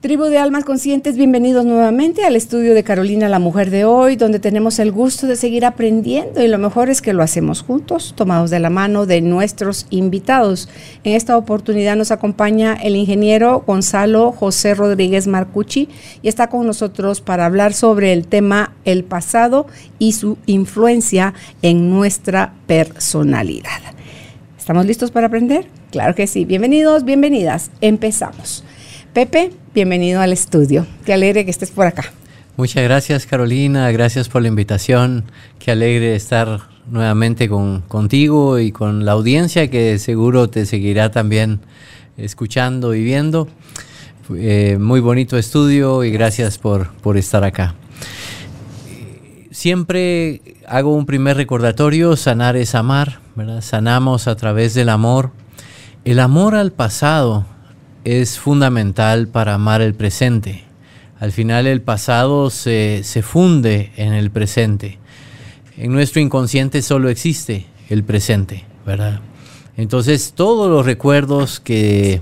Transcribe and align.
Tribu 0.00 0.26
de 0.26 0.38
Almas 0.38 0.64
Conscientes, 0.64 1.16
bienvenidos 1.16 1.64
nuevamente 1.64 2.24
al 2.24 2.36
estudio 2.36 2.72
de 2.72 2.84
Carolina, 2.84 3.28
la 3.28 3.40
mujer 3.40 3.68
de 3.70 3.84
hoy, 3.84 4.14
donde 4.14 4.38
tenemos 4.38 4.78
el 4.78 4.92
gusto 4.92 5.26
de 5.26 5.34
seguir 5.34 5.64
aprendiendo 5.64 6.40
y 6.40 6.46
lo 6.46 6.56
mejor 6.58 6.88
es 6.88 7.02
que 7.02 7.12
lo 7.12 7.24
hacemos 7.24 7.62
juntos, 7.62 8.14
tomados 8.16 8.48
de 8.50 8.60
la 8.60 8.70
mano 8.70 9.06
de 9.06 9.20
nuestros 9.22 9.88
invitados. 9.90 10.68
En 11.02 11.16
esta 11.16 11.36
oportunidad 11.36 11.96
nos 11.96 12.12
acompaña 12.12 12.74
el 12.74 12.94
ingeniero 12.94 13.64
Gonzalo 13.66 14.30
José 14.30 14.76
Rodríguez 14.76 15.26
Marcucci 15.26 15.88
y 16.22 16.28
está 16.28 16.46
con 16.46 16.64
nosotros 16.64 17.20
para 17.20 17.44
hablar 17.44 17.74
sobre 17.74 18.12
el 18.12 18.28
tema 18.28 18.76
el 18.84 19.02
pasado 19.02 19.66
y 19.98 20.12
su 20.12 20.38
influencia 20.46 21.34
en 21.60 21.90
nuestra 21.90 22.54
personalidad. 22.68 23.80
¿Estamos 24.56 24.86
listos 24.86 25.10
para 25.10 25.26
aprender? 25.26 25.66
Claro 25.90 26.14
que 26.14 26.28
sí. 26.28 26.44
Bienvenidos, 26.44 27.04
bienvenidas. 27.04 27.72
Empezamos. 27.80 28.62
Pepe, 29.18 29.50
bienvenido 29.74 30.20
al 30.20 30.32
estudio. 30.32 30.86
Qué 31.04 31.12
alegre 31.12 31.44
que 31.44 31.50
estés 31.50 31.72
por 31.72 31.88
acá. 31.88 32.04
Muchas 32.56 32.84
gracias 32.84 33.26
Carolina, 33.26 33.90
gracias 33.90 34.28
por 34.28 34.42
la 34.42 34.46
invitación. 34.46 35.24
Qué 35.58 35.72
alegre 35.72 36.14
estar 36.14 36.68
nuevamente 36.88 37.48
con, 37.48 37.80
contigo 37.80 38.60
y 38.60 38.70
con 38.70 39.04
la 39.04 39.10
audiencia 39.10 39.68
que 39.70 39.98
seguro 39.98 40.48
te 40.48 40.66
seguirá 40.66 41.10
también 41.10 41.58
escuchando 42.16 42.94
y 42.94 43.02
viendo. 43.02 43.48
Eh, 44.36 44.78
muy 44.78 45.00
bonito 45.00 45.36
estudio 45.36 46.04
y 46.04 46.12
gracias 46.12 46.56
por, 46.56 46.92
por 46.98 47.16
estar 47.16 47.42
acá. 47.42 47.74
Siempre 49.50 50.42
hago 50.68 50.94
un 50.94 51.06
primer 51.06 51.36
recordatorio, 51.36 52.14
sanar 52.14 52.54
es 52.54 52.76
amar, 52.76 53.18
¿verdad? 53.34 53.62
sanamos 53.62 54.28
a 54.28 54.36
través 54.36 54.74
del 54.74 54.88
amor. 54.88 55.32
El 56.04 56.20
amor 56.20 56.54
al 56.54 56.70
pasado 56.70 57.57
es 58.04 58.38
fundamental 58.38 59.28
para 59.28 59.54
amar 59.54 59.80
el 59.80 59.94
presente. 59.94 60.64
Al 61.20 61.32
final 61.32 61.66
el 61.66 61.82
pasado 61.82 62.48
se, 62.50 63.02
funde 63.22 63.92
en 63.96 64.12
el 64.12 64.30
presente. 64.30 64.98
En 65.76 65.92
nuestro 65.92 66.20
inconsciente 66.20 66.82
solo 66.82 67.08
existe 67.08 67.66
el 67.88 68.04
presente, 68.04 68.64
¿verdad? 68.86 69.20
Entonces 69.76 70.32
todos 70.34 70.70
los 70.70 70.86
recuerdos 70.86 71.60
que, 71.60 72.20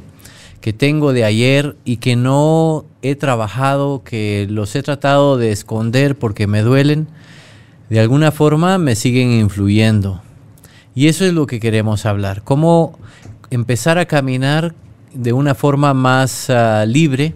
que 0.60 0.72
tengo 0.72 1.12
de 1.12 1.24
ayer 1.24 1.76
y 1.84 1.98
que 1.98 2.16
no 2.16 2.86
he 3.02 3.14
trabajado, 3.14 4.02
que 4.02 4.46
los 4.48 4.74
he 4.76 4.82
tratado 4.82 5.36
de 5.36 5.52
esconder 5.52 6.16
porque 6.16 6.46
me 6.46 6.62
duelen, 6.62 7.06
de 7.90 8.00
alguna 8.00 8.32
forma 8.32 8.78
me 8.78 8.94
siguen 8.94 9.30
influyendo. 9.30 10.22
Y 10.94 11.08
eso 11.08 11.26
es 11.26 11.34
lo 11.34 11.46
que 11.46 11.60
queremos 11.60 12.06
hablar. 12.06 12.42
Cómo 12.42 12.98
empezar 13.50 13.98
a 13.98 14.06
caminar 14.06 14.74
de 15.16 15.32
una 15.32 15.54
forma 15.54 15.94
más 15.94 16.50
ah, 16.50 16.84
libre, 16.86 17.34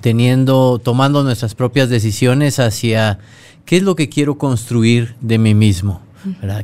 teniendo, 0.00 0.80
tomando 0.82 1.22
nuestras 1.22 1.54
propias 1.54 1.88
decisiones 1.88 2.58
hacia 2.58 3.18
qué 3.64 3.78
es 3.78 3.82
lo 3.82 3.96
que 3.96 4.08
quiero 4.08 4.36
construir 4.38 5.14
de 5.20 5.38
mí 5.38 5.54
mismo, 5.54 6.02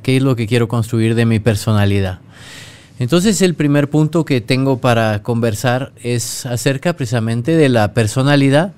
qué 0.02 0.16
es 0.16 0.22
lo 0.22 0.36
que 0.36 0.46
quiero 0.46 0.68
construir 0.68 1.14
de 1.14 1.26
mi 1.26 1.40
personalidad. 1.40 2.20
Entonces 2.98 3.40
el 3.40 3.54
primer 3.54 3.88
punto 3.88 4.26
que 4.26 4.42
tengo 4.42 4.78
para 4.78 5.22
conversar 5.22 5.92
es 6.02 6.44
acerca 6.44 6.92
precisamente 6.92 7.56
de 7.56 7.70
la 7.70 7.94
personalidad, 7.94 8.74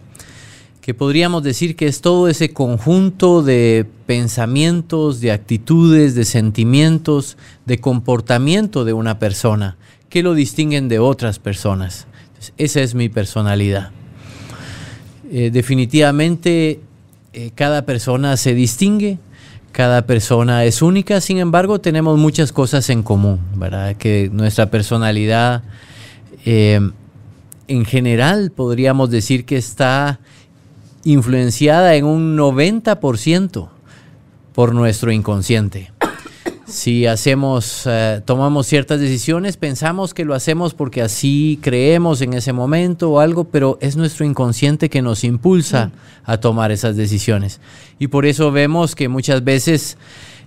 que 0.80 0.95
podríamos 0.95 1.42
decir 1.42 1.74
que 1.74 1.86
es 1.86 2.01
todo 2.01 2.28
ese 2.28 2.52
conjunto 2.52 3.42
de 3.42 3.84
pensamientos, 4.06 5.20
de 5.20 5.33
actitudes, 5.33 6.14
de 6.14 6.24
sentimientos, 6.24 7.36
de 7.67 7.78
comportamiento 7.78 8.84
de 8.84 8.92
una 8.92 9.18
persona 9.18 9.77
que 10.12 10.23
lo 10.23 10.34
distinguen 10.34 10.90
de 10.90 10.98
otras 10.98 11.39
personas. 11.39 12.06
esa 12.58 12.80
es 12.83 12.95
mi 12.95 13.08
personalidad. 13.08 13.92
Eh, 15.33 15.50
definitivamente 15.50 16.80
eh, 17.33 17.50
cada 17.55 17.86
persona 17.86 18.36
se 18.36 18.52
distingue, 18.52 19.18
cada 19.72 20.02
persona 20.02 20.67
es 20.67 20.83
única, 20.83 21.22
sin 21.22 21.39
embargo 21.39 21.80
tenemos 21.80 22.18
muchas 22.18 22.52
cosas 22.52 22.90
en 22.90 23.02
común, 23.02 23.40
¿verdad? 23.56 23.96
Que 23.96 24.28
nuestra 24.30 24.67
personalidad 24.67 25.62
eh, 26.45 26.78
en 27.68 27.84
general 27.86 28.51
podríamos 28.51 29.08
decir 29.08 29.46
que 29.46 29.56
está 29.56 30.20
influenciada 31.05 31.95
en 31.95 32.05
un 32.05 32.36
90% 32.36 33.70
por 34.52 34.74
nuestro 34.74 35.11
inconsciente 35.11 35.92
si 36.72 37.06
hacemos, 37.06 37.83
eh, 37.84 38.22
tomamos 38.24 38.66
ciertas 38.66 38.98
decisiones, 38.98 39.58
pensamos 39.58 40.14
que 40.14 40.24
lo 40.24 40.33
hacemos 40.33 40.72
porque 40.72 41.02
así 41.02 41.58
creemos 41.60 42.22
en 42.22 42.33
ese 42.33 42.55
momento 42.55 43.10
o 43.10 43.20
algo, 43.20 43.44
pero 43.44 43.77
es 43.83 43.96
nuestro 43.96 44.24
inconsciente 44.24 44.88
que 44.88 45.02
nos 45.02 45.22
impulsa 45.22 45.92
a 46.24 46.38
tomar 46.38 46.72
esas 46.72 46.96
decisiones. 46.96 47.60
Y 47.98 48.06
por 48.06 48.24
eso 48.24 48.50
vemos 48.52 48.94
que 48.94 49.08
muchas 49.08 49.44
veces 49.44 49.98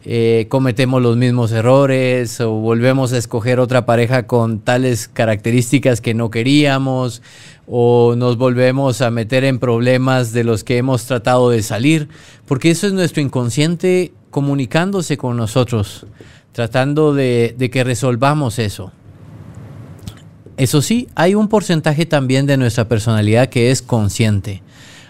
eh, 0.03 0.47
cometemos 0.49 0.99
los 0.99 1.15
mismos 1.15 1.51
errores 1.51 2.41
o 2.41 2.53
volvemos 2.53 3.13
a 3.13 3.19
escoger 3.19 3.59
otra 3.59 3.85
pareja 3.85 4.25
con 4.25 4.61
tales 4.61 5.07
características 5.07 6.01
que 6.01 6.15
no 6.15 6.31
queríamos 6.31 7.21
o 7.67 8.15
nos 8.17 8.37
volvemos 8.37 9.01
a 9.01 9.11
meter 9.11 9.43
en 9.43 9.59
problemas 9.59 10.33
de 10.33 10.43
los 10.43 10.63
que 10.63 10.77
hemos 10.77 11.05
tratado 11.05 11.51
de 11.51 11.61
salir, 11.61 12.09
porque 12.47 12.71
eso 12.71 12.87
es 12.87 12.93
nuestro 12.93 13.21
inconsciente 13.21 14.11
comunicándose 14.35 15.16
con 15.16 15.38
nosotros, 15.38 16.06
tratando 16.51 17.13
de, 17.13 17.56
que 17.72 17.85
resolvamos 17.85 18.59
eso. 18.59 18.91
Eso 20.57 20.81
sí, 20.81 21.07
hay 21.16 21.35
un 21.35 21.47
porcentaje 21.47 22.06
también 22.06 22.46
de 22.46 22.57
nuestra 22.57 22.90
personalidad 22.90 23.47
que 23.47 23.72
es 23.72 23.81
consciente. 23.81 24.62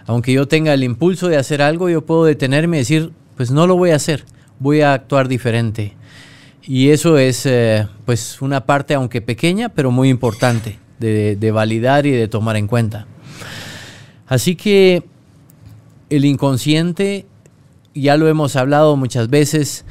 Aunque 0.06 0.32
yo 0.32 0.48
tenga 0.48 0.76
el 0.76 0.84
impulso 0.84 1.28
de 1.28 1.38
hacer 1.38 1.64
algo, 1.64 1.90
yo 1.90 2.06
puedo 2.06 2.26
detenerme 2.26 2.78
y 2.78 2.82
decir, 2.82 3.14
pues 3.36 3.50
no 3.50 3.66
lo 3.66 3.76
voy 3.76 3.90
a 3.90 3.96
hacer, 3.96 4.26
voy 4.60 4.82
a 4.82 4.94
actuar 4.94 5.28
diferente. 5.28 5.96
Y 6.62 6.90
eso 6.90 7.18
es 7.18 7.48
eh, 7.48 7.88
pues 8.06 8.44
una 8.44 8.68
parte, 8.68 8.94
aunque 8.94 9.24
pequeña, 9.24 9.70
pero 9.70 9.90
muy 9.90 10.10
importante 10.10 10.78
de, 11.00 11.36
de 11.36 11.50
validar 11.50 12.06
y 12.06 12.12
de 12.12 12.28
tomar 12.28 12.58
en 12.58 12.68
cuenta. 12.68 13.08
Así 14.28 14.56
que 14.56 15.02
el 16.12 16.26
inconsciente 16.26 17.26
ya 17.96 18.18
lo 18.18 18.28
hemos 18.28 18.56
hablado 18.56 18.96
muchas 18.98 19.30
veces, 19.30 19.86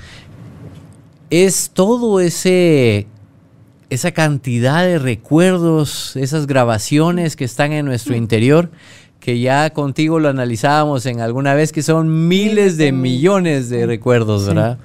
es 1.31 1.71
todo 1.73 2.21
ese 2.21 3.07
esa 3.91 4.13
cantidad 4.13 4.85
de 4.85 4.99
recuerdos, 4.99 6.17
esas 6.17 6.47
grabaciones 6.47 7.37
que 7.37 7.45
están 7.45 7.73
en 7.73 7.87
nuestro 7.87 8.17
interior, 8.17 8.71
que 9.21 9.39
ya 9.41 9.71
contigo 9.71 10.19
lo 10.19 10.29
analizábamos 10.29 11.07
en 11.07 11.21
alguna 11.21 11.55
vez, 11.55 11.73
que 11.73 11.83
son 11.83 12.29
miles 12.29 12.77
de 12.77 12.93
millones 12.93 13.69
de 13.71 13.87
recuerdos, 13.87 14.47
¿verdad? 14.47 14.79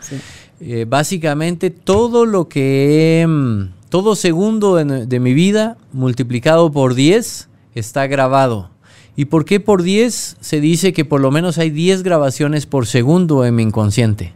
Eh, 0.62 0.86
básicamente 0.88 1.72
todo 1.72 2.26
lo 2.26 2.50
que, 2.50 3.26
mm, 3.28 3.90
todo 3.90 4.16
segundo 4.16 4.76
de, 4.76 5.06
de 5.06 5.20
mi 5.20 5.34
vida 5.34 5.78
multiplicado 5.92 6.72
por 6.72 6.94
10 6.94 7.50
está 7.74 8.08
grabado 8.08 8.70
¿Y 9.20 9.26
por 9.26 9.44
qué 9.44 9.60
por 9.60 9.84
10? 9.84 10.38
Se 10.40 10.62
dice 10.62 10.94
que 10.94 11.04
por 11.04 11.20
lo 11.20 11.30
menos 11.30 11.58
hay 11.58 11.72
10 11.72 12.04
grabaciones 12.04 12.66
por 12.66 12.88
segundo 12.88 13.44
en 13.44 13.54
mi 13.54 13.64
inconsciente. 13.64 14.32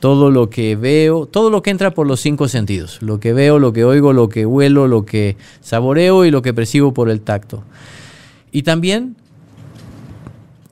Todo 0.00 0.30
lo 0.30 0.48
que 0.48 0.74
veo, 0.74 1.26
todo 1.26 1.50
lo 1.50 1.60
que 1.60 1.68
entra 1.68 1.90
por 1.90 2.06
los 2.06 2.20
cinco 2.20 2.48
sentidos. 2.48 3.02
Lo 3.02 3.20
que 3.20 3.34
veo, 3.34 3.58
lo 3.58 3.74
que 3.74 3.84
oigo, 3.84 4.14
lo 4.14 4.30
que 4.30 4.46
huelo, 4.46 4.88
lo 4.88 5.04
que 5.04 5.36
saboreo 5.60 6.24
y 6.24 6.30
lo 6.30 6.40
que 6.40 6.54
percibo 6.54 6.94
por 6.94 7.10
el 7.10 7.20
tacto. 7.20 7.62
Y 8.52 8.62
también 8.62 9.16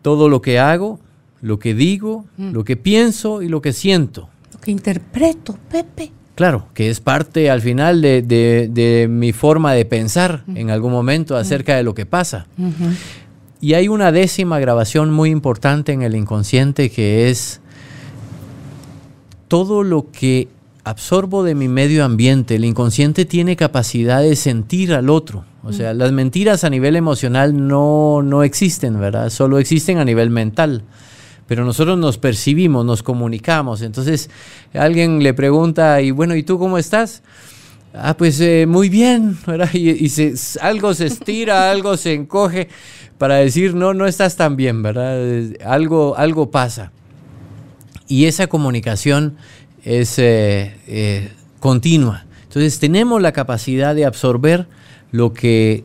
todo 0.01 0.31
lo 0.31 0.41
que 0.41 0.59
hago, 0.59 0.99
lo 1.43 1.59
que 1.59 1.75
digo, 1.75 2.25
mm. 2.39 2.53
lo 2.53 2.65
que 2.65 2.79
pienso 2.79 3.43
y 3.43 3.49
lo 3.49 3.61
que 3.61 3.75
siento. 3.75 4.31
Lo 4.55 4.59
que 4.59 4.71
interpreto, 4.71 5.59
Pepe. 5.71 6.13
Claro, 6.35 6.67
que 6.73 6.89
es 6.89 7.01
parte 7.01 7.51
al 7.51 7.61
final 7.61 8.01
de, 8.01 9.07
mi 9.09 9.33
forma 9.33 9.75
de 9.75 9.85
pensar 9.85 10.45
en 10.55 10.71
algún 10.71 10.91
momento 10.91 11.37
acerca 11.37 11.77
de 11.77 11.85
lo 11.85 11.95
que 11.95 12.07
pasa. 12.07 12.47
Y 13.65 13.73
hay 13.73 13.89
una 13.89 14.13
décima 14.13 14.59
grabación 14.59 15.11
muy 15.11 15.31
importante 15.31 15.93
en 15.93 16.03
el 16.03 16.15
inconsciente 16.17 16.91
que 16.91 17.31
es 17.31 17.63
todo 19.49 19.83
lo 19.83 20.11
que 20.11 20.49
absorbo 20.85 21.43
de 21.43 21.55
mi 21.55 21.67
medio 21.69 22.05
ambiente. 22.05 22.57
El 22.57 22.67
inconsciente 22.67 23.25
tiene 23.25 23.57
capacidad 23.57 24.21
de 24.21 24.37
sentir 24.37 24.93
al 24.93 25.09
otro. 25.09 25.47
O 25.63 25.73
sea, 25.73 25.95
las 25.95 26.13
mentiras 26.13 26.63
a 26.65 26.69
nivel 26.69 26.95
emocional 26.95 27.67
no, 27.67 28.21
no 28.23 28.43
existen, 28.43 29.01
¿verdad? 29.01 29.31
Solo 29.31 29.59
existen 29.59 29.97
a 29.97 30.05
nivel 30.05 30.29
mental. 30.29 30.83
Pero 31.47 31.65
nosotros 31.65 31.97
nos 31.97 32.19
percibimos, 32.19 32.85
nos 32.85 33.03
comunicamos. 33.03 33.81
Entonces, 33.81 34.29
alguien 34.75 35.23
le 35.23 35.33
pregunta, 35.33 36.03
y 36.03 36.11
bueno, 36.11 36.37
¿y 36.37 36.43
tú 36.43 36.59
cómo 36.59 36.77
estás? 36.77 37.23
Ah, 37.97 38.17
pues 38.17 38.41
eh, 38.41 38.67
muy 38.67 38.89
bien, 38.89 39.39
¿verdad? 39.47 39.73
Y, 39.73 40.09
se, 40.09 40.35
algo 40.61 40.95
se 40.95 41.07
estira, 41.07 41.71
algo 41.73 41.97
se 41.97 42.13
encoge 42.13 42.69
para 43.19 43.37
decir, 43.37 43.75
no, 43.75 43.95
no 43.95 44.07
estás 44.07 44.37
tan 44.37 44.57
bien, 44.57 44.83
¿verdad? 44.83 45.17
Algo, 45.65 46.17
algo 46.17 46.51
pasa. 46.51 46.91
Y 48.09 48.25
esa 48.25 48.49
comunicación 48.49 49.37
es 49.85 50.19
eh, 50.19 50.77
eh, 50.89 51.31
continua. 51.61 52.27
Entonces 52.43 52.79
tenemos 52.79 53.23
la 53.23 53.33
capacidad 53.33 53.95
de 53.95 54.05
absorber 54.05 54.67
lo 55.13 55.33
que 55.33 55.85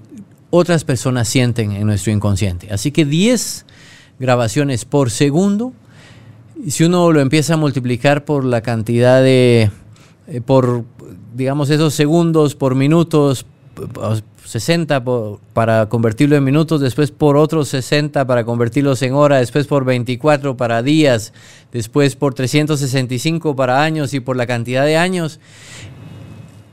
otras 0.49 0.83
personas 0.83 1.27
sienten 1.27 1.71
en 1.73 1.85
nuestro 1.85 2.11
inconsciente. 2.11 2.71
Así 2.71 2.91
que 2.91 3.05
10 3.05 3.65
grabaciones 4.19 4.85
por 4.85 5.11
segundo, 5.11 5.73
si 6.67 6.83
uno 6.83 7.11
lo 7.11 7.21
empieza 7.21 7.53
a 7.53 7.57
multiplicar 7.57 8.25
por 8.25 8.43
la 8.43 8.61
cantidad 8.61 9.21
de, 9.21 9.69
eh, 10.27 10.41
por, 10.41 10.85
digamos, 11.39 11.69
esos 11.69 11.93
segundos 11.93 12.53
por 12.53 12.75
minutos, 12.75 13.45
60 14.43 15.03
para 15.53 15.87
convertirlo 15.87 16.35
en 16.35 16.43
minutos, 16.43 16.81
después 16.81 17.11
por 17.11 17.37
otros 17.37 17.69
60 17.69 18.27
para 18.27 18.43
convertirlos 18.43 19.01
en 19.03 19.13
horas, 19.13 19.39
después 19.39 19.67
por 19.67 19.85
24 19.85 20.57
para 20.57 20.83
días, 20.83 21.31
después 21.71 22.17
por 22.17 22.33
365 22.33 23.55
para 23.55 23.81
años 23.81 24.13
y 24.13 24.19
por 24.19 24.35
la 24.35 24.45
cantidad 24.47 24.83
de 24.85 24.97
años, 24.97 25.39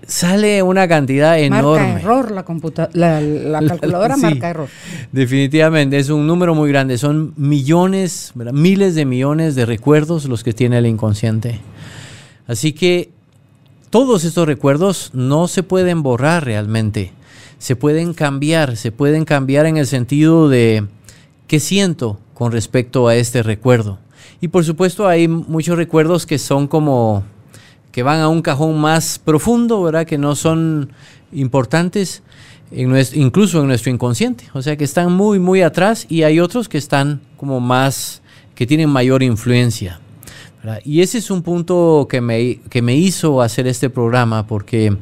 sale 0.05 0.65
una 0.65 0.89
cantidad 0.89 1.39
enorme. 1.39 1.93
Marca 1.93 2.01
error 2.01 2.91
la, 2.93 3.21
la, 3.21 3.69
calculadora 3.69 4.17
marca 4.17 4.51
error. 4.51 4.69
Definitivamente, 5.12 5.97
es 5.97 6.11
un 6.11 6.27
número 6.27 6.57
muy 6.57 6.69
grande. 6.71 6.99
Son 6.99 7.35
millones, 7.37 8.33
miles 8.35 8.97
de 8.97 9.05
millones 9.05 9.55
de 9.55 9.65
recuerdos 9.65 10.25
los 10.25 10.43
que 10.43 10.53
tiene 10.53 10.79
el 10.79 10.87
inconsciente. 10.87 11.61
Así 12.49 12.73
que 12.73 13.11
todos 13.91 14.25
estos 14.25 14.47
recuerdos 14.47 15.11
no 15.12 15.49
se 15.49 15.62
pueden 15.62 16.03
borrar 16.03 16.44
realmente. 16.44 17.12
Se 17.59 17.77
pueden 17.77 18.15
cambiar, 18.15 18.77
se 18.77 18.93
pueden 18.93 19.25
cambiar 19.25 19.67
en 19.67 19.77
el 19.77 19.87
sentido 19.87 20.49
de 20.49 20.87
qué 21.47 21.61
siento 21.61 22.19
con 22.35 22.53
respecto 22.53 23.09
a 23.09 23.17
este 23.17 23.43
recuerdo. 23.43 23.99
Y 24.41 24.49
por 24.49 24.65
supuesto 24.65 25.09
hay 25.09 25.29
muchos 25.29 25.77
recuerdos 25.77 26.27
que 26.27 26.38
son 26.38 26.69
como 26.69 27.25
que 27.93 28.03
van 28.03 28.21
a 28.21 28.29
un 28.29 28.43
cajón 28.43 28.79
más 28.79 29.19
profundo, 29.19 29.83
¿verdad? 29.83 30.06
Que 30.06 30.19
no 30.19 30.35
son 30.35 30.93
importantes, 31.33 32.23
en 32.71 32.94
incluso 33.15 33.61
en 33.61 33.69
nuestro 33.69 33.91
inconsciente. 33.91 34.44
O 34.53 34.61
sea, 34.61 34.77
que 34.77 34.85
están 34.85 35.12
muy, 35.12 35.38
muy 35.38 35.62
atrás 35.62 36.05
y 36.11 36.23
hay 36.23 36.41
otros 36.41 36.69
que 36.69 36.77
están 36.77 37.23
como 37.38 37.59
más, 37.61 38.21
que 38.55 38.67
tienen 38.67 38.91
mayor 38.91 39.23
influencia. 39.23 40.00
Y 40.85 41.01
ese 41.01 41.19
es 41.19 41.31
un 41.31 41.43
punto 41.43 42.07
que 42.11 42.21
me, 42.21 42.61
que 42.69 42.83
me 42.83 42.97
hizo 42.97 43.41
hacer 43.41 43.67
este 43.67 43.91
programa 43.91 44.47
porque 44.47 44.97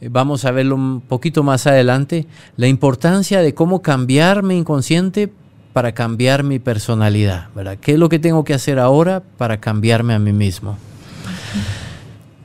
eh, 0.00 0.08
vamos 0.10 0.44
a 0.44 0.50
verlo 0.50 0.76
un 0.76 1.00
poquito 1.00 1.42
más 1.42 1.66
adelante, 1.66 2.26
la 2.56 2.68
importancia 2.68 3.40
de 3.40 3.54
cómo 3.54 3.82
cambiar 3.82 4.42
mi 4.42 4.56
inconsciente 4.56 5.32
para 5.72 5.92
cambiar 5.92 6.44
mi 6.44 6.60
personalidad, 6.60 7.48
¿verdad? 7.54 7.78
¿Qué 7.80 7.92
es 7.92 7.98
lo 7.98 8.08
que 8.08 8.20
tengo 8.20 8.44
que 8.44 8.54
hacer 8.54 8.78
ahora 8.78 9.22
para 9.36 9.60
cambiarme 9.60 10.14
a 10.14 10.18
mí 10.20 10.32
mismo? 10.32 10.78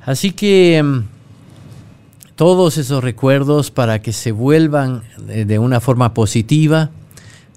Así 0.05 0.31
que 0.31 0.77
em, 0.77 1.03
todos 2.35 2.77
esos 2.77 3.03
recuerdos 3.03 3.69
para 3.69 4.01
que 4.01 4.13
se 4.13 4.31
vuelvan 4.31 5.03
de 5.27 5.59
una 5.59 5.79
forma 5.79 6.15
positiva, 6.15 6.89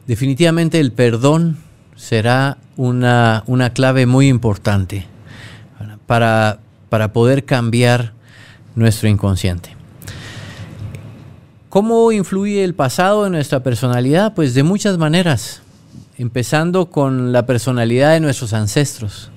definitivamente 0.07 0.81
el 0.81 0.93
perdón 0.93 1.57
será 2.03 2.59
una, 2.77 3.45
clave 3.75 4.07
muy 4.07 4.27
importante 4.27 5.07
para, 6.09 6.59
para 6.89 7.13
poder 7.13 7.45
cambiar 7.45 8.13
nuestro 8.75 9.09
inconsciente. 9.09 9.77
¿Cómo 11.69 12.11
influye 12.11 12.65
el 12.65 12.75
pasado 12.75 13.27
en 13.27 13.33
nuestra 13.33 13.63
personalidad? 13.63 14.35
Pues 14.35 14.53
de 14.55 14.65
muchas 14.65 14.99
maneras, 14.99 15.63
empezando 16.19 16.91
con 16.91 17.31
la 17.31 17.47
personalidad 17.47 18.15
de 18.15 18.21
nuestros 18.21 18.53
ancestros. 18.53 19.31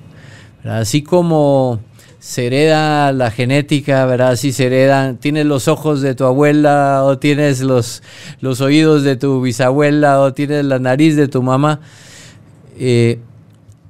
Así 0.64 1.04
como 1.04 1.80
se 2.20 2.48
hereda 2.48 3.12
la 3.12 3.30
genética, 3.30 4.08
¿verdad? 4.08 4.38
Si 4.38 4.52
se 4.52 4.66
heredan, 4.66 5.18
tienes 5.18 5.46
los 5.46 5.68
ojos 5.68 6.02
de 6.02 6.16
tu 6.16 6.26
abuela 6.26 7.04
o 7.04 7.20
tienes 7.20 7.62
los, 7.62 8.02
los 8.42 8.60
oídos 8.60 9.04
de 9.04 9.18
tu 9.18 9.40
bisabuela 9.40 10.20
o 10.20 10.34
tienes 10.34 10.66
la 10.66 10.80
nariz 10.80 11.16
de 11.16 11.28
tu 11.28 11.44
mamá. 11.44 11.82
Eh, 12.78 13.20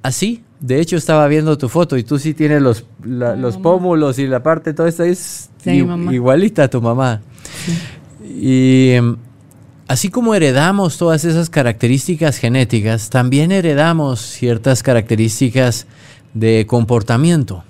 así, 0.03 0.43
de 0.59 0.79
hecho 0.79 0.97
estaba 0.97 1.27
viendo 1.27 1.57
tu 1.57 1.69
foto 1.69 1.97
y 1.97 2.03
tú 2.03 2.19
sí 2.19 2.33
tienes 2.33 2.61
los, 2.61 2.85
los 3.03 3.57
pómulos 3.57 4.19
y 4.19 4.27
la 4.27 4.41
parte, 4.43 4.73
todo 4.73 4.87
esto 4.87 5.03
es 5.03 5.49
igualita 5.65 6.63
a 6.63 6.67
tu 6.69 6.81
mamá. 6.81 7.21
Y 8.23 8.91
em, 8.91 9.17
así 9.87 10.09
como 10.09 10.35
heredamos 10.35 10.97
todas 10.97 11.25
esas 11.25 11.49
características 11.49 12.37
genéticas, 12.37 13.09
también 13.09 13.51
heredamos 13.51 14.21
ciertas 14.21 14.83
características 14.83 15.87
de 16.33 16.65
comportamiento. 16.67 17.63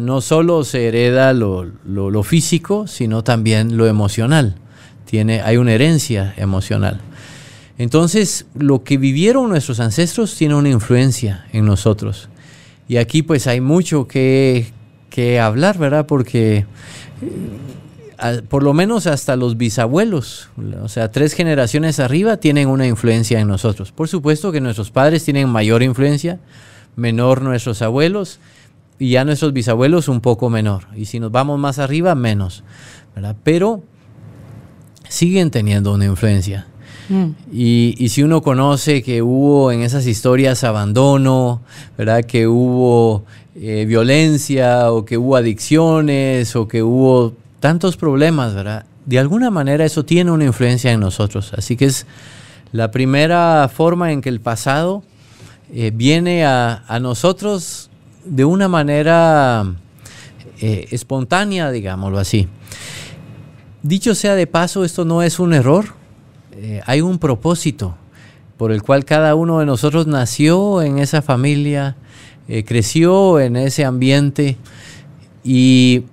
No 0.00 0.22
solo 0.22 0.64
se 0.64 0.88
hereda 0.88 1.34
lo, 1.34 2.22
físico, 2.22 2.86
sino 2.86 3.22
también 3.22 3.76
lo 3.76 3.86
emocional. 3.86 4.56
Tiene, 5.04 5.42
hay 5.42 5.58
una 5.58 5.72
herencia 5.72 6.32
emocional. 6.38 7.00
Entonces, 7.78 8.46
lo 8.54 8.84
que 8.84 8.96
vivieron 8.96 9.50
nuestros 9.50 9.80
ancestros 9.80 10.34
tiene 10.34 10.54
una 10.54 10.70
influencia 10.70 11.46
en 11.52 11.66
nosotros. 11.66 12.28
Y 12.88 12.96
aquí 12.96 13.22
pues 13.22 13.46
hay 13.46 13.60
mucho 13.60 14.06
que, 14.06 14.72
hablar, 15.40 15.78
¿verdad? 15.78 16.06
Porque 16.06 16.66
eh, 18.22 18.42
por 18.48 18.62
lo 18.62 18.74
menos 18.74 19.06
hasta 19.06 19.34
los 19.34 19.56
bisabuelos, 19.56 20.50
o 20.82 20.88
sea, 20.88 21.10
tres 21.10 21.32
generaciones 21.32 22.00
arriba 22.00 22.36
tienen 22.36 22.68
una 22.68 22.86
influencia 22.86 23.40
en 23.40 23.48
nosotros. 23.48 23.92
Por 23.92 24.08
supuesto 24.08 24.52
que 24.52 24.60
nuestros 24.60 24.90
padres 24.90 25.24
tienen 25.24 25.48
mayor 25.48 25.82
influencia, 25.82 26.38
menor 26.96 27.42
nuestros 27.42 27.80
abuelos, 27.82 28.40
y 28.98 29.10
ya 29.10 29.24
nuestros 29.24 29.52
bisabuelos 29.52 30.08
un 30.08 30.20
poco 30.20 30.48
menor. 30.50 30.84
Y 30.94 31.06
si 31.06 31.20
nos 31.20 31.30
vamos 31.30 31.58
más 31.58 31.78
arriba, 31.78 32.14
menos. 32.14 32.64
¿verdad? 33.14 33.36
Pero 33.42 33.82
siguen 35.08 35.50
teniendo 35.50 35.92
una 35.92 36.06
influencia. 36.06 36.66
Mm. 37.08 37.30
Y, 37.52 38.08
si 38.08 38.22
uno 38.22 38.42
conoce 38.42 39.02
que 39.02 39.22
hubo 39.22 39.72
en 39.72 39.82
esas 39.82 40.06
historias 40.06 40.64
abandono, 40.64 41.60
¿verdad? 41.96 42.24
que 42.24 42.46
hubo 42.46 43.24
eh, 43.54 43.84
violencia 43.86 44.92
o 44.92 45.04
que 45.04 45.16
hubo 45.16 45.36
adicciones 45.36 46.56
o 46.56 46.66
que 46.66 46.82
hubo 46.82 47.34
tantos 47.60 47.96
problemas, 47.96 48.54
¿verdad? 48.54 48.86
de 49.06 49.20
alguna 49.20 49.50
manera 49.50 49.84
eso 49.84 50.04
tiene 50.04 50.32
una 50.32 50.44
influencia 50.44 50.92
en 50.92 51.00
nosotros. 51.00 51.52
Así 51.56 51.76
que 51.76 51.86
es 51.86 52.06
la 52.72 52.90
primera 52.90 53.70
forma 53.72 54.12
en 54.12 54.20
que 54.20 54.28
el 54.28 54.40
pasado 54.40 55.02
eh, 55.72 55.92
viene 55.94 56.44
a, 56.44 56.98
nosotros 57.00 57.88
de 58.24 58.44
una 58.44 58.68
manera 58.68 59.64
eh, 60.60 60.88
espontánea, 60.90 61.70
digámoslo 61.70 62.18
así. 62.18 62.48
Dicho 63.82 64.16
sea 64.16 64.34
de 64.34 64.48
paso, 64.48 64.84
esto 64.84 65.04
no 65.04 65.22
es 65.22 65.38
un 65.38 65.54
error, 65.54 65.94
eh, 66.56 66.80
hay 66.86 67.00
un 67.00 67.18
propósito 67.18 67.96
por 68.56 68.72
el 68.72 68.82
cual 68.82 69.04
cada 69.04 69.34
uno 69.34 69.58
de 69.58 69.66
nosotros 69.66 70.06
nació 70.06 70.82
en 70.82 70.98
esa 70.98 71.20
familia, 71.20 71.96
eh, 72.48 72.64
creció 72.64 73.38
en 73.40 73.56
ese 73.56 73.84
ambiente 73.84 74.56
y, 75.44 76.04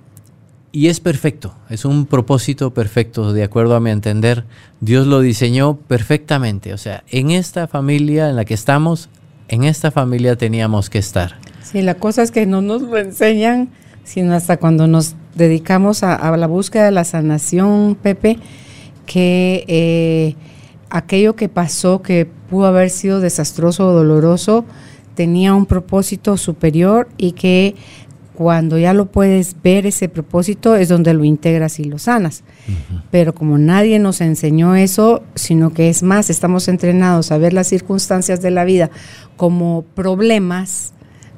y 0.72 0.88
es 0.88 1.00
perfecto, 1.00 1.54
es 1.70 1.84
un 1.84 2.06
propósito 2.06 2.74
perfecto, 2.74 3.32
de 3.32 3.44
acuerdo 3.44 3.76
a 3.76 3.80
mi 3.80 3.90
entender. 3.90 4.44
Dios 4.80 5.06
lo 5.06 5.20
diseñó 5.20 5.76
perfectamente, 5.76 6.74
o 6.74 6.78
sea, 6.78 7.04
en 7.10 7.30
esta 7.30 7.66
familia 7.66 8.28
en 8.28 8.36
la 8.36 8.44
que 8.44 8.54
estamos, 8.54 9.08
en 9.48 9.64
esta 9.64 9.90
familia 9.90 10.36
teníamos 10.36 10.90
que 10.90 10.98
estar. 10.98 11.36
Sí, 11.62 11.80
la 11.80 11.94
cosa 11.94 12.22
es 12.22 12.30
que 12.30 12.44
no 12.44 12.60
nos 12.60 12.82
lo 12.82 12.98
enseñan, 12.98 13.70
sino 14.04 14.34
hasta 14.34 14.58
cuando 14.58 14.86
nos 14.86 15.16
dedicamos 15.34 16.02
a, 16.02 16.36
la 16.36 16.46
búsqueda 16.46 16.84
de 16.84 16.90
la 16.90 17.04
sanación, 17.04 17.96
Pepe, 18.00 18.38
que 19.06 19.64
eh, 19.68 20.34
aquello 20.90 21.36
que 21.36 21.48
pasó, 21.48 22.02
que 22.02 22.26
pudo 22.50 22.66
haber 22.66 22.90
sido 22.90 23.20
desastroso 23.20 23.88
o 23.88 23.92
doloroso, 23.92 24.64
tenía 25.14 25.54
un 25.54 25.66
propósito 25.66 26.36
superior 26.36 27.08
y 27.16 27.32
que 27.32 27.74
cuando 28.34 28.78
ya 28.78 28.92
lo 28.92 29.06
puedes 29.06 29.54
ver 29.62 29.86
ese 29.86 30.08
propósito 30.08 30.74
es 30.74 30.88
donde 30.88 31.14
lo 31.14 31.24
integras 31.24 31.78
y 31.78 31.84
lo 31.84 31.98
sanas. 31.98 32.42
Pero 33.12 33.32
como 33.32 33.58
nadie 33.58 34.00
nos 34.00 34.20
enseñó 34.20 34.74
eso, 34.74 35.22
sino 35.36 35.72
que 35.72 35.88
es 35.88 36.02
más, 36.02 36.30
estamos 36.30 36.66
entrenados 36.66 37.30
a 37.30 37.38
ver 37.38 37.52
las 37.52 37.68
circunstancias 37.68 38.42
de 38.42 38.50
la 38.50 38.64
vida 38.64 38.90
como 39.36 39.82
problemas, 39.94 40.92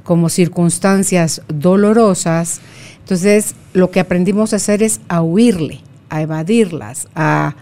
como 0.05 0.31
circunstancias 0.31 1.43
dolorosas, 1.49 2.61
entonces 3.07 3.55
lo 3.73 3.91
que 3.91 4.01
aprendimos 4.01 4.53
a 4.53 4.57
hacer 4.57 4.83
es 4.83 5.01
a 5.09 5.21
huirle, 5.21 5.81
a 6.09 6.23
evadirlas, 6.23 7.09
a, 7.15 7.55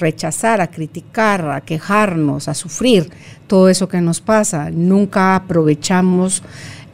rechazar, 0.00 0.60
a 0.60 0.66
criticar, 0.66 1.48
a 1.48 1.60
quejarnos, 1.60 2.48
a 2.48 2.54
sufrir 2.54 3.10
todo 3.46 3.68
eso 3.68 3.88
que 3.88 4.00
nos 4.00 4.20
pasa. 4.20 4.70
Nunca 4.70 5.36
aprovechamos 5.36 6.42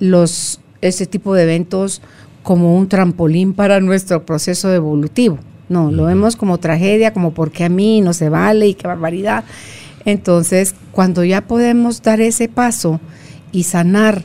los, 0.00 0.60
ese 0.82 1.06
tipo 1.06 1.34
de 1.34 1.44
eventos 1.44 2.02
como 2.42 2.76
un 2.76 2.88
trampolín 2.88 3.54
para 3.54 3.80
nuestro 3.80 4.26
proceso 4.26 4.72
evolutivo. 4.72 5.38
No, 5.68 5.90
lo 5.90 6.04
vemos 6.04 6.36
como 6.36 6.58
tragedia, 6.58 7.12
como 7.12 7.32
porque 7.32 7.64
a 7.64 7.68
mí 7.68 8.00
no 8.00 8.12
se 8.12 8.28
vale 8.28 8.68
y 8.68 8.74
qué 8.74 8.86
barbaridad. 8.86 9.44
Entonces, 10.04 10.74
cuando 10.92 11.24
ya 11.24 11.42
podemos 11.42 12.02
dar 12.02 12.20
ese 12.20 12.48
paso 12.48 13.00
y 13.52 13.64
sanar, 13.64 14.24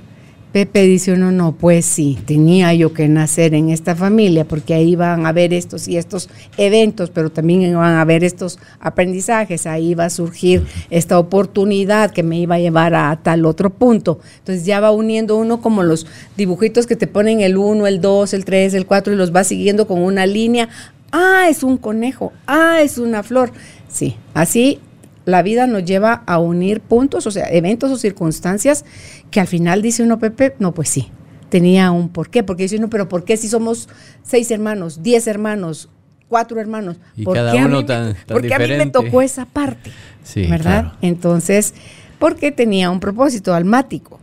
Pepe 0.54 0.84
dice 0.84 1.14
uno, 1.14 1.32
no, 1.32 1.54
pues 1.54 1.84
sí, 1.84 2.20
tenía 2.28 2.72
yo 2.76 2.94
que 2.94 3.08
nacer 3.08 3.56
en 3.56 3.72
esta 3.72 3.96
familia, 3.96 4.46
porque 4.46 4.76
ahí 4.76 4.96
van 4.96 5.26
a 5.26 5.30
haber 5.30 5.52
estos 5.52 5.88
y 5.88 5.98
estos 5.98 6.30
eventos, 6.58 7.10
pero 7.10 7.32
también 7.32 7.74
van 7.76 7.96
a 7.96 8.02
haber 8.02 8.24
estos 8.24 8.60
aprendizajes, 8.80 9.66
ahí 9.66 9.96
va 9.96 10.06
a 10.06 10.10
surgir 10.12 10.64
esta 10.92 11.18
oportunidad 11.18 12.12
que 12.12 12.22
me 12.22 12.40
iba 12.40 12.54
a 12.54 12.60
llevar 12.60 12.94
a 12.94 13.20
tal 13.24 13.48
otro 13.48 13.72
punto. 13.72 14.20
Entonces 14.38 14.64
ya 14.64 14.80
va 14.80 14.92
uniendo 14.92 15.38
uno 15.38 15.60
como 15.60 15.82
los 15.82 16.06
dibujitos 16.38 16.86
que 16.86 16.96
te 16.96 17.08
ponen 17.08 17.42
el 17.42 17.58
1, 17.58 17.88
el 17.88 18.00
2, 18.00 18.36
el 18.36 18.46
3, 18.46 18.76
el 18.76 18.86
4 18.86 19.12
y 19.12 19.16
los 19.16 19.36
va 19.36 19.44
siguiendo 19.44 19.88
con 19.88 20.04
una 20.04 20.28
línea. 20.28 20.70
Ah, 21.12 21.48
es 21.50 21.64
un 21.64 21.78
conejo, 21.78 22.32
ah, 22.46 22.80
es 22.84 23.00
una 23.00 23.24
flor. 23.24 23.52
Sí, 23.88 24.18
así 24.36 24.80
la 25.26 25.42
vida 25.42 25.68
nos 25.68 25.86
lleva 25.86 26.24
a 26.26 26.40
unir 26.40 26.82
puntos, 26.82 27.26
o 27.28 27.32
sea, 27.32 27.48
eventos 27.50 27.92
o 27.92 27.98
circunstancias 27.98 28.84
que 29.32 29.40
al 29.40 29.48
final 29.48 29.82
dice 29.82 30.04
uno, 30.04 30.20
Pepe, 30.20 30.56
no, 30.60 30.74
pues 30.74 30.90
sí, 30.90 31.10
tenía 31.50 31.92
un 31.92 32.10
porqué, 32.10 32.44
porque 32.44 32.64
dice 32.64 32.78
uno, 32.78 32.90
pero 32.90 33.08
¿por 33.10 33.24
qué 33.24 33.38
si 33.38 33.48
somos 33.48 33.88
seis 34.24 34.52
hermanos, 34.52 35.02
diez 35.04 35.28
hermanos, 35.28 35.90
cuatro 36.28 36.60
hermanos? 36.60 36.98
Y 37.16 37.24
¿Por 37.24 37.36
cada 37.38 37.52
qué 37.54 37.60
a 37.60 37.66
uno 37.66 37.78
mí 37.78 37.82
me- 37.84 37.88
tan- 37.88 38.14
tan 38.14 38.26
¿Por 38.28 38.42
qué 38.48 38.54
a 38.54 38.60
mí 38.60 38.68
me 38.68 38.88
tocó 38.88 39.22
esa 39.22 39.46
parte? 39.46 39.92
Sí, 40.24 40.48
¿Verdad? 40.48 40.82
claro. 40.82 40.98
Entonces, 41.02 41.74
porque 42.20 42.52
tenía 42.52 42.90
un 42.90 43.00
propósito 43.00 43.54
almático. 43.54 44.20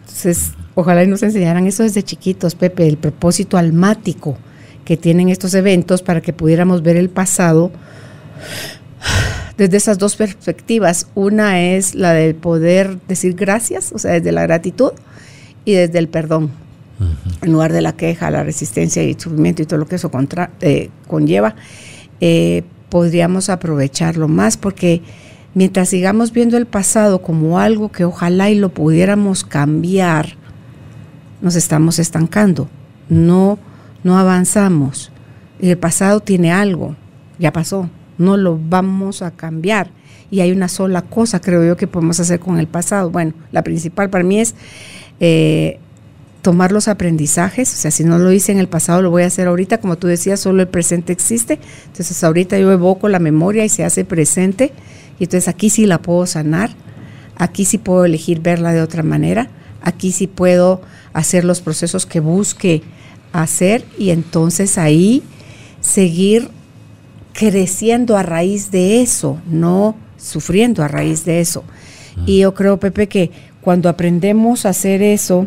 Entonces, 0.00 0.52
ojalá 0.74 1.04
y 1.04 1.06
nos 1.06 1.22
enseñaran 1.22 1.66
eso 1.66 1.82
desde 1.84 2.02
chiquitos, 2.02 2.54
Pepe, 2.54 2.86
el 2.88 2.96
propósito 2.96 3.56
almático 3.58 4.36
que 4.84 4.96
tienen 4.96 5.28
estos 5.28 5.54
eventos 5.54 6.02
para 6.02 6.20
que 6.20 6.32
pudiéramos 6.32 6.82
ver 6.82 6.96
el 6.96 7.08
pasado 7.10 7.70
desde 9.60 9.76
esas 9.76 9.98
dos 9.98 10.16
perspectivas. 10.16 11.06
Una 11.14 11.60
es 11.60 11.94
la 11.94 12.12
del 12.14 12.34
poder 12.34 12.98
decir 13.06 13.34
gracias, 13.34 13.92
o 13.92 13.98
sea, 13.98 14.12
desde 14.12 14.32
la 14.32 14.40
gratitud 14.42 14.92
y 15.66 15.74
desde 15.74 15.98
el 15.98 16.08
perdón. 16.08 16.50
En 17.42 17.52
lugar 17.52 17.70
de 17.72 17.82
la 17.82 17.92
queja, 17.94 18.30
la 18.30 18.42
resistencia 18.42 19.02
y 19.02 19.10
el 19.10 19.20
sufrimiento 19.20 19.60
y 19.62 19.66
todo 19.66 19.78
lo 19.78 19.86
que 19.86 19.96
eso 19.96 20.10
contra- 20.10 20.50
eh, 20.62 20.88
conlleva, 21.06 21.56
eh, 22.20 22.62
podríamos 22.88 23.50
aprovecharlo 23.50 24.28
más 24.28 24.56
porque 24.56 25.02
mientras 25.54 25.90
sigamos 25.90 26.32
viendo 26.32 26.56
el 26.56 26.66
pasado 26.66 27.20
como 27.22 27.58
algo 27.58 27.92
que 27.92 28.04
ojalá 28.06 28.48
y 28.50 28.54
lo 28.54 28.70
pudiéramos 28.70 29.44
cambiar, 29.44 30.36
nos 31.42 31.54
estamos 31.54 31.98
estancando, 31.98 32.68
no, 33.10 33.58
no 34.04 34.18
avanzamos. 34.18 35.10
El 35.60 35.76
pasado 35.76 36.20
tiene 36.20 36.50
algo, 36.52 36.96
ya 37.38 37.52
pasó, 37.52 37.88
no 38.20 38.36
lo 38.36 38.58
vamos 38.58 39.22
a 39.22 39.32
cambiar. 39.32 39.90
Y 40.30 40.40
hay 40.40 40.52
una 40.52 40.68
sola 40.68 41.02
cosa, 41.02 41.40
creo 41.40 41.64
yo, 41.64 41.76
que 41.76 41.88
podemos 41.88 42.20
hacer 42.20 42.38
con 42.38 42.58
el 42.58 42.68
pasado. 42.68 43.10
Bueno, 43.10 43.32
la 43.50 43.62
principal 43.62 44.10
para 44.10 44.22
mí 44.22 44.38
es 44.38 44.54
eh, 45.18 45.80
tomar 46.42 46.72
los 46.72 46.88
aprendizajes, 46.88 47.72
o 47.72 47.76
sea, 47.76 47.90
si 47.90 48.04
no 48.04 48.18
lo 48.18 48.32
hice 48.32 48.52
en 48.52 48.58
el 48.58 48.68
pasado, 48.68 49.02
lo 49.02 49.10
voy 49.10 49.24
a 49.24 49.26
hacer 49.26 49.46
ahorita, 49.46 49.78
como 49.78 49.98
tú 49.98 50.06
decías, 50.06 50.40
solo 50.40 50.62
el 50.62 50.68
presente 50.68 51.12
existe, 51.12 51.58
entonces 51.86 52.24
ahorita 52.24 52.58
yo 52.58 52.72
evoco 52.72 53.08
la 53.08 53.18
memoria 53.18 53.64
y 53.64 53.68
se 53.68 53.84
hace 53.84 54.04
presente, 54.04 54.72
y 55.18 55.24
entonces 55.24 55.48
aquí 55.48 55.68
sí 55.68 55.84
la 55.84 56.00
puedo 56.00 56.24
sanar, 56.26 56.70
aquí 57.36 57.64
sí 57.64 57.76
puedo 57.76 58.04
elegir 58.04 58.40
verla 58.40 58.72
de 58.72 58.80
otra 58.80 59.02
manera, 59.02 59.50
aquí 59.82 60.12
sí 60.12 60.26
puedo 60.26 60.80
hacer 61.12 61.44
los 61.44 61.60
procesos 61.60 62.06
que 62.06 62.20
busque 62.20 62.82
hacer, 63.32 63.84
y 63.98 64.10
entonces 64.10 64.78
ahí 64.78 65.22
seguir 65.80 66.48
creciendo 67.40 68.18
a 68.18 68.22
raíz 68.22 68.70
de 68.70 69.00
eso, 69.00 69.38
no 69.46 69.96
sufriendo 70.18 70.82
a 70.82 70.88
raíz 70.88 71.24
de 71.24 71.40
eso. 71.40 71.64
Y 72.26 72.40
yo 72.40 72.52
creo, 72.52 72.78
Pepe, 72.78 73.08
que 73.08 73.30
cuando 73.62 73.88
aprendemos 73.88 74.66
a 74.66 74.70
hacer 74.70 75.00
eso, 75.00 75.46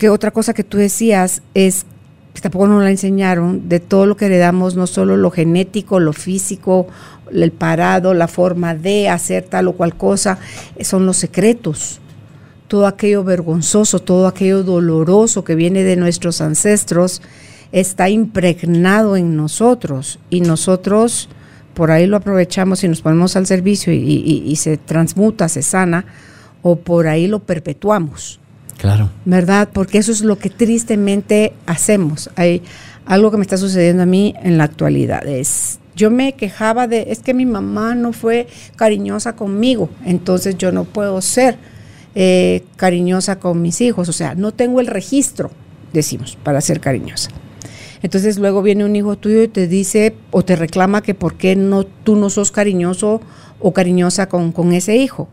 que 0.00 0.08
otra 0.08 0.32
cosa 0.32 0.52
que 0.52 0.64
tú 0.64 0.78
decías 0.78 1.40
es, 1.54 1.86
que 2.34 2.40
tampoco 2.40 2.66
nos 2.66 2.82
la 2.82 2.90
enseñaron, 2.90 3.68
de 3.68 3.78
todo 3.78 4.06
lo 4.06 4.16
que 4.16 4.26
heredamos, 4.26 4.74
no 4.74 4.88
solo 4.88 5.16
lo 5.16 5.30
genético, 5.30 6.00
lo 6.00 6.12
físico, 6.12 6.88
el 7.30 7.52
parado, 7.52 8.14
la 8.14 8.26
forma 8.26 8.74
de 8.74 9.08
hacer 9.08 9.44
tal 9.44 9.68
o 9.68 9.74
cual 9.74 9.96
cosa, 9.96 10.40
eh, 10.74 10.84
son 10.84 11.06
los 11.06 11.18
secretos. 11.18 12.00
Todo 12.66 12.88
aquello 12.88 13.22
vergonzoso, 13.22 14.00
todo 14.00 14.26
aquello 14.26 14.64
doloroso 14.64 15.44
que 15.44 15.54
viene 15.54 15.84
de 15.84 15.94
nuestros 15.94 16.40
ancestros, 16.40 17.22
está 17.72 18.08
impregnado 18.10 19.16
en 19.16 19.36
nosotros 19.36 20.18
y 20.30 20.40
nosotros 20.42 21.28
por 21.74 21.90
ahí 21.90 22.06
lo 22.06 22.18
aprovechamos 22.18 22.84
y 22.84 22.88
nos 22.88 23.00
ponemos 23.00 23.34
al 23.36 23.46
servicio 23.46 23.92
y, 23.92 23.96
y- 23.96 24.42
y 24.46 24.56
se 24.56 24.76
transmuta, 24.76 25.48
se 25.48 25.62
sana, 25.62 26.04
o 26.62 26.76
por 26.76 27.06
ahí 27.08 27.26
lo 27.26 27.40
perpetuamos. 27.40 28.38
Claro. 28.78 29.10
¿verdad? 29.24 29.68
Porque 29.72 29.98
eso 29.98 30.10
es 30.12 30.22
lo 30.22 30.38
que 30.38 30.50
tristemente 30.50 31.52
hacemos. 31.66 32.30
Hay 32.36 32.62
algo 33.06 33.30
que 33.30 33.36
me 33.36 33.42
está 33.42 33.56
sucediendo 33.56 34.02
a 34.02 34.06
mí 34.06 34.34
en 34.42 34.58
la 34.58 34.64
actualidad. 34.64 35.24
Es, 35.26 35.78
yo 35.94 36.10
me 36.10 36.32
quejaba 36.34 36.88
de, 36.88 37.06
es 37.08 37.20
que 37.20 37.32
mi 37.32 37.46
mamá 37.46 37.94
no 37.94 38.12
fue 38.12 38.48
cariñosa 38.76 39.34
conmigo, 39.36 39.88
entonces 40.04 40.58
yo 40.58 40.72
no 40.72 40.84
puedo 40.84 41.20
ser 41.22 41.56
eh, 42.16 42.64
cariñosa 42.76 43.38
con 43.38 43.62
mis 43.62 43.80
hijos. 43.80 44.08
O 44.08 44.12
sea, 44.12 44.34
no 44.34 44.52
tengo 44.52 44.80
el 44.80 44.88
registro, 44.88 45.50
decimos, 45.92 46.36
para 46.42 46.60
ser 46.60 46.80
cariñosa. 46.80 47.30
Entonces 48.02 48.38
luego 48.38 48.62
viene 48.62 48.84
un 48.84 48.96
hijo 48.96 49.16
tuyo 49.16 49.42
y 49.42 49.48
te 49.48 49.68
dice 49.68 50.14
o 50.30 50.44
te 50.44 50.56
reclama 50.56 51.02
que 51.02 51.14
por 51.14 51.34
qué 51.34 51.56
no, 51.56 51.84
tú 51.84 52.16
no 52.16 52.30
sos 52.30 52.50
cariñoso 52.50 53.20
o 53.60 53.72
cariñosa 53.72 54.28
con, 54.28 54.52
con 54.52 54.72
ese 54.72 54.96
hijo. 54.96 55.28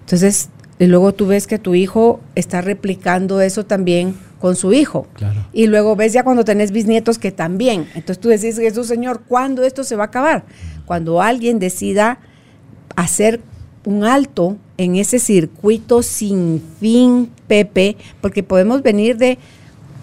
Entonces, 0.00 0.50
y 0.78 0.86
luego 0.86 1.12
tú 1.12 1.26
ves 1.26 1.46
que 1.46 1.58
tu 1.58 1.74
hijo 1.74 2.20
está 2.34 2.60
replicando 2.60 3.40
eso 3.40 3.64
también 3.64 4.14
con 4.38 4.56
su 4.56 4.72
hijo. 4.72 5.06
Claro. 5.14 5.46
Y 5.52 5.66
luego 5.66 5.96
ves 5.96 6.12
ya 6.12 6.24
cuando 6.24 6.44
tenés 6.44 6.72
bisnietos 6.72 7.18
que 7.18 7.32
también. 7.32 7.86
Entonces 7.94 8.18
tú 8.18 8.28
decís, 8.28 8.56
Jesús 8.56 8.86
Señor, 8.86 9.22
¿cuándo 9.26 9.62
esto 9.62 9.84
se 9.84 9.96
va 9.96 10.04
a 10.04 10.06
acabar? 10.06 10.44
Cuando 10.86 11.20
alguien 11.22 11.58
decida 11.58 12.18
hacer 12.96 13.40
un 13.84 14.04
alto 14.04 14.56
en 14.76 14.96
ese 14.96 15.18
circuito 15.18 16.02
sin 16.02 16.62
fin, 16.80 17.30
Pepe, 17.46 17.96
porque 18.20 18.42
podemos 18.42 18.82
venir 18.82 19.16
de 19.16 19.38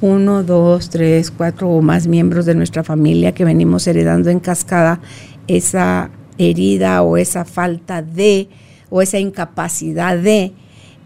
uno, 0.02 0.44
dos, 0.44 0.90
tres, 0.90 1.32
cuatro 1.32 1.70
o 1.70 1.82
más 1.82 2.08
miembros 2.08 2.46
de 2.46 2.56
nuestra 2.56 2.84
familia 2.84 3.34
que 3.34 3.46
venimos 3.46 3.88
heredando 3.88 4.30
en 4.30 4.40
cascada 4.40 5.00
esa 5.48 6.12
herida 6.38 7.02
o 7.02 7.18
esa 7.18 7.46
falta 7.46 8.02
de 8.02 8.48
o 8.90 9.02
esa 9.02 9.18
incapacidad 9.20 10.18
de 10.18 10.54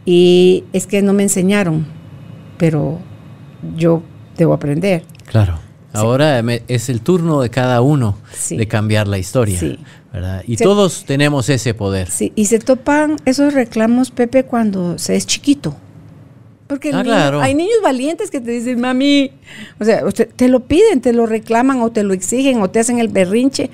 y 0.05 0.63
es 0.73 0.87
que 0.87 1.01
no 1.01 1.13
me 1.13 1.23
enseñaron, 1.23 1.85
pero 2.57 2.99
yo 3.77 4.01
debo 4.37 4.53
aprender. 4.53 5.03
Claro. 5.25 5.59
Ahora 5.93 6.39
es 6.67 6.89
el 6.89 7.01
turno 7.01 7.41
de 7.41 7.49
cada 7.49 7.81
uno 7.81 8.17
Sí. 8.33 8.55
de 8.57 8.67
cambiar 8.67 9.07
la 9.07 9.17
historia. 9.17 9.59
Sí. 9.59 9.77
¿verdad? 10.11 10.43
Y 10.45 10.57
todos 10.57 11.05
tenemos 11.05 11.47
ese 11.49 11.73
poder. 11.73 12.09
Sí, 12.09 12.33
y 12.35 12.45
se 12.45 12.59
topan 12.59 13.15
esos 13.25 13.53
reclamos, 13.53 14.11
Pepe, 14.11 14.43
cuando 14.43 14.97
se 14.97 15.15
es 15.15 15.25
chiquito. 15.25 15.75
Porque 16.71 16.87
Ah, 16.93 17.03
niño- 17.03 17.03
claro. 17.03 17.41
hay 17.41 17.53
niños 17.53 17.75
valientes 17.83 18.31
que 18.31 18.39
te 18.39 18.49
dicen, 18.49 18.79
mami, 18.79 19.31
o 19.77 19.83
sea, 19.83 20.05
usted- 20.05 20.29
te 20.33 20.47
lo 20.47 20.61
piden, 20.61 21.01
te 21.01 21.11
lo 21.11 21.25
reclaman 21.25 21.81
o 21.81 21.91
te 21.91 22.01
lo 22.03 22.13
exigen 22.13 22.61
o 22.61 22.69
te 22.69 22.79
hacen 22.79 22.97
el 22.99 23.09
berrinche 23.09 23.69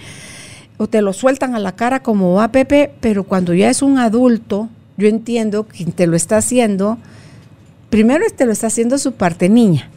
o 0.78 0.88
te 0.88 1.04
lo 1.04 1.14
sueltan 1.14 1.54
a 1.54 1.60
la 1.60 1.76
cara 1.76 2.02
como 2.02 2.34
va 2.34 2.48
Pepe, 2.52 2.90
pero 3.00 3.24
cuando 3.24 3.54
ya 3.54 3.70
es 3.70 3.84
un 3.84 4.00
adulto, 4.00 4.70
yo 4.98 5.08
entiendo 5.08 5.66
quien 5.66 5.92
te 5.92 6.08
lo 6.08 6.16
está 6.16 6.38
haciendo, 6.38 6.98
primero 7.92 8.26
te 8.36 8.48
lo 8.48 8.52
está 8.52 8.66
haciendo 8.66 8.98
su 8.98 9.12
parte 9.12 9.48
niña. 9.48 9.92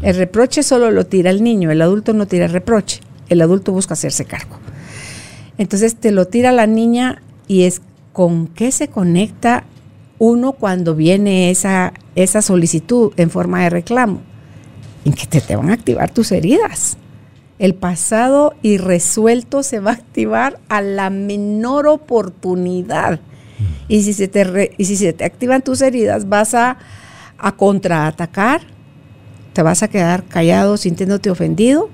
El 0.00 0.16
reproche 0.16 0.62
solo 0.62 0.90
lo 0.90 1.04
tira 1.04 1.28
el 1.28 1.44
niño, 1.44 1.70
el 1.70 1.82
adulto 1.82 2.14
no 2.14 2.26
tira 2.26 2.46
el 2.46 2.52
reproche, 2.52 3.00
el 3.28 3.42
adulto 3.42 3.72
busca 3.72 3.92
hacerse 3.92 4.24
cargo. 4.24 4.56
Entonces 5.58 5.96
te 5.96 6.12
lo 6.12 6.24
tira 6.26 6.50
la 6.52 6.66
niña 6.66 7.20
y 7.46 7.64
es 7.64 7.82
con 8.14 8.46
qué 8.46 8.72
se 8.72 8.88
conecta 8.88 9.64
uno 10.18 10.52
cuando 10.52 10.96
viene 10.96 11.50
esa, 11.50 11.92
esa 12.22 12.42
solicitud 12.42 13.12
en 13.16 13.30
forma 13.30 13.62
de 13.62 13.70
reclamo. 13.70 14.20
En 15.04 15.12
que 15.12 15.26
te, 15.26 15.40
te 15.40 15.56
van 15.56 15.70
a 15.70 15.74
activar 15.74 16.10
tus 16.10 16.32
heridas. 16.32 16.96
El 17.58 17.74
pasado 17.74 18.54
irresuelto 18.62 19.62
se 19.62 19.80
va 19.80 19.90
a 19.90 19.94
activar 19.94 20.60
a 20.68 20.80
la 20.80 21.10
menor 21.10 21.86
oportunidad. 21.88 23.20
Y 23.88 24.02
si 24.02 24.12
se 24.12 24.28
te, 24.28 24.44
re- 24.44 24.72
y 24.78 24.84
si 24.84 24.96
se 24.96 25.12
te 25.12 25.24
activan 25.24 25.62
tus 25.62 25.80
heridas, 25.82 26.28
vas 26.28 26.54
a, 26.54 26.78
a 27.38 27.52
contraatacar, 27.56 28.60
te 29.52 29.62
vas 29.62 29.82
a 29.82 29.88
quedar 29.88 30.24
callado 30.24 30.76
sintiéndote 30.76 31.30
ofendido, 31.30 31.88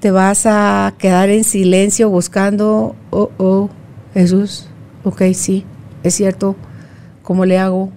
te 0.00 0.10
vas 0.10 0.44
a 0.46 0.94
quedar 0.98 1.30
en 1.30 1.44
silencio 1.44 2.10
buscando, 2.10 2.94
oh, 3.10 3.30
oh, 3.38 3.70
Jesús, 4.14 4.68
ok, 5.04 5.22
sí, 5.32 5.64
es 6.02 6.14
cierto, 6.14 6.54
¿cómo 7.22 7.44
le 7.46 7.58
hago? 7.58 7.90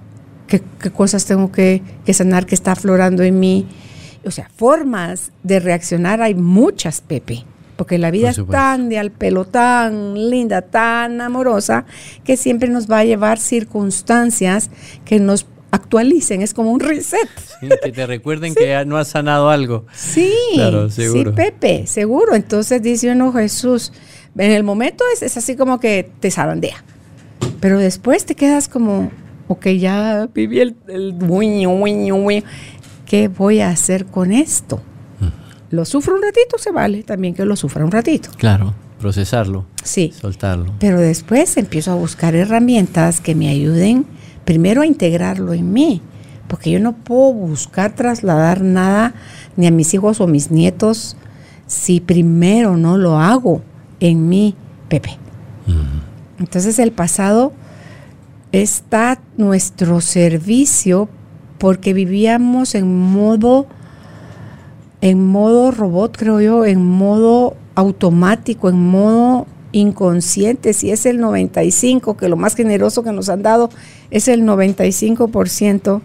¿Qué, 0.51 0.61
qué 0.81 0.91
cosas 0.91 1.23
tengo 1.23 1.49
que, 1.49 1.81
que 2.05 2.13
sanar 2.13 2.45
que 2.45 2.55
está 2.55 2.73
aflorando 2.73 3.23
en 3.23 3.39
mí? 3.39 3.65
O 4.25 4.31
sea, 4.31 4.49
formas 4.53 5.31
de 5.43 5.61
reaccionar 5.61 6.21
hay 6.21 6.35
muchas, 6.35 6.99
Pepe. 6.99 7.45
Porque 7.77 7.97
la 7.97 8.11
vida 8.11 8.31
es 8.31 8.39
tan 8.51 8.89
de 8.89 8.99
al 8.99 9.11
pelo, 9.11 9.45
tan 9.45 10.29
linda, 10.29 10.61
tan 10.61 11.21
amorosa, 11.21 11.85
que 12.25 12.35
siempre 12.35 12.67
nos 12.67 12.91
va 12.91 12.99
a 12.99 13.05
llevar 13.05 13.39
circunstancias 13.39 14.69
que 15.05 15.21
nos 15.21 15.47
actualicen, 15.71 16.41
es 16.41 16.53
como 16.53 16.71
un 16.71 16.81
reset. 16.81 17.29
que 17.81 17.91
te 17.93 18.05
recuerden 18.05 18.53
que 18.53 18.83
no 18.85 18.97
has 18.97 19.07
sanado 19.07 19.49
algo. 19.49 19.85
Sí, 19.93 20.33
sí, 20.89 21.23
Pepe, 21.33 21.87
seguro. 21.87 22.35
Entonces 22.35 22.81
dice 22.81 23.09
uno, 23.13 23.31
Jesús, 23.31 23.93
en 24.37 24.51
el 24.51 24.63
momento 24.63 25.05
es, 25.13 25.23
es 25.23 25.37
así 25.37 25.55
como 25.55 25.79
que 25.79 26.11
te 26.19 26.29
zarandea, 26.29 26.83
pero 27.61 27.79
después 27.79 28.25
te 28.25 28.35
quedas 28.35 28.67
como, 28.67 29.11
ok, 29.51 29.67
ya 29.67 30.29
viví 30.33 30.59
el, 30.59 30.75
el 30.87 31.15
¿qué 33.05 33.27
voy 33.27 33.59
a 33.59 33.69
hacer 33.69 34.05
con 34.05 34.31
esto? 34.31 34.81
Lo 35.69 35.85
sufro 35.85 36.15
un 36.15 36.21
ratito, 36.21 36.57
se 36.57 36.71
vale 36.71 37.03
también 37.03 37.33
que 37.33 37.45
lo 37.45 37.55
sufra 37.55 37.85
un 37.85 37.91
ratito. 37.91 38.29
Claro, 38.37 38.73
procesarlo. 38.99 39.65
Sí. 39.83 40.13
Soltarlo. 40.19 40.73
Pero 40.79 40.99
después 40.99 41.55
empiezo 41.55 41.91
a 41.91 41.95
buscar 41.95 42.35
herramientas 42.35 43.21
que 43.21 43.35
me 43.35 43.47
ayuden 43.47 44.05
primero 44.43 44.81
a 44.81 44.85
integrarlo 44.85 45.53
en 45.53 45.71
mí, 45.71 46.01
porque 46.47 46.71
yo 46.71 46.79
no 46.79 46.93
puedo 46.93 47.33
buscar 47.33 47.95
trasladar 47.95 48.61
nada 48.61 49.13
ni 49.55 49.67
a 49.67 49.71
mis 49.71 49.93
hijos 49.93 50.19
o 50.19 50.27
mis 50.27 50.51
nietos 50.51 51.15
si 51.67 52.01
primero 52.01 52.75
no 52.75 52.97
lo 52.97 53.17
hago 53.17 53.61
en 54.01 54.27
mí, 54.27 54.55
Pepe. 54.89 55.17
Entonces 56.37 56.79
el 56.79 56.91
pasado 56.91 57.53
está 58.51 59.19
nuestro 59.37 60.01
servicio 60.01 61.09
porque 61.57 61.93
vivíamos 61.93 62.75
en 62.75 63.11
modo 63.11 63.67
en 65.01 65.25
modo 65.25 65.71
robot, 65.71 66.15
creo 66.15 66.41
yo, 66.41 66.63
en 66.63 66.85
modo 66.85 67.55
automático, 67.75 68.69
en 68.69 68.77
modo 68.77 69.47
inconsciente, 69.71 70.73
si 70.73 70.91
es 70.91 71.05
el 71.05 71.19
95, 71.19 72.17
que 72.17 72.29
lo 72.29 72.37
más 72.37 72.55
generoso 72.55 73.03
que 73.03 73.11
nos 73.11 73.29
han 73.29 73.41
dado 73.41 73.69
es 74.11 74.27
el 74.27 74.43
95%. 74.43 76.01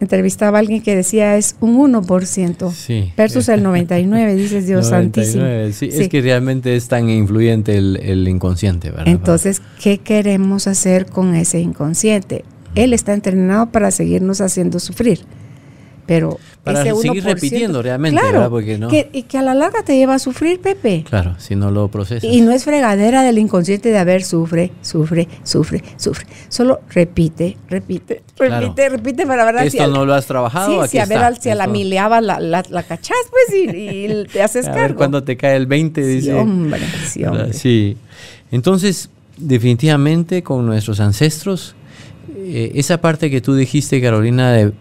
Entrevistaba 0.00 0.58
a 0.58 0.60
alguien 0.60 0.82
que 0.82 0.96
decía 0.96 1.36
es 1.36 1.56
un 1.60 1.78
1% 1.92 3.14
versus 3.16 3.48
el 3.48 3.62
99, 3.62 4.34
dices 4.34 4.66
Dios 4.66 4.88
santísimo. 4.90 5.44
Sí, 5.72 5.90
Es 5.92 6.08
que 6.08 6.20
realmente 6.22 6.74
es 6.74 6.88
tan 6.88 7.08
influyente 7.10 7.76
el, 7.76 8.26
inconsciente, 8.26 8.90
¿verdad? 8.90 9.08
Entonces, 9.08 9.62
¿qué 9.80 9.98
queremos 9.98 10.66
hacer 10.66 11.06
con 11.06 11.34
ese 11.34 11.60
inconsciente? 11.60 12.44
Él 12.74 12.92
está 12.92 13.12
entrenado 13.12 13.70
para 13.70 13.90
seguirnos 13.90 14.40
haciendo 14.40 14.78
sufrir 14.78 15.20
pero 16.10 16.40
para 16.64 16.82
seguir 16.82 17.22
repitiendo 17.22 17.80
realmente, 17.80 18.20
claro, 18.20 18.60
y 19.12 19.22
que 19.22 19.38
a 19.38 19.42
la 19.42 19.54
larga 19.54 19.84
te 19.84 19.96
lleva 19.96 20.16
a 20.16 20.18
sufrir, 20.18 20.60
Pepe. 20.60 21.04
Claro, 21.08 21.36
si 21.38 21.54
no 21.54 21.70
lo 21.70 21.86
procesas. 21.86 22.28
Y 22.28 22.40
no 22.40 22.50
es 22.50 22.64
fregadera 22.64 23.22
del 23.22 23.38
inconsciente 23.38 23.90
de 23.90 23.98
haber 23.98 24.24
sufre, 24.24 24.72
sufre, 24.82 25.28
sufre, 25.44 25.84
sufre. 25.96 26.26
Solo 26.48 26.80
repite, 26.88 27.56
repite, 27.68 28.24
repite, 28.40 28.88
repite 28.88 29.24
para 29.24 29.52
ver 29.52 29.68
Esto 29.68 29.86
no 29.86 30.04
lo 30.04 30.12
has 30.12 30.26
trabajado. 30.26 30.82
Sí, 30.82 30.88
si 30.88 30.98
a 30.98 31.06
ver 31.06 31.36
si 31.36 31.48
a 31.50 31.54
la 31.54 31.68
mileaba 31.68 32.20
la, 32.20 32.40
la, 32.40 32.82
cachás, 32.82 33.16
pues, 33.30 33.56
y, 33.56 34.24
te 34.32 34.42
haces 34.42 34.66
a 34.66 34.74
Ver 34.74 34.96
cuando 34.96 35.22
te 35.22 35.36
cae 35.36 35.54
el 35.54 35.68
20, 35.68 36.04
dice. 36.04 36.32
Sí, 36.32 36.32
hombre, 36.32 36.80
sí, 37.06 37.24
hombre. 37.24 37.52
Sí. 37.52 37.96
Entonces, 38.50 39.10
definitivamente 39.36 40.42
con 40.42 40.66
nuestros 40.66 40.98
ancestros, 40.98 41.76
eh, 42.36 42.72
esa 42.74 43.00
parte 43.00 43.30
que 43.30 43.40
tú 43.40 43.54
dijiste, 43.54 44.02
Carolina, 44.02 44.50
de 44.50 44.72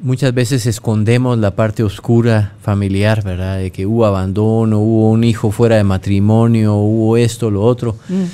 muchas 0.00 0.34
veces 0.34 0.66
escondemos 0.66 1.38
la 1.38 1.54
parte 1.54 1.82
oscura 1.82 2.54
familiar, 2.62 3.22
¿verdad? 3.22 3.58
De 3.58 3.70
que 3.70 3.86
hubo 3.86 4.06
abandono, 4.06 4.78
hubo 4.80 5.10
un 5.10 5.24
hijo 5.24 5.50
fuera 5.50 5.76
de 5.76 5.84
matrimonio, 5.84 6.74
hubo 6.74 7.16
esto, 7.16 7.50
lo 7.50 7.62
otro. 7.62 7.96
Mm. 8.08 8.24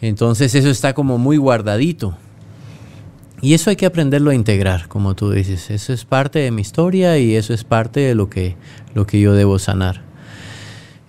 Entonces 0.00 0.54
eso 0.54 0.68
está 0.70 0.94
como 0.94 1.18
muy 1.18 1.36
guardadito. 1.36 2.16
Y 3.40 3.54
eso 3.54 3.70
hay 3.70 3.76
que 3.76 3.86
aprenderlo 3.86 4.30
a 4.30 4.34
integrar, 4.34 4.86
como 4.86 5.14
tú 5.14 5.30
dices. 5.32 5.70
Eso 5.70 5.92
es 5.92 6.04
parte 6.04 6.38
de 6.38 6.52
mi 6.52 6.62
historia 6.62 7.18
y 7.18 7.34
eso 7.34 7.52
es 7.52 7.64
parte 7.64 8.00
de 8.00 8.14
lo 8.14 8.30
que, 8.30 8.56
lo 8.94 9.06
que 9.06 9.20
yo 9.20 9.34
debo 9.34 9.58
sanar. 9.58 10.02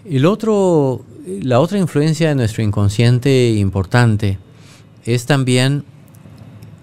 El 0.03 0.25
otro, 0.25 1.05
la 1.25 1.59
otra 1.59 1.77
influencia 1.77 2.29
de 2.29 2.35
nuestro 2.35 2.63
inconsciente 2.63 3.51
importante 3.51 4.39
es 5.05 5.25
también 5.27 5.85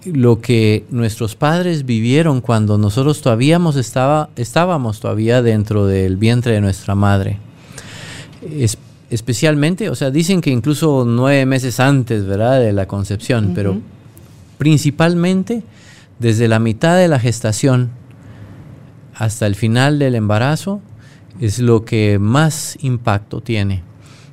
lo 0.05 0.41
que 0.41 0.85
nuestros 0.89 1.35
padres 1.35 1.85
vivieron 1.85 2.41
cuando 2.41 2.77
nosotros 2.77 3.21
todavía 3.21 3.59
estaba, 3.75 4.29
estábamos 4.35 4.99
todavía 4.99 5.41
dentro 5.41 5.85
del 5.85 6.17
vientre 6.17 6.53
de 6.53 6.61
nuestra 6.61 6.95
madre. 6.95 7.37
especialmente, 9.09 9.89
o 9.89 9.95
sea, 9.95 10.09
dicen 10.09 10.41
que 10.41 10.49
incluso 10.49 11.03
nueve 11.05 11.45
meses 11.45 11.79
antes, 11.79 12.25
¿verdad?, 12.25 12.59
de 12.59 12.73
la 12.73 12.87
concepción, 12.87 13.51
pero 13.53 13.77
principalmente 14.57 15.63
desde 16.17 16.47
la 16.47 16.59
mitad 16.59 16.97
de 16.97 17.07
la 17.07 17.19
gestación 17.19 17.91
hasta 19.13 19.47
el 19.47 19.55
final 19.55 19.99
del 19.99 20.15
embarazo 20.15 20.81
es 21.39 21.59
lo 21.59 21.83
que 21.85 22.19
más 22.19 22.77
impacto 22.81 23.41
tiene. 23.41 23.83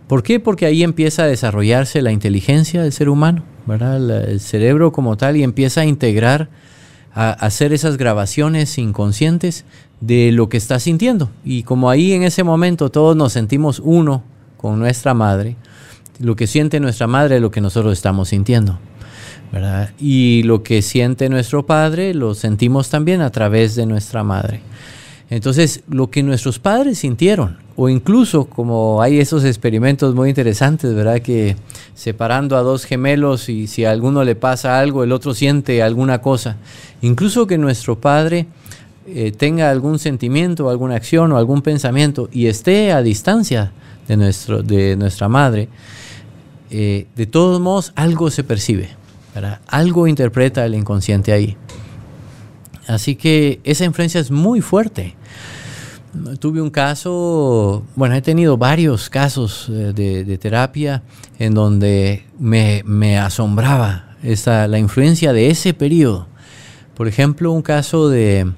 ¿Por 0.07 0.23
qué? 0.23 0.41
Porque 0.41 0.65
ahí 0.65 0.83
empieza 0.83 1.25
a 1.25 1.27
desarrollarse 1.27 2.01
la 2.01 2.13
inteligencia 2.13 2.83
del 2.83 2.93
ser 2.93 3.09
humano 3.09 3.43
el 3.75 4.41
cerebro 4.41 4.93
como 4.93 5.17
tal 5.17 5.37
y 5.37 5.43
empieza 5.43 5.83
a 5.83 5.85
integrar, 5.85 6.49
a 7.15 7.31
hacer 7.31 7.73
esas 7.73 7.97
grabaciones 7.97 8.79
inconscientes 8.79 9.65
de 10.01 10.33
lo 10.33 10.49
que 10.49 10.57
está 10.57 10.79
sintiendo. 10.79 11.31
Y 11.45 11.63
como 11.63 11.91
ahí 11.91 12.13
en 12.13 12.23
ese 12.23 12.45
momento 12.45 12.91
todos 12.91 13.17
nos 13.17 13.33
sentimos 13.33 13.81
uno 13.85 14.23
con 14.57 14.79
nuestra 14.79 15.15
madre, 15.15 15.57
lo 16.21 16.37
que 16.37 16.47
siente 16.47 16.81
nuestra 16.81 17.07
madre 17.07 17.37
es 17.37 17.43
lo 17.43 17.51
que 17.51 17.61
nosotros 17.61 17.93
estamos 17.93 18.29
sintiendo. 18.29 18.79
Y 19.99 20.43
lo 20.43 20.63
que 20.63 20.83
siente 20.83 21.29
nuestro 21.29 21.65
padre 21.65 22.13
lo 22.15 22.35
sentimos 22.35 22.91
también 22.91 23.23
a 23.23 23.31
través 23.31 23.75
de 23.75 23.87
nuestra 23.87 24.23
madre. 24.23 24.61
Entonces, 25.31 25.83
lo 25.89 26.11
que 26.11 26.23
nuestros 26.23 26.59
padres 26.59 26.99
sintieron, 26.99 27.59
o 27.77 27.89
incluso 27.89 28.47
como 28.47 29.03
hay 29.03 29.21
esos 29.21 29.45
experimentos 29.45 30.15
muy 30.15 30.31
interesantes, 30.31 30.95
¿verdad? 30.95 31.21
Que 31.21 31.55
separando 31.95 32.57
a 32.57 32.63
dos 32.63 32.85
gemelos 32.85 33.49
y 33.49 33.67
si 33.67 33.85
a 33.85 33.91
alguno 33.91 34.25
le 34.25 34.35
pasa 34.37 34.79
algo, 34.81 35.05
el 35.05 35.13
otro 35.13 35.35
siente 35.35 35.83
alguna 35.83 36.23
cosa. 36.23 36.57
Incluso 37.03 37.47
que 37.47 37.59
nuestro 37.59 38.01
padre 38.01 38.47
eh, 39.07 39.33
tenga 39.33 39.71
algún 39.71 39.99
sentimiento, 39.99 40.71
alguna 40.71 40.97
acción 40.97 41.31
o 41.33 41.37
algún 41.37 41.61
pensamiento 41.63 42.29
y 42.33 42.47
esté 42.47 42.93
a 42.93 43.03
distancia 43.03 43.73
de, 44.09 44.17
nuestro, 44.17 44.63
de 44.63 44.97
nuestra 44.97 45.29
madre, 45.29 45.69
eh, 46.71 47.07
de 47.17 47.27
todos 47.27 47.61
modos 47.61 47.93
algo 47.97 48.31
se 48.31 48.45
percibe, 48.45 48.91
¿verdad? 49.35 49.61
Algo 49.67 50.07
interpreta 50.07 50.65
el 50.65 50.75
inconsciente 50.75 51.33
ahí. 51.33 51.57
Así 52.87 53.17
que 53.17 53.61
esa 53.65 53.85
influencia 53.85 54.19
es 54.21 54.31
muy 54.31 54.63
fuerte. 54.63 55.15
Tuve 56.41 56.63
un 56.63 56.71
caso, 56.71 57.85
bueno, 57.95 58.15
he 58.15 58.23
tenido 58.23 58.57
varios 58.57 59.11
casos 59.11 59.69
eh, 59.69 59.93
de, 59.95 60.39
terapia 60.39 61.03
en 61.39 61.55
donde 61.55 62.25
me, 62.39 63.19
asombraba 63.19 64.17
la 64.23 64.79
influencia 64.79 65.33
de 65.33 65.51
ese 65.51 65.75
periodo. 65.75 66.27
Por 66.95 67.09
ejemplo, 67.09 67.53
un 67.53 67.63
caso 67.63 68.09
de 68.09 68.51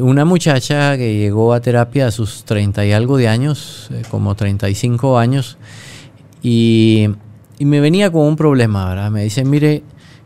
una 0.00 0.24
muchacha 0.24 0.96
que 0.96 1.16
llegó 1.16 1.52
a 1.52 1.60
terapia 1.60 2.08
a 2.08 2.10
sus 2.10 2.44
30 2.44 2.86
y 2.86 2.92
algo 2.92 3.16
de 3.16 3.28
años, 3.28 3.88
eh, 3.90 4.02
como 4.10 4.34
35 4.34 5.18
años, 5.18 5.56
y, 6.42 7.08
y 7.58 7.64
me 7.64 7.80
venía 7.80 8.12
con 8.12 8.22
un 8.22 8.36
problema, 8.36 8.88
¿verdad? 8.88 9.10
Me 9.10 9.24
dice, 9.24 9.44
mire, 9.44 9.82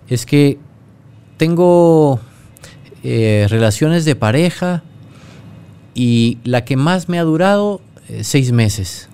es 0.09 0.27
que 0.27 0.59
tengo 1.37 2.21
eh, 3.05 3.47
relaciones 3.49 4.05
de 4.05 4.17
pareja 4.17 4.83
y 5.99 6.39
la 6.45 6.65
que 6.65 6.77
más 6.77 7.09
me 7.09 7.19
ha 7.19 7.25
durado, 7.25 7.81
eh, 8.09 8.23
seis 8.23 8.53
meses. 8.53 9.09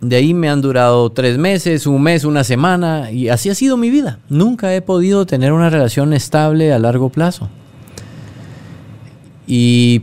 De 0.00 0.16
ahí 0.16 0.32
me 0.32 0.48
han 0.48 0.62
durado 0.62 1.12
tres 1.12 1.36
meses, 1.36 1.86
un 1.86 2.02
mes, 2.02 2.24
una 2.24 2.42
semana 2.42 3.10
y 3.10 3.28
así 3.28 3.50
ha 3.50 3.54
sido 3.54 3.76
mi 3.76 3.90
vida. 3.90 4.18
Nunca 4.30 4.74
he 4.74 4.80
podido 4.80 5.26
tener 5.26 5.52
una 5.52 5.68
relación 5.68 6.14
estable 6.14 6.72
a 6.72 6.78
largo 6.78 7.10
plazo. 7.10 7.50
Y 9.46 10.00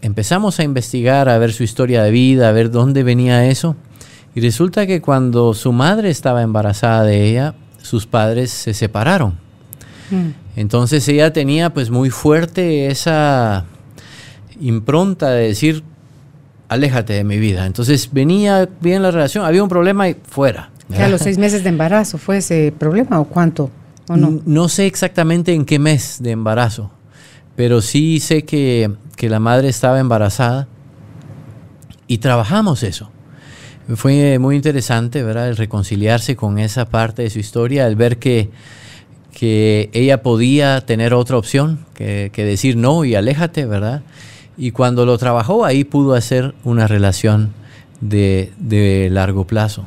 empezamos 0.00 0.60
a 0.60 0.62
investigar, 0.62 1.28
a 1.28 1.36
ver 1.38 1.52
su 1.52 1.64
historia 1.64 2.04
de 2.04 2.12
vida, 2.12 2.50
a 2.50 2.52
ver 2.52 2.70
dónde 2.70 3.02
venía 3.02 3.46
eso. 3.46 3.74
Y 4.36 4.40
resulta 4.40 4.86
que 4.86 5.00
cuando 5.00 5.54
su 5.54 5.72
madre 5.72 6.08
estaba 6.08 6.42
embarazada 6.42 7.02
de 7.02 7.28
ella, 7.28 7.54
sus 7.82 8.06
padres 8.06 8.52
se 8.52 8.74
separaron. 8.74 9.30
Mm. 10.12 10.28
Entonces 10.54 11.08
ella 11.08 11.32
tenía 11.32 11.74
pues 11.74 11.90
muy 11.90 12.10
fuerte 12.10 12.86
esa 12.86 13.66
impronta 14.60 15.30
de 15.30 15.48
decir, 15.48 15.82
aléjate 16.68 17.14
de 17.14 17.24
mi 17.24 17.38
vida. 17.38 17.66
Entonces 17.66 18.08
venía 18.12 18.68
bien 18.80 19.02
la 19.02 19.10
relación, 19.10 19.44
había 19.44 19.62
un 19.62 19.68
problema 19.68 20.08
y 20.08 20.16
fuera. 20.22 20.70
¿A 20.98 21.08
los 21.08 21.20
seis 21.20 21.38
meses 21.38 21.62
de 21.62 21.68
embarazo 21.68 22.18
fue 22.18 22.38
ese 22.38 22.72
problema 22.76 23.20
o 23.20 23.24
cuánto? 23.24 23.70
¿O 24.08 24.16
no? 24.16 24.40
no 24.44 24.68
sé 24.68 24.86
exactamente 24.86 25.52
en 25.52 25.64
qué 25.64 25.78
mes 25.78 26.18
de 26.20 26.32
embarazo, 26.32 26.90
pero 27.54 27.80
sí 27.80 28.18
sé 28.18 28.44
que, 28.44 28.90
que 29.16 29.28
la 29.28 29.38
madre 29.38 29.68
estaba 29.68 30.00
embarazada 30.00 30.66
y 32.06 32.18
trabajamos 32.18 32.82
eso. 32.82 33.10
Fue 33.94 34.38
muy 34.38 34.56
interesante, 34.56 35.22
¿verdad? 35.22 35.48
El 35.48 35.56
reconciliarse 35.56 36.36
con 36.36 36.58
esa 36.58 36.86
parte 36.86 37.22
de 37.22 37.30
su 37.30 37.40
historia, 37.40 37.86
el 37.86 37.96
ver 37.96 38.18
que, 38.18 38.50
que 39.32 39.90
ella 39.92 40.22
podía 40.22 40.80
tener 40.86 41.14
otra 41.14 41.36
opción, 41.36 41.86
que, 41.94 42.30
que 42.32 42.44
decir 42.44 42.76
no 42.76 43.04
y 43.04 43.16
aléjate, 43.16 43.66
¿verdad? 43.66 44.02
Y 44.60 44.72
cuando 44.72 45.06
lo 45.06 45.16
trabajó, 45.16 45.64
ahí 45.64 45.84
pudo 45.84 46.12
hacer 46.12 46.54
una 46.64 46.86
relación 46.86 47.54
de, 48.02 48.52
de 48.58 49.08
largo 49.10 49.46
plazo. 49.46 49.86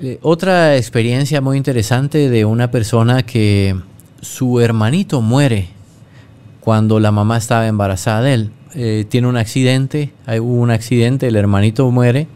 Eh, 0.00 0.18
otra 0.20 0.76
experiencia 0.76 1.40
muy 1.40 1.56
interesante 1.56 2.28
de 2.28 2.44
una 2.44 2.72
persona 2.72 3.22
que 3.22 3.76
su 4.20 4.58
hermanito 4.58 5.20
muere 5.20 5.68
cuando 6.58 6.98
la 6.98 7.12
mamá 7.12 7.36
estaba 7.36 7.68
embarazada 7.68 8.20
de 8.20 8.34
él. 8.34 8.50
Eh, 8.74 9.04
tiene 9.08 9.28
un 9.28 9.36
accidente, 9.36 10.12
hubo 10.26 10.60
un 10.60 10.72
accidente, 10.72 11.28
el 11.28 11.36
hermanito 11.36 11.88
muere 11.92 12.26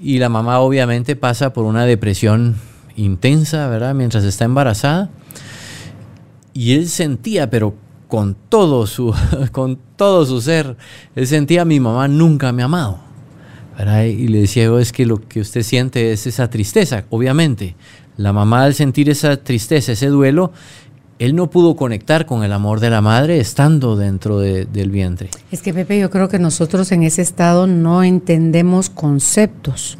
y 0.00 0.20
la 0.20 0.28
mamá 0.28 0.60
obviamente 0.60 1.16
pasa 1.16 1.52
por 1.52 1.64
una 1.64 1.84
depresión 1.84 2.54
intensa, 2.94 3.66
¿verdad? 3.66 3.96
Mientras 3.96 4.22
está 4.22 4.44
embarazada. 4.44 5.10
Y 6.54 6.74
él 6.74 6.88
sentía, 6.88 7.50
pero 7.50 7.74
con 8.10 8.36
todo 8.50 8.86
su, 8.86 9.14
con 9.52 9.78
todo 9.96 10.26
su 10.26 10.42
ser, 10.42 10.76
él 11.14 11.26
sentía, 11.26 11.64
mi 11.64 11.80
mamá 11.80 12.08
nunca 12.08 12.52
me 12.52 12.60
ha 12.60 12.66
amado. 12.66 12.98
Y 13.80 14.28
le 14.28 14.40
decía, 14.40 14.70
oh, 14.70 14.78
es 14.78 14.92
que 14.92 15.06
lo 15.06 15.26
que 15.26 15.40
usted 15.40 15.62
siente 15.62 16.12
es 16.12 16.26
esa 16.26 16.50
tristeza, 16.50 17.04
obviamente. 17.08 17.76
La 18.18 18.34
mamá 18.34 18.64
al 18.64 18.74
sentir 18.74 19.08
esa 19.08 19.38
tristeza, 19.38 19.92
ese 19.92 20.08
duelo, 20.08 20.52
él 21.18 21.34
no 21.34 21.48
pudo 21.48 21.76
conectar 21.76 22.26
con 22.26 22.44
el 22.44 22.52
amor 22.52 22.80
de 22.80 22.90
la 22.90 23.00
madre 23.00 23.40
estando 23.40 23.96
dentro 23.96 24.38
del 24.38 24.90
vientre. 24.90 25.30
Es 25.50 25.62
que 25.62 25.72
Pepe, 25.72 25.98
yo 25.98 26.10
creo 26.10 26.28
que 26.28 26.38
nosotros 26.38 26.92
en 26.92 27.04
ese 27.04 27.22
estado 27.22 27.66
no 27.66 28.02
entendemos 28.02 28.90
conceptos, 28.90 29.96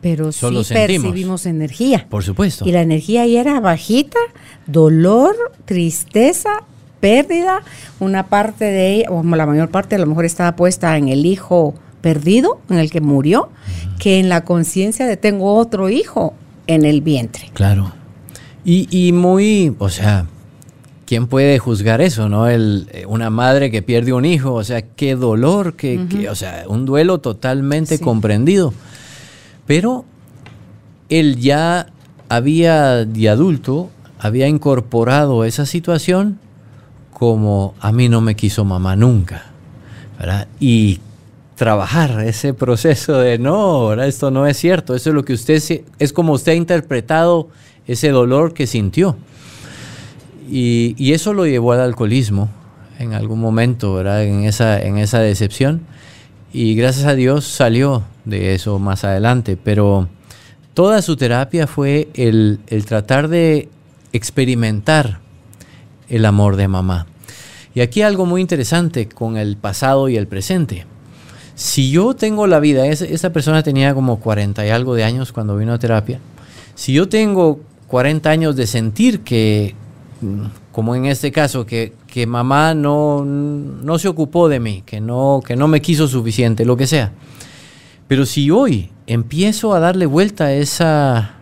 pero 0.00 0.32
sí 0.32 0.46
percibimos 0.72 1.44
energía. 1.44 2.06
Por 2.08 2.24
supuesto. 2.24 2.66
Y 2.66 2.72
la 2.72 2.80
energía 2.80 3.22
ahí 3.22 3.36
era 3.36 3.60
bajita, 3.60 4.18
dolor, 4.66 5.34
tristeza, 5.66 6.64
pérdida. 7.00 7.62
Una 7.98 8.28
parte 8.28 8.66
de 8.66 8.94
ella, 8.94 9.10
o 9.10 9.22
la 9.22 9.46
mayor 9.46 9.70
parte 9.70 9.96
a 9.96 9.98
lo 9.98 10.06
mejor 10.06 10.24
estaba 10.24 10.56
puesta 10.56 10.96
en 10.96 11.08
el 11.08 11.26
hijo 11.26 11.74
perdido, 12.00 12.60
en 12.70 12.78
el 12.78 12.90
que 12.90 13.00
murió, 13.00 13.50
que 13.98 14.18
en 14.18 14.28
la 14.28 14.44
conciencia 14.44 15.06
de 15.06 15.16
tengo 15.16 15.54
otro 15.54 15.88
hijo 15.90 16.34
en 16.66 16.84
el 16.84 17.00
vientre. 17.00 17.50
Claro. 17.52 17.92
Y, 18.64 19.12
muy, 19.12 19.74
o 19.78 19.88
sea, 19.88 20.26
¿quién 21.06 21.26
puede 21.26 21.58
juzgar 21.58 22.00
eso, 22.00 22.28
no? 22.28 22.46
El, 22.46 22.88
eh, 22.92 23.04
una 23.06 23.30
madre 23.30 23.70
que 23.70 23.82
pierde 23.82 24.12
un 24.12 24.24
hijo, 24.24 24.52
o 24.52 24.62
sea, 24.62 24.82
qué 24.82 25.16
dolor, 25.16 25.74
que, 25.74 26.28
o 26.30 26.34
sea, 26.34 26.64
un 26.68 26.84
duelo 26.84 27.18
totalmente 27.18 27.98
comprendido. 27.98 28.72
Pero 29.66 30.04
él 31.08 31.36
ya 31.38 31.86
había, 32.28 33.04
de 33.06 33.28
adulto, 33.28 33.90
había 34.18 34.46
incorporado 34.46 35.44
esa 35.44 35.66
situación 35.66 36.38
como 37.20 37.74
a 37.80 37.92
mí 37.92 38.08
no 38.08 38.22
me 38.22 38.34
quiso 38.34 38.64
mamá 38.64 38.96
nunca, 38.96 39.44
¿verdad? 40.18 40.48
Y 40.58 41.00
trabajar 41.54 42.24
ese 42.24 42.54
proceso 42.54 43.18
de 43.18 43.36
no, 43.36 43.92
esto 43.92 44.30
no 44.30 44.46
es 44.46 44.56
cierto, 44.56 44.94
eso 44.94 45.10
es 45.10 45.14
lo 45.14 45.22
que 45.22 45.34
usted, 45.34 45.62
es 45.98 46.12
como 46.14 46.32
usted 46.32 46.52
ha 46.52 46.54
interpretado 46.54 47.50
ese 47.86 48.08
dolor 48.08 48.54
que 48.54 48.66
sintió. 48.66 49.18
Y, 50.50 51.12
eso 51.12 51.34
lo 51.34 51.44
llevó 51.44 51.72
al 51.72 51.80
alcoholismo 51.80 52.48
en 52.98 53.12
algún 53.12 53.38
momento, 53.38 53.92
¿verdad? 53.92 54.24
En 54.24 54.44
esa, 54.44 54.80
en 54.80 54.96
esa 54.96 55.18
decepción. 55.18 55.82
Y 56.54 56.74
gracias 56.74 57.04
a 57.04 57.14
Dios 57.14 57.44
salió 57.44 58.02
de 58.24 58.54
eso 58.54 58.78
más 58.78 59.04
adelante, 59.04 59.58
pero 59.62 60.08
toda 60.72 61.02
su 61.02 61.16
terapia 61.16 61.66
fue 61.66 62.08
el 62.14 62.60
tratar 62.86 63.28
de 63.28 63.68
experimentar 64.14 65.20
el 66.08 66.24
amor 66.24 66.56
de 66.56 66.66
mamá. 66.66 67.06
Y 67.74 67.80
aquí 67.80 68.02
algo 68.02 68.26
muy 68.26 68.40
interesante 68.40 69.08
con 69.08 69.36
el 69.36 69.56
pasado 69.56 70.08
y 70.08 70.16
el 70.16 70.26
presente. 70.26 70.86
Si 71.54 71.90
yo 71.90 72.14
tengo 72.14 72.46
la 72.46 72.58
vida, 72.58 72.86
esa, 72.86 73.32
persona 73.32 73.62
tenía 73.62 73.94
como 73.94 74.18
40 74.18 74.66
y 74.66 74.70
algo 74.70 74.94
de 74.94 75.04
años 75.04 75.32
cuando 75.32 75.56
vino 75.56 75.72
a 75.74 75.78
terapia, 75.78 76.18
si 76.74 76.92
yo 76.92 77.08
tengo 77.08 77.60
40 77.88 78.30
años 78.30 78.56
de 78.56 78.66
sentir 78.66 79.20
que, 79.20 79.74
como 80.72 80.94
en 80.94 81.06
este 81.06 81.30
caso, 81.30 81.66
que, 81.66 81.92
que 82.06 82.26
mamá 82.26 82.74
no, 82.74 83.24
no, 83.24 83.98
se 83.98 84.08
ocupó 84.08 84.48
de 84.48 84.58
mí, 84.58 84.82
que 84.86 85.00
no, 85.00 85.42
que 85.46 85.54
no 85.54 85.68
me 85.68 85.80
quiso 85.80 86.08
suficiente, 86.08 86.64
lo 86.64 86.76
que 86.76 86.86
sea. 86.86 87.12
Pero 88.08 88.26
si 88.26 88.50
hoy 88.50 88.90
empiezo 89.06 89.74
a 89.74 89.80
darle 89.80 90.06
vuelta 90.06 90.46
a 90.46 90.52
esa, 90.52 91.34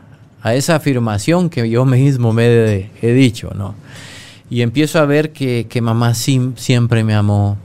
a 0.42 0.54
esa 0.54 0.76
afirmación 0.76 1.48
que 1.48 1.68
yo 1.68 1.84
mismo 1.84 2.32
me 2.32 2.90
he, 3.00 3.12
dicho, 3.12 3.52
¿no? 3.54 3.74
Y 4.50 4.62
empiezo 4.62 4.98
a 4.98 5.06
ver 5.06 5.32
que, 5.32 5.66
que 5.68 5.80
mamá 5.80 6.14
siempre 6.14 7.04
me 7.04 7.14
amó, 7.14 7.58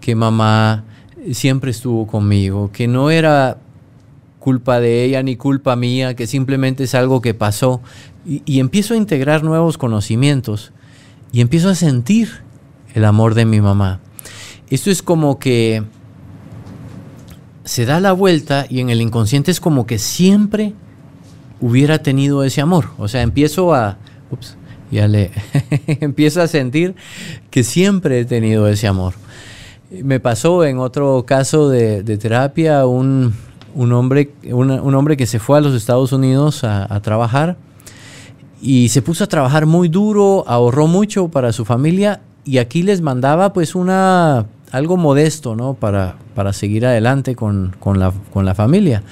que 0.00 0.14
mamá 0.14 0.84
siempre 1.32 1.70
estuvo 1.70 2.06
conmigo, 2.06 2.70
que 2.72 2.86
no 2.86 3.10
era 3.10 3.58
culpa 4.38 4.80
de 4.80 5.04
ella 5.04 5.22
ni 5.22 5.36
culpa 5.36 5.76
mía, 5.76 6.14
que 6.16 6.26
simplemente 6.26 6.84
es 6.84 6.94
algo 6.94 7.20
que 7.20 7.34
pasó. 7.34 7.82
Y, 8.24 8.60
empiezo 8.60 8.94
a 8.94 8.96
integrar 8.96 9.42
nuevos 9.42 9.78
conocimientos 9.78 10.72
y 11.32 11.40
empiezo 11.40 11.68
a 11.68 11.74
sentir 11.74 12.42
el 12.94 13.04
amor 13.04 13.34
de 13.34 13.44
mi 13.44 13.60
mamá. 13.60 14.00
Esto 14.70 14.90
es 14.90 15.02
como 15.02 15.38
que 15.38 15.82
se 17.64 17.84
da 17.84 18.00
la 18.00 18.12
vuelta 18.12 18.66
y 18.68 18.80
en 18.80 18.90
el 18.90 19.00
inconsciente 19.00 19.50
es 19.50 19.60
como 19.60 19.86
que 19.86 19.98
siempre 19.98 20.74
hubiera 21.60 22.02
tenido 22.02 22.44
ese 22.44 22.60
amor. 22.60 22.90
O 22.98 23.08
sea, 23.08 23.22
empiezo 23.22 23.74
a... 23.74 23.98
ya 24.90 25.08
le... 25.08 25.30
empiezo 26.00 26.42
a 26.42 26.48
sentir 26.48 26.94
que 27.50 27.62
siempre 27.62 28.20
he 28.20 28.24
tenido 28.24 28.68
ese 28.68 28.86
amor. 28.86 29.14
Me 29.90 30.20
pasó 30.20 30.64
en 30.64 30.78
otro 30.78 31.24
caso 31.26 31.68
de, 31.68 32.02
terapia 32.18 32.86
un, 32.86 33.34
hombre, 33.74 34.30
un 34.50 34.94
hombre 34.94 35.16
que 35.16 35.26
se 35.26 35.38
fue 35.38 35.58
a 35.58 35.60
los 35.60 35.74
Estados 35.74 36.12
Unidos 36.12 36.62
a, 36.64 37.00
trabajar 37.00 37.56
y 38.60 38.90
se 38.90 39.00
puso 39.00 39.24
a 39.24 39.28
trabajar 39.28 39.64
muy 39.64 39.88
duro, 39.88 40.44
ahorró 40.46 40.86
mucho 40.86 41.28
para 41.28 41.52
su 41.52 41.64
familia 41.64 42.20
y 42.44 42.58
aquí 42.58 42.82
les 42.82 43.00
mandaba 43.00 43.52
pues 43.52 43.74
una 43.74 44.46
algo 44.72 44.96
modesto, 44.96 45.56
¿no? 45.56 45.74
Para, 45.74 46.16
para 46.34 46.52
seguir 46.52 46.86
adelante 46.86 47.34
con, 47.34 47.74
la, 47.94 48.12
con 48.32 48.44
la 48.44 48.54
familia. 48.54 49.02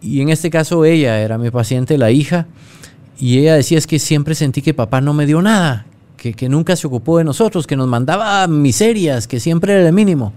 Y 0.00 0.20
en 0.20 0.28
este 0.28 0.50
caso 0.50 0.84
ella 0.84 1.20
era 1.20 1.38
mi 1.38 1.50
paciente, 1.50 1.98
la 1.98 2.10
hija, 2.10 2.46
y 3.18 3.38
ella 3.38 3.54
decía 3.54 3.78
es 3.78 3.86
que 3.86 3.98
siempre 3.98 4.34
sentí 4.34 4.62
que 4.62 4.74
papá 4.74 5.00
no 5.00 5.14
me 5.14 5.26
dio 5.26 5.40
nada, 5.42 5.86
que, 6.16 6.48
nunca 6.48 6.74
se 6.76 6.86
ocupó 6.86 7.18
de 7.18 7.24
nosotros, 7.24 7.66
que 7.66 7.76
nos 7.76 7.88
mandaba 7.88 8.46
miserias, 8.46 9.26
que 9.26 9.40
siempre 9.40 9.74
era 9.74 9.86
el 9.86 9.92
mínimo. 9.92 10.32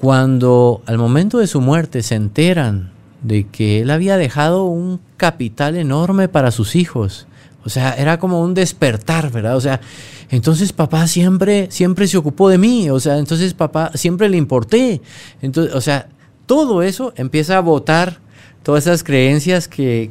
Cuando 0.00 0.82
al 0.84 0.98
momento 0.98 1.38
de 1.38 1.46
su 1.46 1.62
muerte 1.62 2.02
se 2.02 2.14
enteran 2.14 2.92
de 3.22 3.46
que 3.46 3.80
él 3.80 3.90
había 3.90 4.18
dejado 4.18 4.64
un 4.64 5.00
capital 5.16 5.76
enorme 5.76 6.28
para 6.28 6.50
sus 6.50 6.76
hijos, 6.76 7.26
o 7.64 7.70
sea, 7.70 7.94
era 7.94 8.18
como 8.18 8.42
un 8.42 8.52
despertar, 8.52 9.30
¿verdad? 9.30 9.56
O 9.56 9.60
sea, 9.60 9.80
entonces 10.28 10.74
papá 10.74 11.06
siempre, 11.06 11.68
siempre 11.70 12.06
se 12.06 12.18
ocupó 12.18 12.50
de 12.50 12.58
mí, 12.58 12.90
o 12.90 13.00
sea, 13.00 13.16
entonces 13.16 13.54
papá 13.54 13.92
siempre 13.94 14.28
le 14.28 14.36
importé. 14.36 15.00
Entonces, 15.40 15.74
o 15.74 15.80
sea, 15.80 16.08
todo 16.44 16.82
eso 16.82 17.14
empieza 17.16 17.56
a 17.56 17.60
votar 17.60 18.18
todas 18.62 18.86
esas 18.86 19.02
creencias 19.02 19.68
que, 19.68 20.10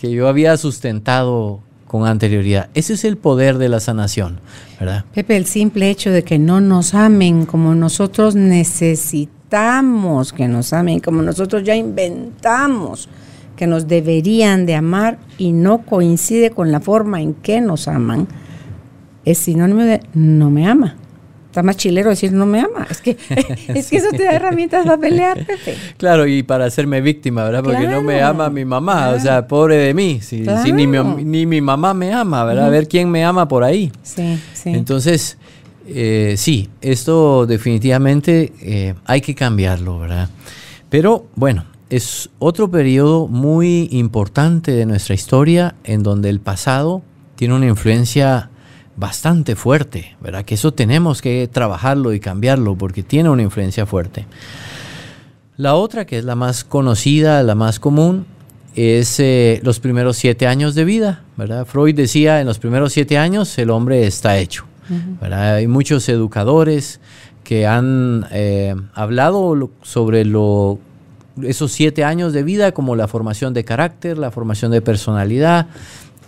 que 0.00 0.10
yo 0.10 0.28
había 0.28 0.56
sustentado 0.56 1.60
con 1.86 2.06
anterioridad. 2.06 2.70
Ese 2.72 2.94
es 2.94 3.04
el 3.04 3.18
poder 3.18 3.58
de 3.58 3.68
la 3.68 3.80
sanación, 3.80 4.40
¿verdad? 4.78 5.04
Pepe, 5.12 5.36
el 5.36 5.44
simple 5.44 5.90
hecho 5.90 6.10
de 6.10 6.24
que 6.24 6.38
no 6.38 6.62
nos 6.62 6.94
amen 6.94 7.44
como 7.44 7.74
nosotros 7.74 8.34
necesitamos 8.34 10.32
que 10.32 10.48
nos 10.48 10.72
amen, 10.72 11.00
como 11.00 11.20
nosotros 11.20 11.64
ya 11.64 11.76
inventamos 11.76 13.10
que 13.56 13.66
nos 13.66 13.88
deberían 13.88 14.64
de 14.64 14.74
amar 14.74 15.18
y 15.36 15.52
no 15.52 15.84
coincide 15.84 16.50
con 16.50 16.72
la 16.72 16.80
forma 16.80 17.20
en 17.20 17.34
que 17.34 17.60
nos 17.60 17.86
aman, 17.86 18.26
es 19.26 19.36
sinónimo 19.36 19.82
de 19.82 20.00
no 20.14 20.48
me 20.48 20.66
ama 20.66 20.96
está 21.50 21.64
más 21.64 21.76
chilero 21.76 22.10
decir 22.10 22.32
no 22.32 22.46
me 22.46 22.60
ama. 22.60 22.86
Es 22.88 23.00
que, 23.00 23.16
es 23.74 23.90
que 23.90 23.96
eso 23.96 24.10
te 24.10 24.24
da 24.24 24.32
herramientas 24.32 24.84
para 24.84 24.98
pelear, 24.98 25.36
Pepe. 25.46 25.76
Claro, 25.96 26.26
y 26.26 26.42
para 26.42 26.66
hacerme 26.66 27.00
víctima, 27.00 27.44
¿verdad? 27.44 27.62
Porque 27.62 27.86
no 27.86 28.02
me 28.02 28.22
ama 28.22 28.48
mi 28.48 28.64
mamá, 28.64 29.10
o 29.10 29.20
sea, 29.20 29.46
pobre 29.46 29.76
de 29.76 29.94
mí. 29.94 30.20
Si, 30.22 30.44
ni, 30.72 30.86
mi, 31.46 31.60
mamá 31.60 31.92
me 31.92 32.12
ama, 32.12 32.44
¿verdad? 32.44 32.66
A 32.66 32.70
ver 32.70 32.88
quién 32.88 33.10
me 33.10 33.24
ama 33.24 33.48
por 33.48 33.64
ahí. 33.64 33.90
Sí, 34.02 34.38
sí. 34.54 34.70
Entonces, 34.70 35.38
eh, 35.86 36.34
sí, 36.36 36.70
esto 36.80 37.46
definitivamente 37.46 38.52
eh, 38.60 38.94
hay 39.04 39.20
que 39.20 39.34
cambiarlo, 39.34 39.98
¿verdad? 39.98 40.28
Pero 40.88 41.26
bueno, 41.34 41.64
es 41.88 42.30
otro 42.38 42.70
periodo 42.70 43.26
muy 43.26 43.88
importante 43.90 44.70
de 44.70 44.86
nuestra 44.86 45.14
historia 45.16 45.74
en 45.82 46.04
donde 46.04 46.28
el 46.30 46.38
pasado 46.40 47.02
tiene 47.34 47.54
una 47.54 47.66
influencia 47.66 48.49
bastante 49.00 49.56
fuerte, 49.56 50.14
¿verdad? 50.20 50.44
Que 50.44 50.54
eso 50.54 50.72
tenemos 50.72 51.22
que 51.22 51.48
trabajarlo 51.50 52.12
y 52.12 52.20
cambiarlo 52.20 52.76
porque 52.76 53.02
tiene 53.02 53.30
una 53.30 53.42
influencia 53.42 53.86
fuerte. 53.86 54.26
La 55.56 55.74
otra, 55.74 56.04
que 56.04 56.18
es 56.18 56.24
la 56.24 56.36
más 56.36 56.64
conocida, 56.64 57.42
la 57.42 57.54
más 57.54 57.80
común, 57.80 58.26
es 58.76 59.18
eh, 59.18 59.60
los 59.64 59.80
primeros 59.80 60.16
siete 60.16 60.46
años 60.46 60.74
de 60.74 60.84
vida, 60.84 61.22
¿verdad? 61.36 61.66
Freud 61.66 61.94
decía, 61.94 62.40
en 62.40 62.46
los 62.46 62.58
primeros 62.58 62.92
siete 62.92 63.18
años 63.18 63.58
el 63.58 63.70
hombre 63.70 64.06
está 64.06 64.38
hecho, 64.38 64.66
Hay 65.20 65.66
muchos 65.66 66.08
educadores 66.08 67.00
que 67.42 67.66
han 67.66 68.26
eh, 68.30 68.74
hablado 68.94 69.70
sobre 69.82 70.24
lo, 70.24 70.78
esos 71.42 71.72
siete 71.72 72.04
años 72.04 72.32
de 72.32 72.42
vida 72.42 72.72
como 72.72 72.96
la 72.96 73.08
formación 73.08 73.54
de 73.54 73.64
carácter, 73.64 74.18
la 74.18 74.30
formación 74.30 74.70
de 74.70 74.82
personalidad, 74.82 75.66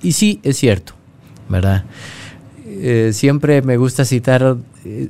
y 0.02 0.12
sí, 0.12 0.40
es 0.42 0.56
cierto, 0.56 0.94
¿verdad? 1.48 1.85
Eh, 2.85 3.12
siempre 3.12 3.62
me 3.62 3.77
gusta 3.77 4.05
citar, 4.05 4.57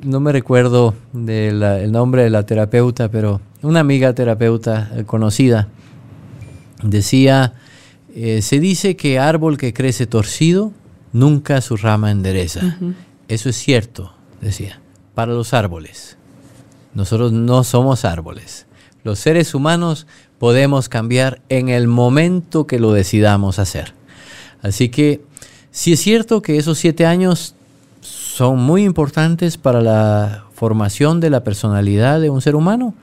no 0.05 0.21
me 0.21 0.31
recuerdo 0.31 0.95
el 1.15 1.91
nombre 1.91 2.23
de 2.23 2.29
la 2.29 2.45
terapeuta, 2.45 3.11
pero 3.11 3.41
una 3.63 3.81
amiga 3.81 4.13
terapeuta 4.13 4.91
conocida, 5.07 5.69
Decía, 6.83 7.55
eh, 8.15 8.43
se 8.43 8.59
dice 8.61 8.97
que 8.97 9.19
árbol 9.19 9.57
que 9.57 9.73
crece 9.73 10.07
torcido, 10.07 10.73
nunca 11.13 11.61
su 11.61 11.77
rama 11.77 12.11
endereza. 12.11 12.77
Eso 13.29 13.49
es 13.49 13.57
cierto, 13.57 14.13
decía, 14.41 14.81
para 15.15 15.33
los 15.33 15.55
árboles. 15.55 16.17
Nosotros 16.95 17.33
no 17.33 17.65
somos 17.65 18.05
árboles. 18.05 18.67
Los 19.05 19.19
seres 19.19 19.55
humanos 19.55 20.07
podemos 20.39 20.89
cambiar 20.89 21.41
en 21.49 21.69
el 21.69 21.87
momento 21.87 22.67
que 22.67 22.79
lo 22.79 22.93
decidamos 22.93 23.59
hacer. 23.59 23.95
Así 24.61 24.89
que 24.89 25.23
si 25.71 25.95
es 25.95 26.01
cierto 26.01 26.43
que 26.43 26.59
esos 26.59 26.79
siete 26.79 27.07
años 27.07 27.55
son 28.33 28.59
muy 28.61 28.85
importantes 28.85 29.59
para 29.59 29.83
la 29.83 30.47
formación 30.55 31.21
de 31.21 31.29
la 31.29 31.45
personalidad 31.45 32.19
de 32.19 32.31
un 32.31 32.41
ser 32.41 32.57
humano, 32.57 32.95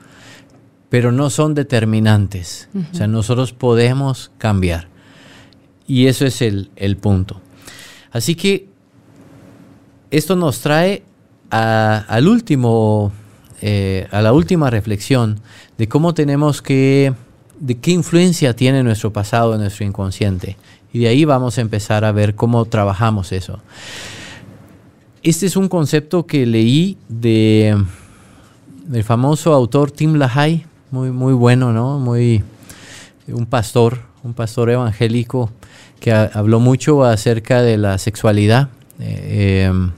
pero 0.88 1.12
no 1.12 1.30
son 1.30 1.54
determinantes. 1.54 2.68
O 2.92 2.96
sea, 2.96 3.06
nosotros 3.06 3.52
podemos 3.52 4.32
cambiar. 4.38 4.88
Y 5.86 6.08
eso 6.08 6.26
es 6.26 6.42
el, 6.42 6.96
punto. 7.00 7.40
Así 8.10 8.34
que 8.34 8.66
esto 10.10 10.34
nos 10.34 10.62
trae 10.62 11.04
al 11.50 12.26
último, 12.26 13.12
eh, 13.62 14.08
a 14.10 14.22
la 14.22 14.32
última 14.32 14.68
reflexión 14.68 15.40
de 15.78 15.88
cómo 15.88 16.12
tenemos 16.12 16.60
que, 16.60 17.14
de 17.60 17.78
qué 17.78 17.92
influencia 17.92 18.56
tiene 18.56 18.82
nuestro 18.82 19.12
pasado 19.12 19.54
en 19.54 19.60
nuestro 19.60 19.86
inconsciente. 19.86 20.56
Y 20.92 20.98
de 20.98 21.08
ahí 21.08 21.24
vamos 21.24 21.56
a 21.58 21.60
empezar 21.60 22.04
a 22.04 22.10
ver 22.10 22.34
cómo 22.34 22.64
trabajamos 22.64 23.30
eso. 23.30 23.60
Este 25.22 25.44
es 25.44 25.56
un 25.56 25.68
concepto 25.68 26.24
que 26.24 26.46
leí 26.46 26.96
de 27.10 27.76
el 28.90 29.04
famoso 29.04 29.52
autor 29.52 29.90
Tim 29.90 30.14
LaHaye, 30.14 30.64
muy, 30.90 31.10
muy 31.10 31.34
bueno, 31.34 31.74
¿no? 31.74 31.98
Muy, 31.98 32.42
un 33.28 33.44
pastor, 33.44 33.98
un 34.24 34.32
pastor 34.32 34.70
evangélico 34.70 35.50
que 36.00 36.10
habló 36.10 36.58
mucho 36.58 37.04
acerca 37.04 37.60
de 37.60 37.76
la 37.76 37.98
sexualidad. 37.98 38.70
Eh, 38.98 39.66
em, 39.68 39.92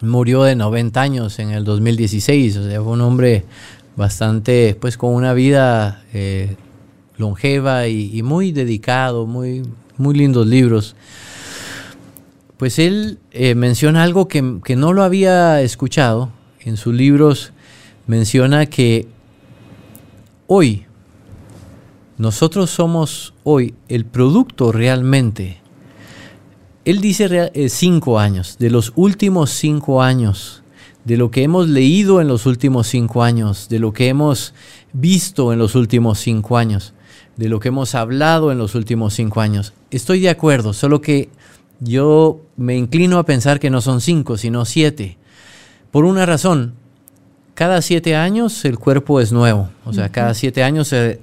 murió 0.00 0.42
de 0.42 0.56
90 0.56 1.00
años 1.00 1.38
en 1.38 1.50
el 1.50 1.62
2016, 1.62 2.56
o 2.56 2.68
sea, 2.68 2.82
fue 2.82 2.92
un 2.92 3.02
hombre 3.02 3.44
bastante, 3.94 4.76
pues 4.80 4.96
con 4.96 5.14
una 5.14 5.32
vida 5.32 6.02
eh, 6.12 6.56
longeva 7.18 7.86
y, 7.86 8.20
muy 8.24 8.50
dedicado, 8.50 9.26
muy, 9.26 9.62
muy 9.96 10.16
lindos 10.16 10.48
libros. 10.48 10.96
Pues 12.58 12.78
él 12.80 13.20
eh, 13.30 13.54
menciona 13.54 14.02
algo 14.02 14.26
que, 14.26 14.58
que 14.64 14.74
no 14.74 14.92
lo 14.92 15.04
había 15.04 15.62
escuchado 15.62 16.30
en 16.60 16.76
sus 16.76 16.92
libros, 16.92 17.52
menciona 18.08 18.66
que 18.66 19.06
hoy, 20.48 20.86
nosotros 22.16 22.70
somos 22.70 23.32
hoy 23.44 23.74
el 23.88 24.04
producto 24.04 24.72
realmente. 24.72 25.60
Él 26.84 27.00
dice 27.00 27.50
eh, 27.54 27.68
cinco 27.68 28.18
años, 28.18 28.56
de 28.58 28.70
los 28.70 28.92
últimos 28.96 29.50
cinco 29.50 30.02
años, 30.02 30.64
de 31.04 31.16
lo 31.16 31.30
que 31.30 31.44
hemos 31.44 31.68
leído 31.68 32.20
en 32.20 32.26
los 32.26 32.44
últimos 32.44 32.88
cinco 32.88 33.22
años, 33.22 33.68
de 33.68 33.78
lo 33.78 33.92
que 33.92 34.08
hemos 34.08 34.52
visto 34.92 35.52
en 35.52 35.60
los 35.60 35.76
últimos 35.76 36.18
cinco 36.18 36.56
años, 36.56 36.92
de 37.36 37.48
lo 37.48 37.60
que 37.60 37.68
hemos 37.68 37.94
hablado 37.94 38.50
en 38.50 38.58
los 38.58 38.74
últimos 38.74 39.14
cinco 39.14 39.40
años. 39.40 39.74
Estoy 39.92 40.20
de 40.20 40.30
acuerdo, 40.30 40.72
solo 40.72 41.00
que 41.00 41.28
yo 41.80 42.40
me 42.56 42.76
inclino 42.76 43.18
a 43.18 43.24
pensar 43.24 43.60
que 43.60 43.70
no 43.70 43.80
son 43.80 44.00
cinco, 44.00 44.36
sino 44.36 44.64
siete. 44.64 45.16
Por 45.90 46.04
una 46.04 46.26
razón, 46.26 46.74
cada 47.54 47.82
siete 47.82 48.16
años 48.16 48.64
el 48.64 48.78
cuerpo 48.78 49.20
es 49.20 49.32
nuevo. 49.32 49.70
O 49.84 49.92
sea, 49.92 50.10
cada 50.10 50.34
siete 50.34 50.62
años 50.62 50.92
eh, 50.92 51.20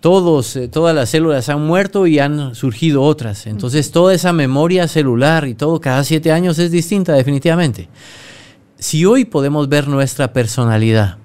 todos, 0.00 0.56
eh, 0.56 0.68
todas 0.68 0.94
las 0.94 1.10
células 1.10 1.48
han 1.48 1.66
muerto 1.66 2.06
y 2.06 2.18
han 2.18 2.54
surgido 2.54 3.02
otras. 3.02 3.46
Entonces 3.46 3.90
toda 3.90 4.14
esa 4.14 4.32
memoria 4.32 4.88
celular 4.88 5.46
y 5.46 5.54
todo 5.54 5.80
cada 5.80 6.04
siete 6.04 6.32
años 6.32 6.58
es 6.58 6.70
distinta 6.70 7.14
definitivamente. 7.14 7.88
Si 8.78 9.04
hoy 9.04 9.26
podemos 9.26 9.68
ver 9.68 9.88
nuestra 9.88 10.32
personalidad, 10.32 11.18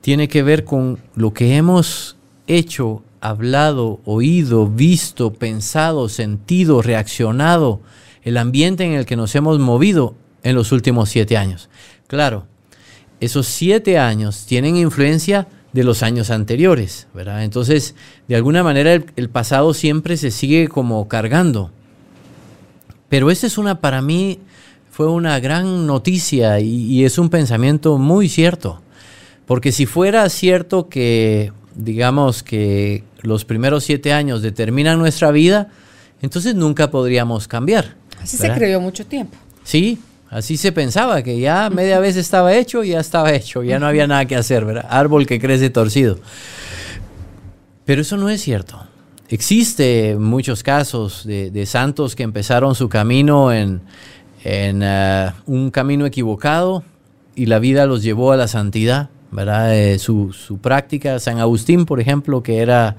tiene 0.00 0.28
que 0.28 0.42
ver 0.42 0.64
con 0.64 0.98
lo 1.16 1.32
que 1.32 1.56
hemos 1.56 2.16
hecho, 2.46 3.02
hablado, 3.28 4.00
oído, 4.04 4.66
visto, 4.66 5.32
pensado, 5.32 6.08
sentido, 6.08 6.82
reaccionado, 6.82 7.80
el 8.22 8.36
ambiente 8.36 8.84
en 8.84 8.92
el 8.92 9.06
que 9.06 9.16
nos 9.16 9.34
hemos 9.34 9.58
movido 9.58 10.14
en 10.42 10.54
los 10.54 10.72
últimos 10.72 11.08
siete 11.08 11.36
años. 11.36 11.68
Claro, 12.06 12.46
esos 13.20 13.46
siete 13.46 13.98
años 13.98 14.44
tienen 14.46 14.76
influencia 14.76 15.48
de 15.72 15.84
los 15.84 16.02
años 16.02 16.30
anteriores, 16.30 17.06
¿verdad? 17.14 17.44
Entonces, 17.44 17.94
de 18.28 18.36
alguna 18.36 18.62
manera 18.62 18.94
el, 18.94 19.28
pasado 19.28 19.74
siempre 19.74 20.16
se 20.16 20.30
sigue 20.30 20.68
como 20.68 21.06
cargando. 21.08 21.70
Pero 23.08 23.30
esa 23.30 23.46
es 23.46 23.58
una, 23.58 23.80
para 23.80 24.02
mí, 24.02 24.40
fue 24.90 25.08
una 25.08 25.38
gran 25.38 25.86
noticia 25.86 26.60
y, 26.60 27.04
es 27.04 27.18
un 27.18 27.28
pensamiento 27.28 27.98
muy 27.98 28.28
cierto. 28.28 28.80
Porque 29.46 29.70
si 29.70 29.84
fuera 29.86 30.28
cierto 30.28 30.88
que, 30.88 31.52
digamos, 31.76 32.42
que 32.42 33.04
los 33.22 33.44
primeros 33.44 33.84
siete 33.84 34.12
años 34.12 34.42
determinan 34.42 34.98
nuestra 34.98 35.30
vida, 35.30 35.68
entonces 36.22 36.54
nunca 36.54 36.90
podríamos 36.90 37.46
cambiar. 37.46 37.94
Así 38.20 38.36
se 38.36 38.50
creyó 38.52 38.80
mucho 38.80 39.06
tiempo. 39.06 39.36
Sí, 39.62 39.98
Así 40.28 40.56
se 40.56 40.72
pensaba, 40.72 41.22
que 41.22 41.38
ya 41.38 41.70
media 41.70 42.00
vez 42.00 42.16
estaba 42.16 42.54
hecho, 42.54 42.82
ya 42.82 42.98
estaba 42.98 43.32
hecho, 43.32 43.62
ya 43.62 43.78
no 43.78 43.86
había 43.86 44.06
nada 44.06 44.24
que 44.24 44.34
hacer, 44.34 44.64
¿verdad? 44.64 44.86
Árbol 44.90 45.24
que 45.26 45.40
crece 45.40 45.70
torcido. 45.70 46.18
Pero 47.84 48.02
eso 48.02 48.16
no 48.16 48.28
es 48.28 48.42
cierto. 48.42 48.84
Existe 49.28 50.16
muchos 50.18 50.62
casos 50.62 51.24
de, 51.24 51.66
santos 51.66 52.16
que 52.16 52.24
empezaron 52.24 52.74
su 52.74 52.88
camino 52.88 53.52
en, 53.52 53.80
eh, 54.44 55.30
un 55.46 55.70
camino 55.70 56.06
equivocado 56.06 56.82
y 57.36 57.46
la 57.46 57.58
vida 57.60 57.86
los 57.86 58.02
llevó 58.02 58.32
a 58.32 58.36
la 58.36 58.48
santidad, 58.48 59.10
¿verdad? 59.30 59.76
Eh, 59.76 59.98
su, 59.98 60.32
su 60.32 60.58
práctica, 60.58 61.18
San 61.18 61.38
Agustín, 61.38 61.84
por 61.84 62.00
ejemplo, 62.00 62.42
que 62.42 62.58
era 62.58 62.96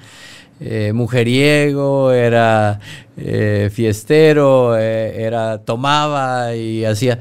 eh, 0.59 0.91
mujeriego, 0.93 2.11
era 2.11 2.79
eh, 3.15 3.69
fiestero, 3.71 4.75
era 4.75 5.59
tomaba 5.59 6.55
y 6.55 6.83
hacía 6.85 7.19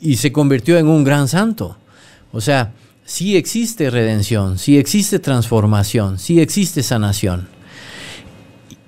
y 0.00 0.16
se 0.16 0.32
convirtió 0.32 0.78
en 0.78 0.88
un 0.88 1.04
gran 1.04 1.28
santo. 1.28 1.76
O 2.32 2.40
sea, 2.40 2.72
sí 3.04 3.36
existe 3.36 3.90
redención, 3.90 4.58
sí 4.58 4.78
existe 4.78 5.18
transformación, 5.18 6.18
sí 6.18 6.40
existe 6.40 6.82
sanación. 6.82 7.48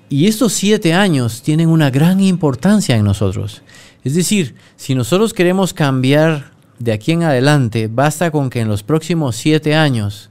Y 0.09 0.27
estos 0.27 0.53
siete 0.53 0.93
años 0.93 1.41
tienen 1.41 1.69
una 1.69 1.89
gran 1.89 2.19
importancia 2.19 2.95
en 2.95 3.05
nosotros. 3.05 3.61
Es 4.03 4.13
decir, 4.13 4.55
si 4.75 4.93
nosotros 4.93 5.33
queremos 5.33 5.73
cambiar 5.73 6.51
de 6.79 6.91
aquí 6.91 7.11
en 7.13 7.23
adelante, 7.23 7.87
basta 7.91 8.31
con 8.31 8.49
que 8.49 8.61
en 8.61 8.67
los 8.67 8.83
próximos 8.83 9.35
siete 9.35 9.75
años 9.75 10.29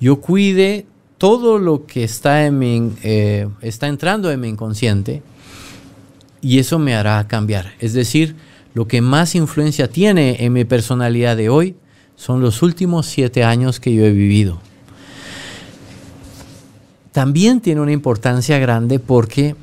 yo 0.00 0.20
cuide 0.20 0.86
todo 1.18 1.58
lo 1.58 1.86
que 1.86 2.04
está, 2.04 2.46
en 2.46 2.58
mi, 2.58 2.92
eh, 3.02 3.48
está 3.62 3.86
entrando 3.86 4.30
en 4.30 4.40
mi 4.40 4.48
inconsciente 4.48 5.22
y 6.42 6.58
eso 6.58 6.78
me 6.78 6.94
hará 6.94 7.26
cambiar. 7.26 7.72
Es 7.80 7.94
decir, 7.94 8.36
lo 8.74 8.86
que 8.86 9.00
más 9.00 9.34
influencia 9.34 9.88
tiene 9.88 10.44
en 10.44 10.52
mi 10.52 10.64
personalidad 10.64 11.36
de 11.36 11.48
hoy 11.48 11.76
son 12.14 12.40
los 12.40 12.62
últimos 12.62 13.06
siete 13.06 13.44
años 13.44 13.80
que 13.80 13.94
yo 13.94 14.04
he 14.04 14.12
vivido. 14.12 14.60
También 17.12 17.60
tiene 17.60 17.80
una 17.80 17.92
importancia 17.92 18.58
grande 18.58 18.98
porque 18.98 19.56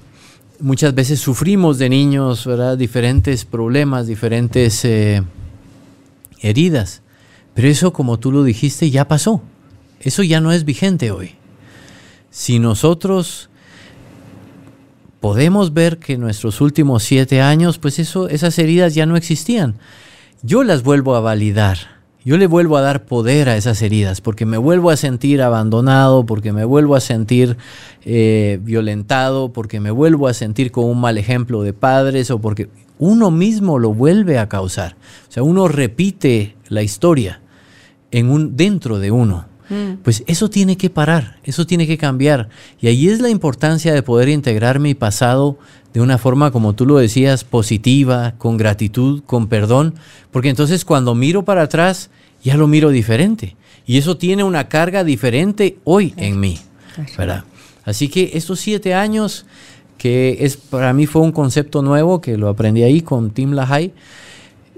muchas 0.59 0.95
veces 0.95 1.19
sufrimos 1.19 1.77
de 1.77 1.89
niños, 1.89 2.47
¿verdad? 2.47 2.75
Diferentes 2.75 3.45
problemas, 3.45 4.07
diferentes 4.07 4.83
eh, 4.85 5.21
heridas. 6.43 7.01
Pero 7.55 7.67
eso, 7.67 7.91
como 7.93 8.19
tú 8.19 8.31
lo 8.31 8.43
dijiste, 8.43 8.91
ya 8.91 9.07
pasó. 9.07 9.41
Eso 9.99 10.21
ya 10.21 10.39
no 10.39 10.51
es 10.51 10.65
vigente 10.65 11.09
hoy 11.09 11.37
si 12.33 12.57
nosotros 12.57 13.49
podemos 15.19 15.71
ver 15.71 15.99
que 15.99 16.13
en 16.13 16.21
nuestros 16.21 16.61
últimos 16.61 17.03
siete 17.03 17.41
años, 17.41 17.77
pues 17.77 17.99
eso, 17.99 18.27
esas 18.27 18.57
heridas 18.57 18.95
ya 18.95 19.05
no 19.05 19.15
existían. 19.15 19.75
Yo 20.41 20.63
las 20.63 20.81
vuelvo 20.81 21.15
a 21.15 21.19
validar. 21.19 21.92
Yo 22.25 22.37
le 22.37 22.47
vuelvo 22.47 22.77
a 22.77 22.81
dar 22.81 23.05
poder 23.05 23.49
a 23.49 23.57
esas 23.57 23.81
heridas 23.81 24.21
porque 24.21 24.45
me 24.45 24.57
vuelvo 24.57 24.89
a 24.89 24.97
sentir 24.97 25.41
abandonado, 25.41 26.25
porque 26.25 26.53
me 26.53 26.63
vuelvo 26.63 26.95
a 26.95 27.01
sentir 27.01 27.57
eh, 28.05 28.59
violentado, 28.61 29.51
porque 29.51 29.79
me 29.79 29.91
vuelvo 29.91 30.27
a 30.27 30.33
sentir 30.33 30.71
con 30.71 30.85
un 30.85 31.01
mal 31.01 31.17
ejemplo 31.17 31.63
de 31.63 31.73
padres 31.73 32.31
o 32.31 32.39
porque 32.39 32.69
uno 32.97 33.29
mismo 33.31 33.77
lo 33.77 33.93
vuelve 33.93 34.39
a 34.39 34.47
causar. 34.47 34.95
O 35.27 35.31
sea, 35.31 35.43
uno 35.43 35.67
repite 35.67 36.55
la 36.69 36.81
historia 36.81 37.41
en 38.11 38.29
un, 38.29 38.55
dentro 38.55 38.99
de 38.99 39.11
uno. 39.11 39.45
Mm. 39.69 39.95
Pues 40.03 40.23
eso 40.27 40.49
tiene 40.49 40.77
que 40.77 40.89
parar, 40.89 41.39
eso 41.43 41.65
tiene 41.65 41.87
que 41.87 41.97
cambiar. 41.97 42.49
Y 42.79 42.87
ahí 42.87 43.09
es 43.09 43.19
la 43.19 43.29
importancia 43.29 43.93
de 43.93 44.03
poder 44.03 44.29
integrar 44.29 44.79
mi 44.79 44.93
pasado 44.93 45.57
de 45.93 46.01
una 46.01 46.17
forma, 46.17 46.51
como 46.51 46.73
tú 46.73 46.85
lo 46.85 46.97
decías, 46.97 47.43
positiva, 47.43 48.33
con 48.37 48.57
gratitud, 48.57 49.23
con 49.25 49.47
perdón, 49.47 49.93
porque 50.31 50.49
entonces 50.49 50.85
cuando 50.85 51.13
miro 51.13 51.45
para 51.45 51.63
atrás, 51.63 52.09
ya 52.43 52.57
lo 52.57 52.67
miro 52.67 52.89
diferente. 52.89 53.55
Y 53.85 53.97
eso 53.97 54.17
tiene 54.17 54.43
una 54.43 54.69
carga 54.69 55.03
diferente 55.03 55.77
hoy 55.83 56.13
en 56.17 56.39
mí. 56.39 56.59
¿verdad? 57.17 57.43
Así 57.85 58.07
que 58.07 58.31
estos 58.33 58.59
siete 58.59 58.93
años, 58.93 59.45
que 59.97 60.37
es 60.41 60.57
para 60.57 60.93
mí 60.93 61.05
fue 61.05 61.21
un 61.21 61.31
concepto 61.31 61.81
nuevo, 61.81 62.21
que 62.21 62.37
lo 62.37 62.49
aprendí 62.49 62.83
ahí 62.83 63.01
con 63.01 63.31
Tim 63.31 63.51
LaHaye, 63.51 63.93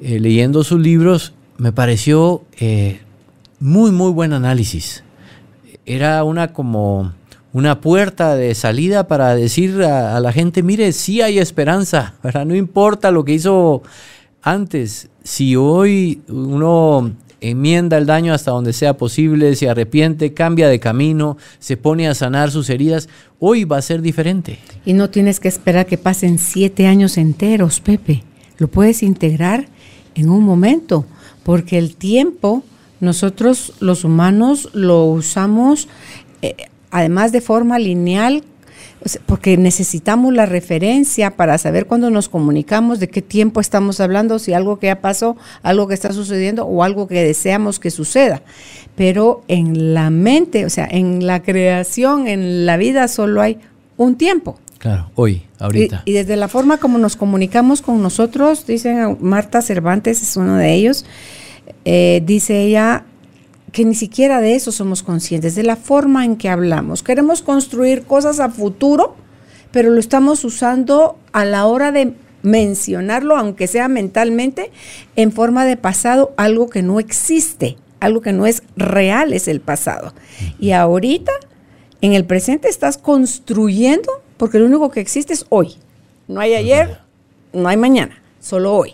eh, 0.01 0.19
leyendo 0.19 0.63
sus 0.63 0.79
libros, 0.79 1.33
me 1.57 1.71
pareció 1.71 2.43
eh, 2.59 2.99
muy, 3.59 3.91
muy 3.91 4.11
buen 4.11 4.33
análisis. 4.33 5.03
Era 5.85 6.23
una 6.23 6.51
como 6.51 7.13
una 7.55 7.79
puerta 7.79 8.35
de 8.35 8.53
salida 8.53 9.07
para 9.07 9.33
decir 9.33 9.81
a, 9.81 10.19
la 10.19 10.33
gente, 10.33 10.61
mire, 10.61 10.91
sí 10.91 11.21
hay 11.21 11.39
esperanza, 11.39 12.15
no 12.45 12.53
importa 12.53 13.11
lo 13.11 13.23
que 13.23 13.31
hizo 13.31 13.81
antes, 14.41 15.07
si 15.23 15.55
hoy 15.55 16.21
uno 16.27 17.13
enmienda 17.39 17.97
el 17.97 18.07
daño 18.07 18.33
hasta 18.33 18.51
donde 18.51 18.73
sea 18.73 18.97
posible, 18.97 19.55
se 19.55 19.69
arrepiente, 19.69 20.33
cambia 20.33 20.67
de 20.67 20.81
camino, 20.81 21.37
se 21.59 21.77
pone 21.77 22.09
a 22.09 22.13
sanar 22.13 22.51
sus 22.51 22.69
heridas, 22.69 23.07
hoy 23.39 23.63
va 23.63 23.77
a 23.77 23.81
ser 23.81 24.01
diferente. 24.01 24.59
Y 24.85 24.91
no 24.91 25.09
tienes 25.09 25.39
que 25.39 25.47
esperar 25.47 25.85
que 25.85 25.97
pasen 25.97 26.39
siete 26.39 26.87
años 26.87 27.17
enteros, 27.17 27.79
Pepe. 27.79 28.23
Lo 28.57 28.67
puedes 28.67 29.01
integrar 29.01 29.69
en 30.13 30.29
un 30.29 30.43
momento, 30.43 31.05
porque 31.43 31.77
el 31.77 31.95
tiempo 31.95 32.63
nosotros 32.99 33.71
los 33.79 34.03
humanos 34.03 34.67
lo 34.73 35.05
usamos 35.05 35.87
eh, 36.41 36.55
además 36.95 37.33
de 37.33 37.41
forma 37.41 37.77
lineal, 37.77 38.43
porque 39.25 39.57
necesitamos 39.57 40.33
la 40.33 40.45
referencia 40.45 41.31
para 41.31 41.57
saber 41.57 41.87
cuándo 41.87 42.09
nos 42.09 42.29
comunicamos, 42.29 42.99
de 42.99 43.09
qué 43.09 43.21
tiempo 43.21 43.59
estamos 43.59 43.99
hablando, 43.99 44.39
si 44.39 44.53
algo 44.53 44.79
que 44.79 44.87
ya 44.87 45.01
pasó, 45.01 45.35
algo 45.61 45.87
que 45.87 45.93
está 45.93 46.13
sucediendo 46.13 46.65
o 46.65 46.83
algo 46.83 47.07
que 47.07 47.21
deseamos 47.21 47.79
que 47.79 47.91
suceda. 47.91 48.41
Pero 48.95 49.43
en 49.49 49.93
la 49.93 50.09
mente, 50.09 50.65
o 50.65 50.69
sea, 50.69 50.87
en 50.89 51.27
la 51.27 51.43
creación, 51.43 52.27
en 52.27 52.65
la 52.65 52.77
vida 52.77 53.09
solo 53.09 53.41
hay 53.41 53.59
un 53.97 54.15
tiempo. 54.15 54.57
Claro, 54.79 55.11
hoy, 55.15 55.43
ahorita. 55.59 56.03
Y, 56.05 56.11
y 56.11 56.13
desde 56.13 56.37
la 56.37 56.47
forma 56.47 56.77
como 56.77 56.97
nos 56.97 57.17
comunicamos 57.17 57.81
con 57.81 58.01
nosotros, 58.01 58.65
dicen 58.65 59.17
Marta 59.19 59.61
Cervantes 59.61 60.21
es 60.21 60.37
uno 60.37 60.55
de 60.55 60.73
ellos, 60.73 61.05
eh, 61.83 62.23
dice 62.25 62.61
ella 62.61 63.03
que 63.71 63.85
ni 63.85 63.95
siquiera 63.95 64.39
de 64.41 64.55
eso 64.55 64.71
somos 64.71 65.03
conscientes, 65.03 65.55
de 65.55 65.63
la 65.63 65.75
forma 65.75 66.25
en 66.25 66.37
que 66.37 66.49
hablamos. 66.49 67.03
Queremos 67.03 67.41
construir 67.41 68.03
cosas 68.03 68.39
a 68.39 68.49
futuro, 68.49 69.15
pero 69.71 69.89
lo 69.89 69.99
estamos 69.99 70.43
usando 70.43 71.17
a 71.33 71.43
la 71.45 71.65
hora 71.65 71.91
de 71.91 72.13
mencionarlo, 72.41 73.35
aunque 73.35 73.67
sea 73.67 73.87
mentalmente, 73.87 74.71
en 75.15 75.31
forma 75.31 75.65
de 75.65 75.77
pasado, 75.77 76.33
algo 76.37 76.69
que 76.69 76.83
no 76.83 76.99
existe, 76.99 77.77
algo 77.99 78.21
que 78.21 78.33
no 78.33 78.45
es 78.45 78.63
real, 78.77 79.33
es 79.33 79.47
el 79.47 79.59
pasado. 79.59 80.13
Y 80.59 80.71
ahorita, 80.71 81.31
en 82.01 82.13
el 82.13 82.23
presente, 82.25 82.69
estás 82.69 82.97
construyendo, 82.97 84.09
porque 84.37 84.59
lo 84.59 84.67
único 84.67 84.91
que 84.91 84.99
existe 84.99 85.33
es 85.33 85.45
hoy. 85.49 85.75
No 86.27 86.39
hay 86.39 86.53
ayer, 86.53 86.99
no 87.51 87.67
hay 87.67 87.77
mañana, 87.77 88.21
solo 88.39 88.75
hoy. 88.75 88.93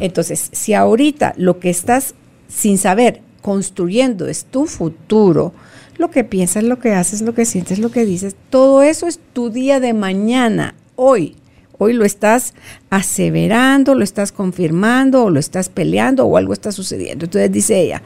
Entonces, 0.00 0.48
si 0.52 0.72
ahorita 0.74 1.34
lo 1.36 1.58
que 1.58 1.70
estás 1.70 2.14
sin 2.48 2.78
saber, 2.78 3.20
construyendo 3.42 4.26
es 4.28 4.46
tu 4.46 4.66
futuro, 4.66 5.52
lo 5.98 6.10
que 6.10 6.24
piensas, 6.24 6.64
lo 6.64 6.78
que 6.78 6.94
haces, 6.94 7.20
lo 7.20 7.34
que 7.34 7.44
sientes, 7.44 7.78
lo 7.78 7.90
que 7.90 8.06
dices, 8.06 8.34
todo 8.48 8.82
eso 8.82 9.06
es 9.06 9.20
tu 9.32 9.50
día 9.50 9.80
de 9.80 9.92
mañana, 9.92 10.74
hoy. 10.96 11.36
Hoy 11.78 11.94
lo 11.94 12.04
estás 12.04 12.54
aseverando, 12.90 13.96
lo 13.96 14.04
estás 14.04 14.30
confirmando, 14.30 15.24
o 15.24 15.30
lo 15.30 15.40
estás 15.40 15.68
peleando, 15.68 16.24
o 16.26 16.36
algo 16.36 16.52
está 16.52 16.70
sucediendo. 16.70 17.24
Entonces 17.24 17.50
dice 17.50 17.80
ella, 17.80 18.02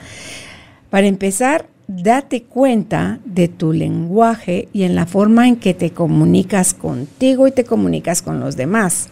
para 0.88 1.06
empezar, 1.06 1.68
date 1.86 2.42
cuenta 2.44 3.20
de 3.24 3.48
tu 3.48 3.72
lenguaje 3.72 4.68
y 4.72 4.84
en 4.84 4.94
la 4.94 5.04
forma 5.04 5.46
en 5.46 5.56
que 5.56 5.74
te 5.74 5.90
comunicas 5.90 6.72
contigo 6.72 7.46
y 7.46 7.52
te 7.52 7.64
comunicas 7.64 8.22
con 8.22 8.40
los 8.40 8.56
demás. 8.56 9.10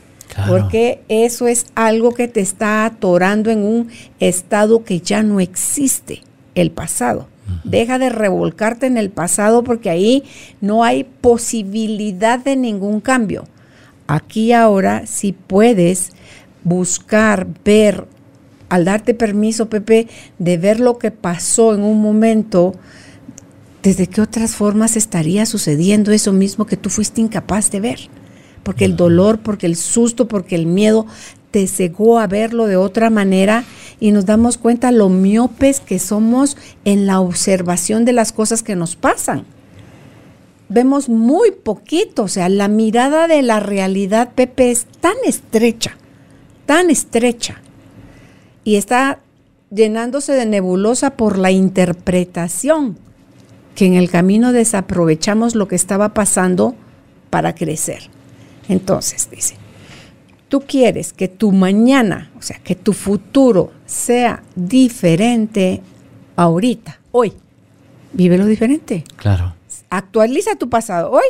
Porque 0.49 1.03
eso 1.09 1.47
es 1.47 1.67
algo 1.75 2.13
que 2.13 2.29
te 2.29 2.41
está 2.41 2.85
atorando 2.85 3.51
en 3.51 3.63
un 3.63 3.89
estado 4.19 4.85
que 4.85 5.01
ya 5.01 5.23
no 5.23 5.41
existe, 5.41 6.23
el 6.55 6.71
pasado. 6.71 7.29
Deja 7.63 7.99
de 7.99 8.09
revolcarte 8.09 8.87
en 8.87 8.97
el 8.97 9.11
pasado 9.11 9.65
porque 9.65 9.91
ahí 9.91 10.25
no 10.63 10.83
hay 10.83 11.05
posibilidad 11.05 12.39
de 12.39 12.57
ningún 12.57 13.01
cambio. 13.01 13.45
Aquí 14.07 14.53
ahora 14.53 15.07
sí 15.07 15.33
puedes 15.33 16.13
buscar, 16.63 17.47
ver, 17.65 18.07
al 18.71 18.87
darte 18.87 19.13
permiso, 19.13 19.69
Pepe, 19.69 20.09
de 20.39 20.57
ver 20.57 20.81
lo 20.81 20.99
que 20.99 21.11
pasó 21.11 21.75
en 21.75 21.83
un 21.83 22.01
momento, 22.01 22.75
desde 23.83 24.07
qué 24.07 24.23
otras 24.23 24.57
formas 24.57 24.97
estaría 24.97 25.45
sucediendo 25.45 26.13
eso 26.13 26.33
mismo 26.33 26.65
que 26.65 26.79
tú 26.79 26.89
fuiste 26.89 27.21
incapaz 27.21 27.71
de 27.71 27.81
ver 27.81 28.01
porque 28.65 28.85
el 28.85 28.97
dolor, 28.97 29.39
porque 29.39 29.67
el 29.67 29.77
susto, 29.77 30.27
porque 30.27 30.57
el 30.57 30.67
miedo 30.67 31.07
te 31.53 31.69
cegó 31.69 32.19
a 32.19 32.27
verlo 32.27 32.67
de 32.67 32.77
otra 32.77 33.11
manera 33.11 33.63
y 34.01 34.11
nos 34.11 34.27
damos 34.27 34.59
cuenta 34.59 34.91
lo 34.91 35.09
miopes 35.09 35.79
que 35.79 36.01
somos 36.01 36.57
en 36.85 37.07
la 37.07 37.21
observación 37.21 38.05
de 38.05 38.13
las 38.13 38.33
cosas 38.33 38.65
que 38.65 38.75
nos 38.75 38.97
pasan. 38.97 39.45
Vemos 40.69 41.09
muy 41.09 41.53
poquito, 41.53 42.25
o 42.25 42.29
sea, 42.29 42.49
la 42.49 42.67
mirada 42.67 43.29
de 43.29 43.43
la 43.43 43.61
realidad, 43.61 44.33
Pepe, 44.35 44.73
es 44.73 44.87
tan 45.01 45.15
estrecha, 45.25 45.97
tan 46.67 46.91
estrecha, 46.91 47.61
y 48.65 48.75
está 48.75 49.21
llenándose 49.71 50.33
de 50.33 50.47
nebulosa 50.47 51.11
por 51.11 51.39
la 51.39 51.53
interpretación, 51.53 52.99
que 53.77 53.87
en 53.87 53.95
el 53.95 54.11
camino 54.11 54.53
desaprovechamos 54.53 55.55
lo 55.55 55.69
que 55.69 55.77
estaba 55.77 56.15
pasando 56.15 56.75
para 57.31 57.55
crecer. 57.55 58.14
Entonces, 58.69 59.29
dice, 59.31 59.57
tú 60.49 60.61
quieres 60.61 61.13
que 61.13 61.29
tu 61.29 61.53
mañana, 61.53 62.31
o 62.39 62.43
sea, 62.43 62.59
que 62.59 62.75
tu 62.75 62.93
futuro 62.93 63.73
sea 63.87 64.43
diferente 64.55 65.83
ahorita, 66.37 67.01
hoy. 67.13 67.33
Vívelo 68.13 68.47
diferente. 68.47 69.05
Claro. 69.17 69.55
Actualiza 69.91 70.57
tu 70.57 70.69
pasado 70.69 71.11
hoy 71.11 71.25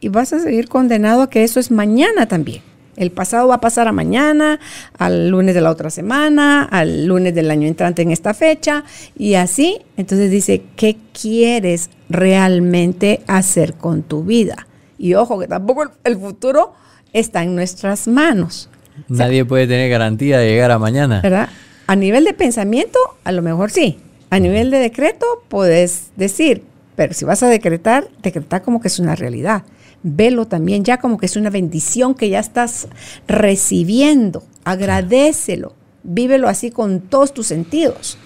y 0.00 0.08
vas 0.08 0.32
a 0.32 0.40
seguir 0.40 0.68
condenado 0.68 1.22
a 1.22 1.30
que 1.30 1.44
eso 1.44 1.60
es 1.60 1.70
mañana 1.70 2.26
también. 2.26 2.62
El 2.96 3.10
pasado 3.10 3.48
va 3.48 3.56
a 3.56 3.60
pasar 3.60 3.88
a 3.88 3.92
mañana, 3.92 4.58
al 4.98 5.28
lunes 5.28 5.54
de 5.54 5.60
la 5.60 5.70
otra 5.70 5.90
semana, 5.90 6.64
al 6.64 7.06
lunes 7.06 7.34
del 7.34 7.50
año 7.50 7.68
entrante 7.68 8.02
en 8.02 8.10
esta 8.10 8.32
fecha 8.32 8.84
y 9.16 9.34
así. 9.34 9.78
Entonces 9.96 10.30
dice, 10.30 10.62
¿qué 10.76 10.96
quieres 11.12 11.90
realmente 12.08 13.22
hacer 13.26 13.74
con 13.74 14.02
tu 14.02 14.24
vida? 14.24 14.66
Y 14.98 15.14
ojo, 15.14 15.38
que 15.38 15.46
tampoco 15.46 15.90
el, 16.04 16.16
futuro 16.18 16.74
está 17.12 17.42
en 17.42 17.54
nuestras 17.54 18.08
manos. 18.08 18.70
Nadie 19.08 19.44
puede 19.44 19.66
tener 19.66 19.90
garantía 19.90 20.38
de 20.38 20.48
llegar 20.48 20.70
a 20.70 20.78
mañana. 20.78 21.20
¿Verdad? 21.20 21.48
A 21.86 21.96
nivel 21.96 22.24
de 22.24 22.34
pensamiento, 22.34 22.98
a 23.24 23.32
lo 23.32 23.42
mejor 23.42 23.70
sí. 23.70 23.98
A 24.30 24.38
nivel 24.40 24.70
de 24.70 24.78
decreto, 24.78 25.26
puedes 25.48 26.10
decir, 26.16 26.64
pero 26.96 27.14
si 27.14 27.24
vas 27.24 27.42
a 27.42 27.48
decretar, 27.48 28.08
decretar 28.22 28.62
como 28.62 28.80
que 28.80 28.88
es 28.88 28.98
una 28.98 29.14
realidad. 29.14 29.62
Velo 30.02 30.46
también 30.46 30.84
ya 30.84 30.98
como 30.98 31.18
que 31.18 31.26
es 31.26 31.36
una 31.36 31.50
bendición 31.50 32.14
que 32.14 32.28
ya 32.28 32.40
estás 32.40 32.88
recibiendo. 33.28 34.42
Agradecelo. 34.64 35.74
Vívelo 36.02 36.48
así 36.48 36.70
con 36.70 37.00
todos 37.00 37.34
tus 37.34 37.46
sentidos. 37.46 38.18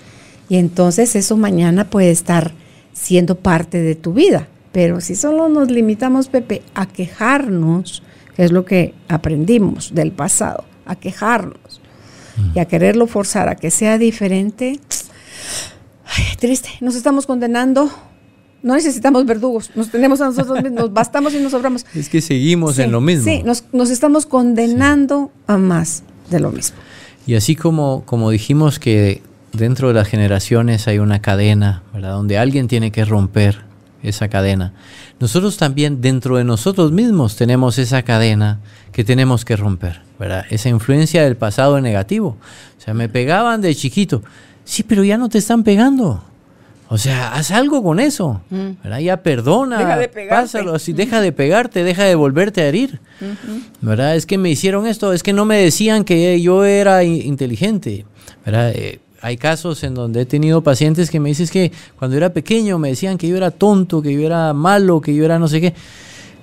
Y 0.49 0.57
entonces 0.57 1.17
eso 1.17 1.37
mañana 1.37 1.91
puede 1.91 2.11
estar 2.11 2.53
siendo 2.93 3.37
parte 3.37 3.81
de 3.81 3.95
tu 3.95 4.13
vida. 4.13 4.49
Pero 4.73 5.01
si 5.01 5.15
solo 5.15 5.49
nos 5.49 5.71
limitamos, 5.71 6.29
Pepe, 6.29 6.63
a 6.75 6.87
quejarnos, 6.87 8.03
que 8.37 8.45
es 8.45 8.53
lo 8.53 8.65
que 8.65 8.95
aprendimos 9.09 9.95
del 9.95 10.13
pasado, 10.13 10.65
a 10.87 10.97
quejarnos 10.97 11.81
y 12.55 12.59
a 12.59 12.65
quererlo 12.65 13.07
forzar 13.07 13.49
a 13.49 13.57
que 13.57 13.71
sea 13.71 13.99
diferente, 13.99 14.81
triste, 16.39 16.71
nos 16.81 16.95
estamos 16.95 17.27
condenando 17.27 17.91
no 18.63 18.75
necesitamos 18.75 19.25
verdugos, 19.25 19.71
nos 19.75 19.91
tenemos 19.91 20.21
a 20.21 20.27
nosotros 20.27 20.63
mismos, 20.63 20.81
nos 20.81 20.93
bastamos 20.93 21.33
y 21.35 21.39
nos 21.41 21.53
sobramos. 21.53 21.87
Es 21.95 22.09
que 22.09 22.21
seguimos 22.21 22.77
Sí, 22.77 22.83
en 22.83 22.93
lo 22.93 23.01
mismo. 23.01 23.25
Sí, 23.25 23.43
nos, 23.43 23.65
nos 23.73 23.91
estamos 23.91 24.27
condenando 24.27 25.33
a 25.47 25.57
más 25.57 26.03
de 26.29 26.41
lo 26.41 26.51
mismo. 26.53 26.77
Y 27.27 27.37
así 27.37 27.57
como, 27.57 28.03
como 28.05 28.31
dijimos 28.31 28.79
que 28.79 29.23
dentro 29.53 29.89
de 29.89 29.95
las 29.95 30.09
generaciones 30.09 30.89
hay 30.89 30.99
una 30.99 31.23
cadena, 31.23 31.83
¿verdad? 31.93 32.13
Donde 32.13 32.39
alguien 32.39 32.69
tiene 32.69 32.93
que 32.93 33.05
romper 33.05 33.70
esa 34.03 34.29
cadena. 34.29 34.73
Nosotros 35.19 35.57
también 35.57 36.01
dentro 36.01 36.37
de 36.37 36.45
nosotros 36.45 36.93
mismos 36.93 37.37
tenemos 37.37 37.79
esa 37.79 38.03
cadena 38.03 38.61
que 38.93 39.05
tenemos 39.05 39.45
que 39.45 39.57
romper, 39.57 40.01
¿verdad? 40.19 40.45
Esa 40.51 40.69
influencia 40.69 41.23
del 41.25 41.37
pasado 41.37 41.81
negativo. 41.81 42.37
O 42.79 42.81
sea, 42.81 42.95
me 42.95 43.09
pegaban 43.09 43.61
de 43.61 43.75
chiquito. 43.75 44.23
Sí, 44.65 44.83
pero 44.83 45.05
ya 45.05 45.19
no 45.19 45.29
te 45.29 45.39
están 45.39 45.63
pegando. 45.65 46.23
O 46.89 46.99
sea, 46.99 47.35
haz 47.35 47.53
algo 47.53 47.83
con 47.85 48.01
eso. 48.01 48.41
¿verdad? 48.51 48.99
Ya 48.99 49.23
perdona, 49.23 49.79
Deja 49.79 49.97
de 49.97 50.09
pegarte. 50.09 50.43
pásalo 50.43 50.75
así, 50.75 50.93
deja 50.93 51.21
de 51.21 51.31
pegarte, 51.31 51.85
deja 51.85 52.03
de 52.05 52.17
volverte 52.17 52.63
a 52.63 52.67
herir. 52.67 53.01
¿Verdad? 53.81 54.17
Es 54.17 54.27
que 54.27 54.39
me 54.39 54.51
hicieron 54.51 54.87
esto, 54.89 55.13
es 55.13 55.23
que 55.23 55.33
no 55.33 55.45
me 55.45 55.57
decían 55.59 56.03
que 56.05 56.41
yo 56.41 56.65
era 56.65 57.05
inteligente. 57.05 58.07
¿Verdad? 58.45 58.73
Eh, 58.75 58.99
hay 59.23 59.37
casos 59.37 59.83
en 59.85 59.95
donde 59.95 60.23
he 60.23 60.27
tenido 60.27 60.63
pacientes 60.63 61.11
que 61.11 61.21
me 61.21 61.29
dicen 61.29 61.49
que 61.49 61.73
cuando 61.99 62.17
era 62.17 62.33
pequeño 62.33 62.79
me 62.79 62.89
decían 62.89 63.19
que 63.19 63.29
yo 63.29 63.37
era 63.37 63.51
tonto, 63.51 64.03
que 64.03 64.13
yo 64.13 64.21
era 64.21 64.53
malo, 64.53 65.01
que 65.01 65.15
yo 65.15 65.25
era 65.25 65.39
no 65.39 65.49
sé 65.49 65.61
qué. 65.61 65.75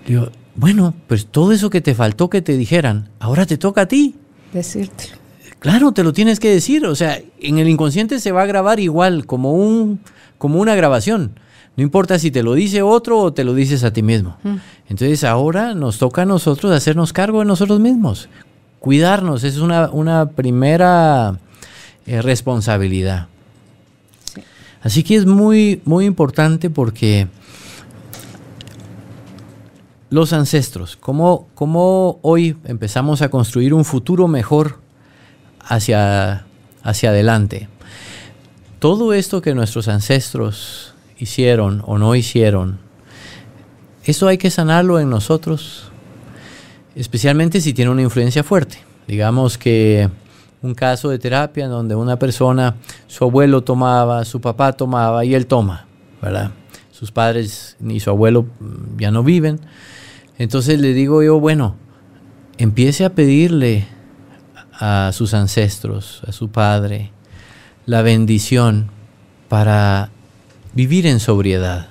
Digo, 0.05 0.29
bueno, 0.55 0.93
pues 1.07 1.27
todo 1.27 1.51
eso 1.51 1.69
que 1.69 1.81
te 1.81 1.95
faltó 1.95 2.29
que 2.29 2.41
te 2.41 2.57
dijeran, 2.57 3.09
ahora 3.19 3.45
te 3.45 3.57
toca 3.57 3.81
a 3.81 3.85
ti. 3.87 4.15
Decírtelo. 4.53 5.17
Claro, 5.59 5.91
te 5.91 6.03
lo 6.03 6.13
tienes 6.13 6.39
que 6.39 6.51
decir. 6.51 6.85
O 6.85 6.95
sea, 6.95 7.19
en 7.39 7.57
el 7.57 7.67
inconsciente 7.67 8.19
se 8.19 8.31
va 8.31 8.43
a 8.43 8.45
grabar 8.45 8.79
igual, 8.79 9.25
como, 9.25 9.53
un, 9.53 9.99
como 10.37 10.59
una 10.59 10.75
grabación. 10.75 11.31
No 11.75 11.83
importa 11.83 12.17
si 12.19 12.31
te 12.31 12.43
lo 12.43 12.53
dice 12.53 12.81
otro 12.81 13.19
o 13.19 13.33
te 13.33 13.43
lo 13.43 13.53
dices 13.53 13.83
a 13.83 13.91
ti 13.91 14.01
mismo. 14.01 14.37
Entonces 14.89 15.23
ahora 15.23 15.75
nos 15.75 15.99
toca 15.99 16.23
a 16.23 16.25
nosotros 16.25 16.71
hacernos 16.71 17.13
cargo 17.13 17.39
de 17.39 17.45
nosotros 17.45 17.79
mismos. 17.79 18.29
Cuidarnos, 18.79 19.43
esa 19.43 19.57
es 19.57 19.61
una, 19.61 19.89
una 19.91 20.29
primera 20.29 21.39
eh, 22.07 22.21
responsabilidad. 22.21 23.27
Así 24.81 25.03
que 25.03 25.15
es 25.15 25.25
muy, 25.25 25.81
muy 25.83 26.05
importante 26.05 26.69
porque 26.69 27.27
los 30.09 30.31
ancestros, 30.31 30.95
cómo, 30.95 31.49
cómo 31.53 32.19
hoy 32.21 32.55
empezamos 32.63 33.21
a 33.21 33.29
construir 33.29 33.73
un 33.73 33.83
futuro 33.83 34.29
mejor 34.29 34.79
hacia, 35.59 36.45
hacia 36.81 37.09
adelante. 37.09 37.67
Todo 38.79 39.13
esto 39.13 39.41
que 39.41 39.53
nuestros 39.53 39.89
ancestros 39.89 40.93
hicieron 41.17 41.83
o 41.85 41.97
no 41.97 42.15
hicieron, 42.15 42.79
eso 44.05 44.29
hay 44.29 44.37
que 44.37 44.49
sanarlo 44.49 44.99
en 45.01 45.09
nosotros, 45.09 45.91
especialmente 46.95 47.59
si 47.59 47.73
tiene 47.73 47.91
una 47.91 48.03
influencia 48.03 48.45
fuerte. 48.45 48.77
Digamos 49.07 49.57
que 49.57 50.09
un 50.61 50.73
caso 50.73 51.09
de 51.09 51.19
terapia 51.19 51.65
en 51.65 51.71
donde 51.71 51.95
una 51.95 52.17
persona, 52.17 52.75
su 53.07 53.23
abuelo 53.23 53.63
tomaba, 53.63 54.25
su 54.25 54.41
papá 54.41 54.73
tomaba 54.73 55.23
y 55.25 55.35
él 55.35 55.45
toma. 55.47 55.85
Sus 56.91 57.11
padres 57.11 57.77
ni 57.79 57.99
su 57.99 58.09
abuelo 58.09 58.47
mm, 58.59 58.99
ya 58.99 59.11
no 59.11 59.23
viven. 59.23 59.59
Entonces 60.37 60.79
le 60.79 60.93
digo 60.93 61.21
yo, 61.23 61.39
bueno, 61.39 61.75
empiece 62.57 63.05
a 63.05 63.13
pedirle 63.13 63.85
a 64.73 65.11
sus 65.13 65.33
ancestros, 65.33 66.21
a 66.27 66.31
su 66.31 66.49
padre, 66.49 67.11
la 67.85 68.01
bendición 68.01 68.89
para 69.47 70.09
vivir 70.73 71.07
en 71.07 71.19
sobriedad. 71.19 71.89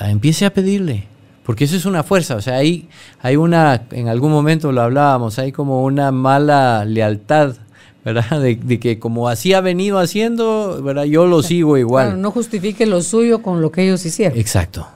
Empiece 0.00 0.46
a 0.46 0.52
pedirle, 0.52 1.08
porque 1.48 1.64
eso 1.64 1.76
es 1.76 1.86
una 1.86 2.02
fuerza, 2.02 2.36
o 2.36 2.42
sea, 2.42 2.56
hay, 2.56 2.90
hay 3.22 3.36
una, 3.36 3.86
en 3.92 4.08
algún 4.08 4.30
momento 4.30 4.70
lo 4.70 4.82
hablábamos, 4.82 5.38
hay 5.38 5.50
como 5.50 5.82
una 5.82 6.12
mala 6.12 6.84
lealtad, 6.84 7.56
¿verdad? 8.04 8.38
De, 8.42 8.56
de 8.56 8.78
que 8.78 8.98
como 8.98 9.30
así 9.30 9.54
ha 9.54 9.62
venido 9.62 9.98
haciendo, 9.98 10.82
¿verdad? 10.82 11.04
Yo 11.04 11.24
lo 11.24 11.42
sigo 11.42 11.78
igual. 11.78 12.08
Claro, 12.08 12.20
no 12.20 12.32
justifique 12.32 12.84
lo 12.84 13.00
suyo 13.00 13.40
con 13.40 13.62
lo 13.62 13.72
que 13.72 13.84
ellos 13.84 14.04
hicieron. 14.04 14.38
Exacto. 14.38 14.88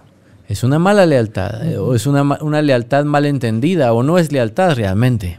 Es 0.47 0.63
una 0.63 0.79
mala 0.79 1.07
lealtad, 1.07 1.67
eh, 1.67 1.79
o 1.79 1.95
es 1.95 2.07
una, 2.07 2.21
una 2.43 2.61
lealtad 2.61 3.07
mal 3.07 3.25
entendida, 3.25 3.95
o 3.95 4.03
no 4.03 4.19
es 4.19 4.31
lealtad 4.31 4.75
realmente. 4.75 5.39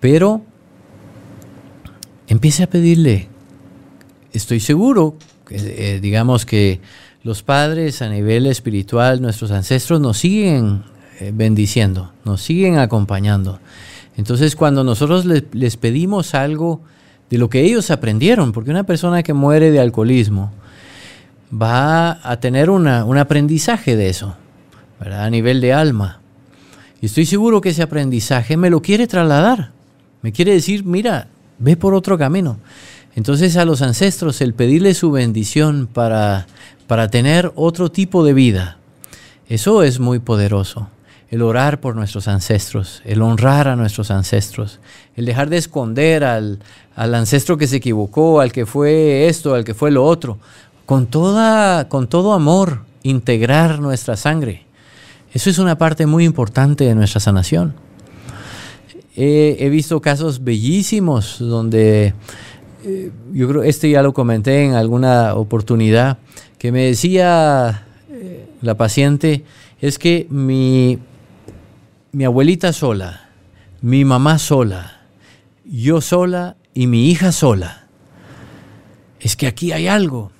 Pero 0.00 0.40
empiece 2.26 2.62
a 2.62 2.70
pedirle. 2.70 3.28
Estoy 4.32 4.60
seguro, 4.60 5.16
que, 5.46 5.56
eh, 5.56 6.00
digamos 6.00 6.46
que 6.46 6.80
los 7.26 7.42
padres 7.42 8.02
a 8.02 8.08
nivel 8.08 8.46
espiritual, 8.46 9.20
nuestros 9.20 9.50
ancestros 9.50 10.00
nos 10.00 10.16
siguen 10.16 10.84
eh, 11.18 11.32
bendiciendo, 11.34 12.12
nos 12.24 12.40
siguen 12.40 12.78
acompañando. 12.78 13.58
Entonces 14.16 14.54
cuando 14.54 14.84
nosotros 14.84 15.24
les, 15.24 15.76
pedimos 15.76 16.36
algo 16.36 16.82
de 17.28 17.38
lo 17.38 17.50
que 17.50 17.62
ellos 17.62 17.90
aprendieron, 17.90 18.52
porque 18.52 18.70
una 18.70 18.84
persona 18.84 19.24
que 19.24 19.32
muere 19.32 19.72
de 19.72 19.80
alcoholismo, 19.80 20.52
va 21.52 22.20
a 22.22 22.38
tener 22.38 22.70
un 22.70 22.86
aprendizaje 22.86 23.96
de 23.96 24.08
eso. 24.08 24.36
A 25.00 25.28
nivel 25.28 25.60
de 25.60 25.72
alma. 25.72 26.20
Y 27.02 27.06
estoy 27.06 27.26
seguro 27.26 27.60
que 27.60 27.70
ese 27.70 27.82
aprendizaje 27.82 28.56
me 28.56 28.70
lo 28.70 28.82
quiere 28.82 29.08
trasladar. 29.08 29.72
Me 30.22 30.30
quiere 30.30 30.52
decir, 30.52 30.84
mira, 30.84 31.26
ve 31.58 31.76
por 31.76 31.92
otro 31.92 32.16
camino. 32.16 32.58
Entonces 33.16 33.56
a 33.56 33.64
los 33.64 33.82
ancestros 33.82 34.40
el 34.42 34.54
pedirle 34.54 34.94
su 34.94 35.10
bendición 35.10 35.88
para, 35.92 36.46
para 36.86 37.08
tener 37.08 37.52
otro 37.54 37.90
tipo 37.90 38.24
de 38.24 38.32
vida, 38.32 38.78
eso 39.48 39.82
es 39.82 40.00
muy 40.00 40.18
poderoso. 40.18 40.88
El 41.28 41.42
orar 41.42 41.80
por 41.80 41.96
nuestros 41.96 42.28
ancestros, 42.28 43.02
el 43.04 43.20
honrar 43.20 43.66
a 43.66 43.74
nuestros 43.74 44.12
ancestros, 44.12 44.78
el 45.16 45.26
dejar 45.26 45.50
de 45.50 45.56
esconder 45.56 46.22
al, 46.22 46.60
al 46.94 47.14
ancestro 47.14 47.56
que 47.56 47.66
se 47.66 47.76
equivocó, 47.76 48.40
al 48.40 48.52
que 48.52 48.64
fue 48.64 49.26
esto, 49.26 49.54
al 49.54 49.64
que 49.64 49.74
fue 49.74 49.90
lo 49.90 50.04
otro, 50.04 50.38
con, 50.84 51.06
toda, 51.06 51.88
con 51.88 52.06
todo 52.06 52.32
amor, 52.32 52.82
integrar 53.02 53.80
nuestra 53.80 54.16
sangre. 54.16 54.64
Eso 55.32 55.50
es 55.50 55.58
una 55.58 55.76
parte 55.76 56.06
muy 56.06 56.24
importante 56.24 56.84
de 56.84 56.94
nuestra 56.94 57.20
sanación. 57.20 57.74
He, 59.16 59.56
he 59.60 59.68
visto 59.68 60.00
casos 60.00 60.44
bellísimos 60.44 61.38
donde, 61.40 62.14
eh, 62.88 63.10
yo 63.32 63.48
creo, 63.48 63.64
este 63.64 63.90
ya 63.90 64.00
lo 64.00 64.14
comenté 64.14 64.62
en 64.62 64.74
alguna 64.74 65.34
oportunidad, 65.34 66.18
que 66.56 66.70
me 66.70 66.84
decía 66.84 67.84
eh, 68.08 68.48
la 68.62 68.76
paciente, 68.76 69.42
es 69.80 69.98
que 69.98 70.28
mi, 70.30 71.00
mi 72.12 72.24
abuelita 72.24 72.72
sola, 72.72 73.28
mi 73.82 74.04
mamá 74.04 74.38
sola, 74.38 75.00
yo 75.64 76.00
sola 76.00 76.54
y 76.74 76.86
mi 76.86 77.10
hija 77.10 77.32
sola. 77.32 77.88
Es 79.18 79.34
que 79.34 79.48
aquí 79.48 79.72
hay 79.72 79.88
algo. 79.88 80.30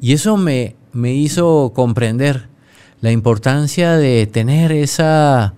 Y 0.00 0.12
eso 0.12 0.36
me, 0.36 0.76
me 0.92 1.12
hizo 1.12 1.72
comprender 1.74 2.46
la 3.00 3.10
importancia 3.10 3.96
de 3.96 4.28
tener 4.28 4.70
esa 4.70 5.54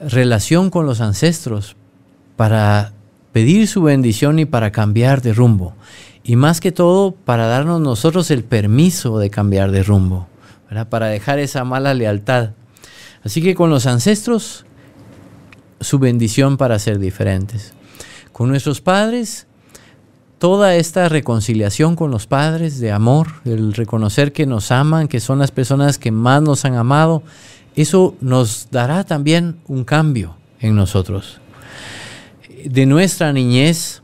relación 0.00 0.70
con 0.70 0.86
los 0.86 1.02
ancestros 1.02 1.76
para 2.36 2.94
pedir 3.34 3.66
su 3.66 3.82
bendición 3.82 4.38
y 4.38 4.44
para 4.44 4.70
cambiar 4.70 5.20
de 5.20 5.32
rumbo. 5.32 5.74
Y 6.22 6.36
más 6.36 6.60
que 6.60 6.70
todo, 6.70 7.10
para 7.10 7.48
darnos 7.48 7.80
nosotros 7.80 8.30
el 8.30 8.44
permiso 8.44 9.18
de 9.18 9.28
cambiar 9.28 9.72
de 9.72 9.82
rumbo, 9.82 10.28
para 10.88 11.08
dejar 11.08 11.40
esa 11.40 11.64
mala 11.64 11.94
lealtad. 11.94 12.50
Así 13.24 13.42
que 13.42 13.56
con 13.56 13.70
los 13.70 13.86
ancestros, 13.86 14.64
su 15.80 15.98
bendición 15.98 16.56
para 16.56 16.78
ser 16.78 17.00
diferentes. 17.00 17.72
Con 18.30 18.50
nuestros 18.50 18.80
padres, 18.80 19.48
toda 20.38 20.76
esta 20.76 21.08
reconciliación 21.08 21.96
con 21.96 22.12
los 22.12 22.28
padres 22.28 22.78
de 22.78 22.92
amor, 22.92 23.26
el 23.44 23.74
reconocer 23.74 24.32
que 24.32 24.46
nos 24.46 24.70
aman, 24.70 25.08
que 25.08 25.18
son 25.18 25.40
las 25.40 25.50
personas 25.50 25.98
que 25.98 26.12
más 26.12 26.40
nos 26.40 26.64
han 26.64 26.76
amado, 26.76 27.24
eso 27.74 28.14
nos 28.20 28.68
dará 28.70 29.02
también 29.02 29.56
un 29.66 29.82
cambio 29.82 30.36
en 30.60 30.76
nosotros. 30.76 31.40
De 32.64 32.86
nuestra 32.86 33.30
niñez, 33.34 34.00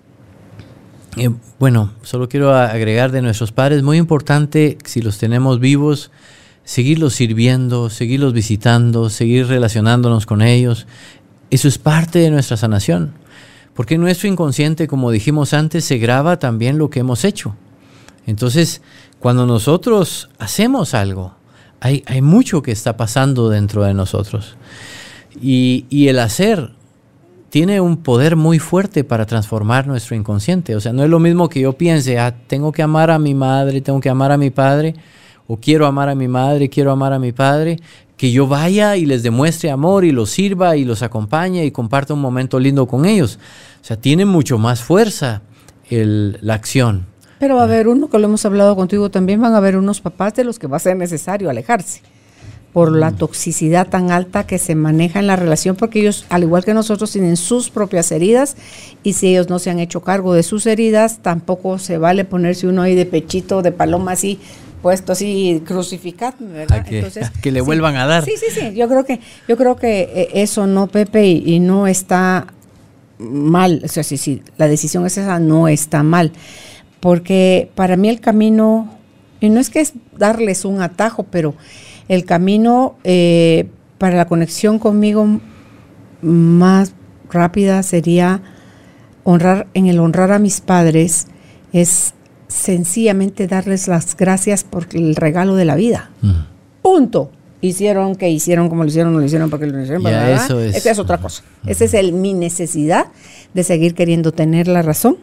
eh, 1.16 1.30
bueno, 1.58 1.94
solo 2.02 2.28
quiero 2.28 2.54
agregar 2.54 3.11
de 3.11 3.22
nuestros 3.22 3.52
padres, 3.52 3.82
muy 3.82 3.96
importante, 3.96 4.76
si 4.84 5.00
los 5.00 5.16
tenemos 5.16 5.61
vivos, 5.61 6.11
seguirlos 6.64 7.14
sirviendo, 7.14 7.88
seguirlos 7.88 8.34
visitando, 8.34 9.08
seguir 9.08 9.46
relacionándonos 9.46 10.26
con 10.26 10.42
ellos. 10.42 10.86
Eso 11.50 11.68
es 11.68 11.78
parte 11.78 12.18
de 12.18 12.30
nuestra 12.30 12.58
sanación. 12.58 13.14
Porque 13.72 13.96
nuestro 13.96 14.28
inconsciente, 14.28 14.88
como 14.88 15.11
dijimos 15.11 15.54
antes, 15.54 15.86
se 15.86 15.96
graba 15.96 16.38
también 16.38 16.76
lo 16.76 16.90
que 16.90 17.00
hemos 17.00 17.24
hecho. 17.24 17.56
Entonces, 18.26 18.82
cuando 19.20 19.46
nosotros 19.46 20.28
hacemos 20.38 20.92
algo, 20.92 21.34
hay, 21.80 22.04
hay 22.06 22.20
mucho 22.20 22.61
que 22.61 22.72
está 22.72 22.98
pasando 22.98 23.48
dentro 23.48 23.84
de 23.84 23.94
nosotros. 23.94 24.56
Y, 25.40 25.86
y 25.88 26.08
el 26.08 26.18
hacer 26.18 26.72
tiene 27.51 27.80
un 27.80 27.96
poder 27.96 28.36
muy 28.36 28.61
fuerte 28.61 29.03
para 29.03 29.26
transformar 29.26 29.86
nuestro 29.86 30.16
inconsciente. 30.16 30.76
O 30.76 30.80
sea, 30.80 30.92
no 30.92 31.03
es 31.03 31.11
lo 31.11 31.18
mismo 31.18 31.48
que 31.48 31.61
yo 31.61 31.72
piense, 31.72 32.18
ah, 32.18 32.34
tengo 32.46 32.72
que 32.72 32.82
amar 32.82 33.11
a 33.11 33.18
mi 33.18 33.34
madre, 33.34 33.80
tengo 33.80 34.01
que 34.01 34.09
amar 34.09 34.30
a 34.32 34.38
mi 34.38 34.51
padre, 34.51 34.94
o 35.48 35.57
quiero 35.57 35.86
amar 35.86 36.09
a 36.09 36.14
mi 36.14 36.28
madre, 36.28 36.70
quiero 36.70 36.92
amar 36.92 37.12
a 37.12 37.18
mi 37.18 37.32
padre, 37.32 37.78
que 38.16 38.30
yo 38.30 38.46
vaya 38.46 38.96
y 38.96 39.05
les 39.05 39.24
demuestre 39.24 39.70
amor 39.70 40.05
y 40.05 40.12
los 40.12 40.30
sirva 40.30 40.76
y 40.76 40.84
los 40.84 41.03
acompañe 41.03 41.64
y 41.64 41.72
comparta 41.72 42.14
un 42.14 42.20
momento 42.20 42.61
lindo 42.61 42.86
con 42.86 43.05
ellos. 43.05 43.38
O 43.82 43.84
sea, 43.84 43.96
tiene 43.96 44.24
mucho 44.24 44.57
más 44.59 44.82
fuerza 44.82 45.42
el, 45.88 46.38
la 46.42 46.55
acción. 46.55 47.07
Pero 47.40 47.57
va 47.57 47.62
a 47.62 47.64
haber 47.64 47.88
uno, 47.88 48.09
que 48.09 48.18
lo 48.18 48.26
hemos 48.26 48.44
hablado 48.46 48.76
contigo 48.76 49.11
también, 49.11 49.40
van 49.40 49.55
a 49.55 49.57
haber 49.57 49.76
unos 49.76 50.01
papás 50.01 50.34
de 50.34 50.44
los 50.44 50.59
que 50.59 50.68
va 50.68 50.76
a 50.76 50.80
ser 50.80 50.96
necesario 50.96 51.51
alejarse 51.51 52.03
por 52.72 52.92
la 52.96 53.10
toxicidad 53.12 53.88
tan 53.88 54.12
alta 54.12 54.46
que 54.46 54.58
se 54.58 54.74
maneja 54.74 55.18
en 55.18 55.26
la 55.26 55.36
relación, 55.36 55.74
porque 55.74 56.00
ellos, 56.00 56.24
al 56.28 56.42
igual 56.42 56.64
que 56.64 56.74
nosotros, 56.74 57.10
tienen 57.10 57.36
sus 57.36 57.68
propias 57.70 58.12
heridas 58.12 58.56
y 59.02 59.14
si 59.14 59.28
ellos 59.28 59.48
no 59.48 59.58
se 59.58 59.70
han 59.70 59.80
hecho 59.80 60.02
cargo 60.02 60.34
de 60.34 60.42
sus 60.42 60.66
heridas, 60.66 61.18
tampoco 61.20 61.78
se 61.78 61.98
vale 61.98 62.24
ponerse 62.24 62.68
uno 62.68 62.82
ahí 62.82 62.94
de 62.94 63.06
pechito, 63.06 63.62
de 63.62 63.72
paloma 63.72 64.12
así, 64.12 64.38
puesto 64.82 65.12
así 65.12 65.62
crucificado, 65.66 66.36
¿verdad? 66.40 66.84
que, 66.84 67.04
que 67.42 67.50
le 67.50 67.60
vuelvan 67.60 67.96
a 67.96 68.06
dar. 68.06 68.24
Sí, 68.24 68.34
sí, 68.36 68.46
sí. 68.52 68.74
Yo 68.74 68.88
creo 68.88 69.04
que, 69.04 69.18
yo 69.48 69.56
creo 69.56 69.76
que 69.76 70.02
eh, 70.02 70.28
eso 70.34 70.66
no, 70.66 70.86
Pepe, 70.86 71.26
y, 71.26 71.54
y 71.54 71.60
no 71.60 71.88
está 71.88 72.46
mal. 73.18 73.82
O 73.84 73.88
sea, 73.88 74.04
sí, 74.04 74.16
sí, 74.16 74.42
la 74.58 74.68
decisión 74.68 75.04
es 75.06 75.18
esa, 75.18 75.40
no 75.40 75.66
está 75.66 76.04
mal. 76.04 76.32
Porque 77.00 77.70
para 77.74 77.96
mí 77.96 78.08
el 78.08 78.20
camino, 78.20 78.96
y 79.40 79.48
no 79.48 79.58
es 79.58 79.70
que 79.70 79.80
es 79.80 79.94
darles 80.16 80.64
un 80.64 80.82
atajo, 80.82 81.24
pero 81.24 81.54
el 82.11 82.24
camino 82.24 82.96
eh, 83.04 83.68
para 83.96 84.16
la 84.16 84.26
conexión 84.26 84.80
conmigo 84.80 85.40
más 86.22 86.92
rápida 87.30 87.84
sería 87.84 88.42
honrar, 89.22 89.68
en 89.74 89.86
el 89.86 90.00
honrar 90.00 90.32
a 90.32 90.40
mis 90.40 90.61
padres, 90.61 91.28
es 91.72 92.14
sencillamente 92.48 93.46
darles 93.46 93.86
las 93.86 94.16
gracias 94.16 94.64
por 94.64 94.88
el 94.92 95.14
regalo 95.14 95.54
de 95.54 95.64
la 95.64 95.76
vida. 95.76 96.11
Punto. 96.82 97.30
Hicieron 97.61 98.16
que 98.16 98.28
hicieron, 98.28 98.68
como 98.70 98.82
lo 98.82 98.88
hicieron, 98.88 99.12
no 99.12 99.20
lo 99.20 99.26
hicieron, 99.26 99.48
porque 99.48 99.66
lo 99.66 99.80
hicieron. 99.80 100.02
Ya, 100.02 100.32
eso 100.32 100.58
es. 100.58 100.74
Esa 100.74 100.90
es 100.90 100.98
otra 100.98 101.18
cosa. 101.18 101.44
Esa 101.64 101.84
es 101.84 101.94
el, 101.94 102.12
mi 102.12 102.34
necesidad 102.34 103.06
de 103.54 103.62
seguir 103.62 103.94
queriendo 103.94 104.32
tener 104.32 104.66
la 104.66 104.82
razón 104.82 105.16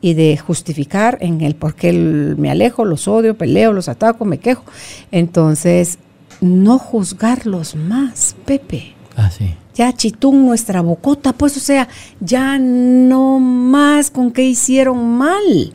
y 0.00 0.14
de 0.14 0.38
justificar 0.38 1.18
en 1.20 1.42
el 1.42 1.54
por 1.54 1.74
qué 1.74 1.92
me 1.92 2.50
alejo, 2.50 2.86
los 2.86 3.08
odio, 3.08 3.36
peleo, 3.36 3.74
los 3.74 3.90
ataco, 3.90 4.24
me 4.24 4.38
quejo. 4.38 4.64
Entonces, 5.10 5.98
no 6.40 6.78
juzgarlos 6.78 7.74
más, 7.74 8.36
Pepe. 8.44 8.94
Ah, 9.16 9.30
sí. 9.30 9.54
Ya 9.74 9.92
chitún 9.92 10.44
nuestra 10.46 10.80
bocota, 10.82 11.32
pues, 11.32 11.56
o 11.56 11.60
sea, 11.60 11.88
ya 12.20 12.58
no 12.58 13.38
más 13.38 14.10
con 14.10 14.30
qué 14.30 14.44
hicieron 14.44 15.16
mal. 15.16 15.72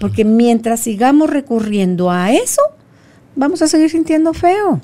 Porque 0.00 0.24
mientras 0.24 0.80
sigamos 0.80 1.30
recurriendo 1.30 2.10
a 2.10 2.32
eso, 2.32 2.60
vamos 3.36 3.62
a 3.62 3.68
seguir 3.68 3.90
sintiendo 3.90 4.34
feo. 4.34 4.80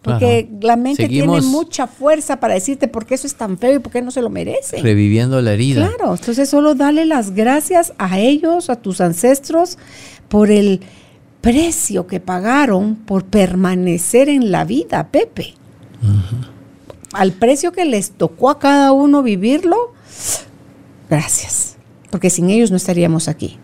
Porque 0.00 0.46
Claro. 0.48 0.58
la 0.62 0.76
mente 0.76 1.02
Seguimos- 1.02 1.40
tiene 1.40 1.52
mucha 1.52 1.86
fuerza 1.88 2.38
para 2.38 2.54
decirte 2.54 2.86
por 2.86 3.04
qué 3.04 3.16
eso 3.16 3.26
es 3.26 3.34
tan 3.34 3.58
feo 3.58 3.74
y 3.74 3.78
por 3.80 3.90
qué 3.92 4.00
no 4.00 4.10
se 4.12 4.22
lo 4.22 4.30
merece. 4.30 4.80
Reviviendo 4.80 5.42
la 5.42 5.52
herida. 5.52 5.88
Claro, 5.88 6.14
entonces 6.14 6.48
solo 6.48 6.74
dale 6.76 7.04
las 7.04 7.32
gracias 7.34 7.92
a 7.98 8.18
ellos, 8.20 8.70
a 8.70 8.76
tus 8.76 9.00
ancestros, 9.00 9.76
por 10.28 10.50
el 10.52 10.80
precio 11.40 12.06
que 12.06 12.20
pagaron 12.20 12.96
por 12.96 13.24
permanecer 13.24 14.28
en 14.28 14.50
la 14.50 14.64
vida, 14.64 15.08
Pepe. 15.08 15.54
Al 17.12 17.32
precio 17.32 17.72
que 17.72 17.84
les 17.84 18.10
tocó 18.12 18.50
a 18.50 18.58
cada 18.58 18.92
uno 18.92 19.22
vivirlo, 19.22 19.94
gracias. 21.08 21.76
Porque 22.10 22.30
sin 22.30 22.50
ellos 22.50 22.70
no 22.70 22.76
estaríamos 22.76 23.28
aquí. 23.28 23.58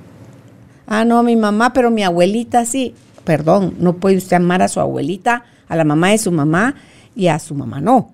Ah, 0.87 1.05
no, 1.05 1.23
mi 1.23 1.37
mamá, 1.37 1.73
pero 1.73 1.91
mi 1.91 2.03
abuelita 2.03 2.65
sí. 2.67 2.95
Perdón, 3.25 3.75
no 3.79 3.95
puede 3.97 4.19
usted 4.19 4.37
amar 4.37 4.61
a 4.63 4.69
su 4.69 4.81
abuelita, 4.81 5.45
a 5.67 5.77
la 5.77 5.85
mamá 5.85 6.11
de 6.11 6.19
su 6.19 6.31
mamá 6.31 6.75
y 7.17 7.29
a 7.29 7.39
su 7.39 7.55
mamá 7.55 7.81
no. 7.81 8.13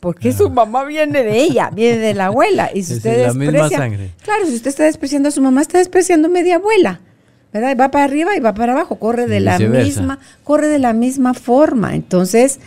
Porque 0.00 0.32
su 0.32 0.48
mamá 0.50 0.84
viene 0.84 1.22
de 1.24 1.40
ella, 1.42 1.70
viene 1.72 1.98
de 1.98 2.14
la 2.14 2.26
abuela. 2.26 2.70
Y 2.74 2.82
si 2.82 2.92
Es 2.92 2.96
usted 2.98 3.26
la 3.26 3.34
misma 3.34 3.52
desprecia, 3.52 3.78
sangre. 3.78 4.10
claro, 4.22 4.46
si 4.46 4.54
usted 4.54 4.68
está 4.70 4.84
despreciando 4.84 5.28
a 5.28 5.32
su 5.32 5.40
mamá, 5.42 5.60
está 5.60 5.78
despreciando 5.78 6.28
a 6.28 6.30
media 6.30 6.56
abuela. 6.56 7.00
¿Verdad? 7.52 7.70
Y 7.72 7.74
va 7.74 7.90
para 7.90 8.04
arriba 8.04 8.36
y 8.36 8.40
va 8.40 8.54
para 8.54 8.72
abajo, 8.72 8.96
corre 8.96 9.26
de 9.26 9.40
la 9.40 9.58
misma, 9.58 10.18
corre 10.44 10.68
de 10.68 10.78
la 10.78 10.92
misma 10.92 11.34
forma. 11.34 11.94
Entonces, 11.94 12.60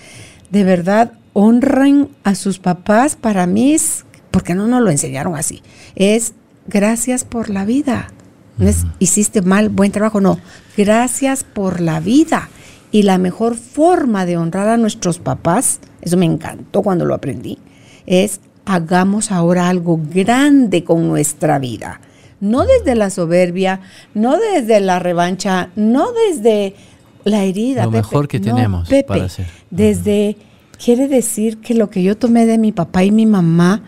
de 0.50 0.64
verdad, 0.64 1.14
honren 1.34 2.10
a 2.24 2.36
sus 2.36 2.60
papás. 2.60 3.16
Para 3.16 3.46
mí 3.46 3.74
es, 3.74 4.06
porque 4.32 4.56
no 4.56 4.68
nos 4.68 4.82
lo 4.82 4.90
enseñaron 4.90 5.36
así, 5.36 5.62
es 5.96 6.34
gracias 6.68 7.24
por 7.24 7.50
la 7.50 7.66
vida. 7.66 8.12
No 8.58 8.68
es 8.68 8.86
hiciste 9.00 9.42
mal, 9.42 9.70
buen 9.70 9.92
trabajo, 9.92 10.20
no. 10.22 10.40
Gracias 10.78 11.44
por 11.44 11.80
la 11.80 12.00
vida. 12.00 12.50
Y 12.92 13.04
la 13.04 13.18
mejor 13.18 13.56
forma 13.56 14.26
de 14.26 14.38
honrar 14.38 14.68
a 14.68 14.78
nuestros 14.78 15.20
papás, 15.20 15.80
eso 16.02 16.18
me 16.18 16.26
encantó 16.26 16.82
cuando 16.82 17.06
lo 17.06 17.14
aprendí, 17.14 17.58
es 18.06 18.42
hagamos 18.66 19.32
ahora 19.32 19.70
algo 19.70 20.00
grande 20.14 20.84
con 20.84 21.08
nuestra 21.08 21.58
vida. 21.58 22.02
No 22.42 22.66
desde 22.66 22.96
la 22.96 23.10
soberbia, 23.10 23.80
no 24.14 24.38
desde 24.38 24.82
la 24.82 25.00
revancha, 25.00 25.70
no 25.76 26.10
desde 26.12 26.76
la 27.24 27.44
herida. 27.44 27.86
Lo 27.86 27.92
mejor 27.92 28.28
que 28.28 28.40
No, 28.40 28.56
tenemos 28.56 28.90
Pepe, 28.90 29.08
para 29.08 29.26
hacer. 29.26 29.46
Desde, 29.70 30.36
quiere 30.84 31.08
decir 31.08 31.60
que 31.60 31.74
lo 31.76 31.90
que 31.90 32.04
yo 32.04 32.18
tomé 32.18 32.46
de 32.46 32.58
mi 32.58 32.72
papá 32.72 33.04
y 33.04 33.12
mi 33.12 33.26
mamá, 33.26 33.84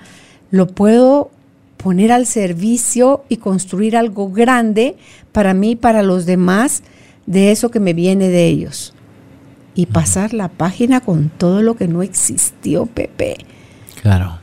lo 0.52 0.68
puedo 0.68 1.32
poner 1.78 2.12
al 2.12 2.26
servicio 2.26 3.26
y 3.28 3.38
construir 3.38 3.98
algo 3.98 4.30
grande 4.32 4.96
para 5.32 5.54
mí 5.54 5.72
y 5.72 5.76
para 5.76 6.04
los 6.04 6.26
demás 6.26 6.84
de 7.26 7.52
eso 7.52 7.72
que 7.72 7.80
me 7.80 7.94
viene 7.94 8.30
de 8.30 8.48
ellos. 8.48 8.94
Y 9.76 9.88
pasar 9.88 10.34
la 10.34 10.50
página 10.50 11.02
con 11.02 11.30
todo 11.30 11.62
lo 11.62 11.76
que 11.76 11.88
no 11.88 12.04
existió, 12.04 12.86
Pepe. 12.86 13.38
Claro. 14.02 14.40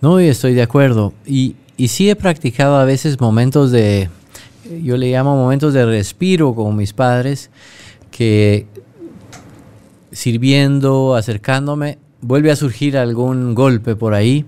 No, 0.00 0.20
y 0.20 0.28
estoy 0.28 0.54
de 0.54 0.62
acuerdo. 0.62 1.12
Y, 1.26 1.56
y 1.80 1.88
sí 1.88 2.10
he 2.10 2.14
practicado 2.14 2.76
a 2.76 2.84
veces 2.84 3.18
momentos 3.22 3.70
de, 3.70 4.10
yo 4.82 4.98
le 4.98 5.10
llamo 5.10 5.34
momentos 5.34 5.72
de 5.72 5.86
respiro 5.86 6.54
con 6.54 6.76
mis 6.76 6.92
padres, 6.92 7.48
que 8.10 8.66
sirviendo, 10.12 11.14
acercándome, 11.14 11.96
vuelve 12.20 12.50
a 12.50 12.56
surgir 12.56 12.98
algún 12.98 13.54
golpe 13.54 13.96
por 13.96 14.12
ahí. 14.12 14.44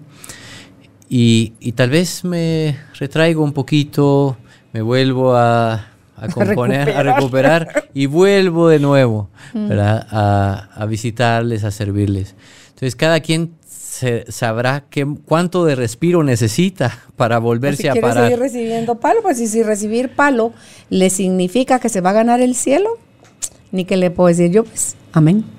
Y, 1.08 1.54
y 1.58 1.72
tal 1.72 1.88
vez 1.88 2.22
me 2.22 2.76
retraigo 2.98 3.42
un 3.42 3.54
poquito, 3.54 4.36
me 4.74 4.82
vuelvo 4.82 5.34
a, 5.34 5.86
a 6.14 6.28
componer, 6.34 6.90
a 6.90 7.02
recuperar 7.02 7.88
y 7.94 8.04
vuelvo 8.04 8.68
de 8.68 8.78
nuevo 8.78 9.30
¿verdad? 9.54 10.06
A, 10.10 10.68
a 10.74 10.84
visitarles, 10.84 11.64
a 11.64 11.70
servirles. 11.70 12.34
Entonces 12.68 12.94
cada 12.94 13.20
quien 13.20 13.54
se- 14.02 14.24
sabrá 14.32 14.84
qué, 14.90 15.06
cuánto 15.24 15.64
de 15.64 15.74
respiro 15.76 16.22
necesita 16.24 16.98
para 17.16 17.36
Pues 17.36 17.44
volverse 17.44 17.82
si 17.82 17.88
a 17.88 17.92
quiere 17.92 18.06
parar. 18.08 18.24
seguir 18.24 18.38
recibiendo 18.40 18.96
palo, 18.96 19.22
pues 19.22 19.40
y 19.40 19.46
si 19.46 19.62
recibir 19.62 20.10
palo 20.16 20.52
le 20.90 21.08
significa 21.08 21.78
que 21.78 21.88
se 21.88 22.00
va 22.00 22.10
a 22.10 22.14
ganar 22.14 22.40
el 22.40 22.54
cielo, 22.56 22.98
ni 23.70 23.84
que 23.84 23.96
le 23.96 24.10
puedo 24.10 24.26
decir 24.28 24.50
yo, 24.50 24.64
pues, 24.64 24.96
amén. 25.12 25.44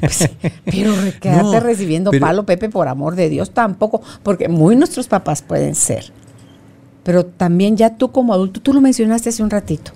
Pues, 0.00 0.28
pero 0.64 0.92
quedarte 1.20 1.42
No, 1.42 1.60
recibiendo 1.60 2.10
pero- 2.10 2.26
palo, 2.26 2.44
Pepe, 2.44 2.68
por 2.68 2.88
amor 2.88 3.14
de 3.14 3.28
Dios, 3.28 3.50
tampoco, 3.52 4.02
porque 4.22 4.48
muy 4.48 4.74
nuestros 4.76 5.06
papás 5.06 5.42
pueden 5.42 5.74
ser. 5.74 6.12
Pero 7.04 7.24
también 7.24 7.76
ya 7.76 7.96
tú 7.96 8.10
como 8.10 8.32
adulto, 8.34 8.60
tú 8.60 8.72
lo 8.74 8.80
mencionaste 8.80 9.28
hace 9.28 9.42
un 9.42 9.50
ratito, 9.50 9.92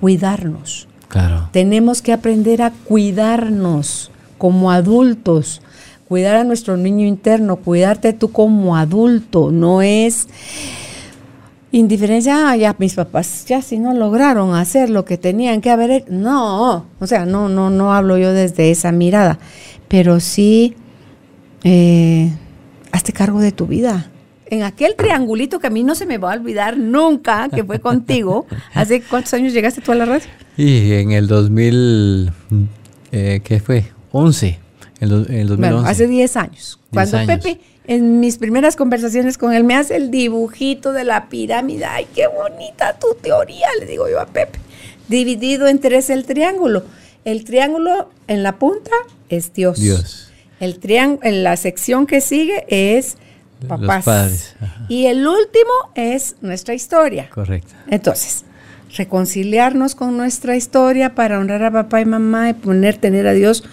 cuidarnos. 0.00 0.86
Claro. 1.08 1.48
Tenemos 1.52 2.00
que 2.00 2.12
aprender 2.12 2.62
a 2.62 2.70
cuidarnos 2.70 4.10
como 4.38 4.70
adultos, 4.70 5.62
cuidar 6.08 6.36
a 6.36 6.44
nuestro 6.44 6.76
niño 6.76 7.06
interno, 7.06 7.56
cuidarte 7.56 8.14
tú 8.14 8.32
como 8.32 8.76
adulto, 8.76 9.50
no 9.50 9.82
es 9.82 10.26
indiferencia, 11.70 12.48
ah, 12.48 12.56
ya 12.56 12.74
mis 12.78 12.94
papás 12.94 13.44
ya 13.46 13.60
si 13.60 13.78
no 13.78 13.92
lograron 13.92 14.54
hacer 14.54 14.88
lo 14.88 15.04
que 15.04 15.18
tenían 15.18 15.60
que 15.60 15.70
haber 15.70 15.90
hecho. 15.90 16.06
No, 16.08 16.86
o 16.98 17.06
sea, 17.06 17.26
no, 17.26 17.50
no, 17.50 17.68
no 17.68 17.92
hablo 17.92 18.16
yo 18.16 18.32
desde 18.32 18.70
esa 18.70 18.90
mirada, 18.90 19.38
pero 19.88 20.18
sí 20.18 20.74
eh, 21.62 22.32
hazte 22.90 23.12
cargo 23.12 23.40
de 23.40 23.52
tu 23.52 23.66
vida. 23.66 24.10
En 24.46 24.62
aquel 24.62 24.94
triangulito 24.96 25.58
que 25.58 25.66
a 25.66 25.70
mí 25.70 25.84
no 25.84 25.94
se 25.94 26.06
me 26.06 26.16
va 26.16 26.32
a 26.32 26.36
olvidar 26.36 26.78
nunca, 26.78 27.50
que 27.50 27.62
fue 27.64 27.80
contigo, 27.80 28.46
¿hace 28.72 29.02
cuántos 29.02 29.34
años 29.34 29.52
llegaste 29.52 29.82
tú 29.82 29.92
a 29.92 29.94
la 29.94 30.06
radio? 30.06 30.26
Y 30.56 30.92
en 30.94 31.12
el 31.12 31.26
2000, 31.26 32.30
eh, 33.12 33.40
¿qué 33.44 33.60
fue? 33.60 33.84
11. 34.12 34.67
En 35.00 35.10
el 35.12 35.46
2011. 35.48 35.56
Bueno, 35.56 35.80
hace 35.80 36.06
10 36.06 36.36
años. 36.36 36.80
10 36.90 36.92
Cuando 36.92 37.16
años. 37.18 37.44
Pepe, 37.44 37.60
en 37.86 38.20
mis 38.20 38.36
primeras 38.38 38.76
conversaciones 38.76 39.38
con 39.38 39.52
él, 39.52 39.64
me 39.64 39.74
hace 39.74 39.96
el 39.96 40.10
dibujito 40.10 40.92
de 40.92 41.04
la 41.04 41.28
pirámide. 41.28 41.84
¡Ay, 41.84 42.06
qué 42.14 42.26
bonita 42.26 42.98
tu 42.98 43.14
teoría! 43.20 43.68
Le 43.78 43.86
digo 43.86 44.08
yo 44.08 44.20
a 44.20 44.26
Pepe. 44.26 44.58
Dividido 45.08 45.68
en 45.68 45.78
tres 45.78 46.10
el 46.10 46.24
triángulo. 46.24 46.84
El 47.24 47.44
triángulo 47.44 48.10
en 48.26 48.42
la 48.42 48.58
punta 48.58 48.90
es 49.28 49.52
Dios. 49.52 49.80
Dios. 49.80 50.30
El 50.60 50.78
triángulo, 50.78 51.20
en 51.24 51.44
la 51.44 51.56
sección 51.56 52.06
que 52.06 52.20
sigue 52.20 52.64
es 52.68 53.16
Los 53.60 53.68
papás. 53.68 54.04
padres, 54.04 54.56
ajá. 54.60 54.86
Y 54.88 55.06
el 55.06 55.26
último 55.26 55.72
es 55.94 56.36
nuestra 56.40 56.74
historia. 56.74 57.30
Correcto. 57.30 57.74
Entonces, 57.88 58.44
reconciliarnos 58.96 59.94
con 59.94 60.16
nuestra 60.16 60.56
historia 60.56 61.14
para 61.14 61.38
honrar 61.38 61.62
a 61.64 61.70
papá 61.70 62.00
y 62.00 62.04
mamá 62.04 62.50
y 62.50 62.54
poner, 62.54 62.96
tener 62.96 63.26
a 63.26 63.32
Dios 63.32 63.64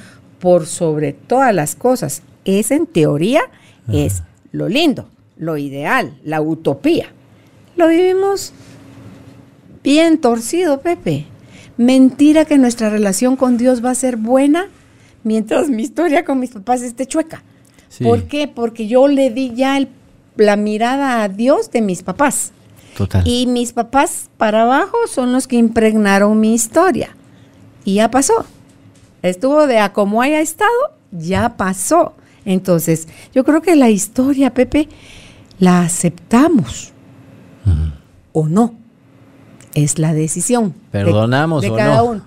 por 0.45 0.67
sobre 0.67 1.11
todas 1.11 1.55
las 1.55 1.73
cosas. 1.73 2.21
Es 2.45 2.69
en 2.69 2.85
teoría, 2.85 3.41
es 3.91 4.21
lo 4.51 4.69
lindo, 4.69 5.09
lo 5.37 5.57
ideal, 5.57 6.19
la 6.23 6.39
utopía. 6.39 7.07
Lo 7.75 7.87
vivimos 7.87 8.53
bien 9.83 10.19
torcido, 10.19 10.81
Pepe. 10.81 11.25
Mentira 11.77 12.45
que 12.45 12.59
nuestra 12.59 12.91
relación 12.91 13.37
con 13.37 13.57
Dios 13.57 13.83
va 13.83 13.89
a 13.89 13.95
ser 13.95 14.17
buena 14.17 14.67
mientras 15.23 15.67
mi 15.67 15.81
historia 15.81 16.23
con 16.23 16.39
mis 16.39 16.51
papás 16.51 16.83
esté 16.83 17.07
chueca. 17.07 17.41
Sí. 17.89 18.03
¿Por 18.03 18.25
qué? 18.25 18.47
Porque 18.47 18.85
yo 18.85 19.07
le 19.07 19.31
di 19.31 19.51
ya 19.55 19.77
el- 19.77 19.89
la 20.37 20.57
mirada 20.57 21.23
a 21.23 21.27
Dios 21.27 21.71
de 21.71 21.81
mis 21.81 22.03
papás. 22.03 22.51
Total. 22.95 23.27
Y 23.27 23.47
mis 23.47 23.73
papás 23.73 24.29
para 24.37 24.61
abajo 24.61 24.95
son 25.09 25.31
los 25.33 25.47
que 25.47 25.55
impregnaron 25.55 26.39
mi 26.39 26.53
historia. 26.53 27.15
Y 27.83 27.95
ya 27.95 28.11
pasó. 28.11 28.45
Estuvo 29.29 29.67
de 29.67 29.79
a 29.79 29.93
como 29.93 30.21
haya 30.21 30.39
estado, 30.41 30.71
ya 31.11 31.57
pasó. 31.57 32.13
Entonces, 32.45 33.07
yo 33.33 33.43
creo 33.43 33.61
que 33.61 33.75
la 33.75 33.89
historia, 33.89 34.53
Pepe, 34.53 34.87
la 35.59 35.81
aceptamos 35.81 36.91
o 38.33 38.47
no. 38.47 38.75
Es 39.73 39.97
la 39.99 40.13
decisión. 40.13 40.69
de- 40.69 40.75
Perdonamos 40.91 41.61
de 41.63 41.69
o 41.71 41.75
cada 41.75 41.97
no, 41.97 42.03
uno. 42.05 42.21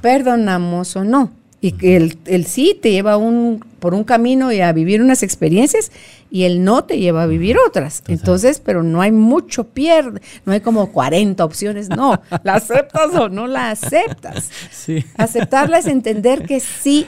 Perdonamos 0.00 0.96
o 0.96 1.04
no. 1.04 1.30
Y 1.60 1.72
que 1.72 1.96
el, 1.96 2.18
el 2.26 2.44
sí 2.46 2.78
te 2.80 2.90
lleva 2.92 3.16
un, 3.16 3.64
por 3.84 3.92
un 3.92 4.02
camino 4.02 4.50
y 4.50 4.62
a 4.62 4.72
vivir 4.72 5.02
unas 5.02 5.22
experiencias 5.22 5.92
y 6.30 6.44
el 6.44 6.64
no 6.64 6.84
te 6.84 6.98
lleva 6.98 7.24
a 7.24 7.26
vivir 7.26 7.58
otras. 7.58 8.02
Entonces, 8.08 8.58
pero 8.58 8.82
no 8.82 9.02
hay 9.02 9.12
mucho 9.12 9.64
pierde, 9.64 10.22
no 10.46 10.54
hay 10.54 10.60
como 10.60 10.90
40 10.90 11.44
opciones, 11.44 11.90
no, 11.90 12.18
la 12.44 12.54
aceptas 12.54 13.14
o 13.14 13.28
no 13.28 13.46
la 13.46 13.68
aceptas. 13.68 14.48
Sí. 14.70 15.04
Aceptarla 15.18 15.76
es 15.76 15.86
entender 15.86 16.46
que 16.46 16.60
sí, 16.60 17.06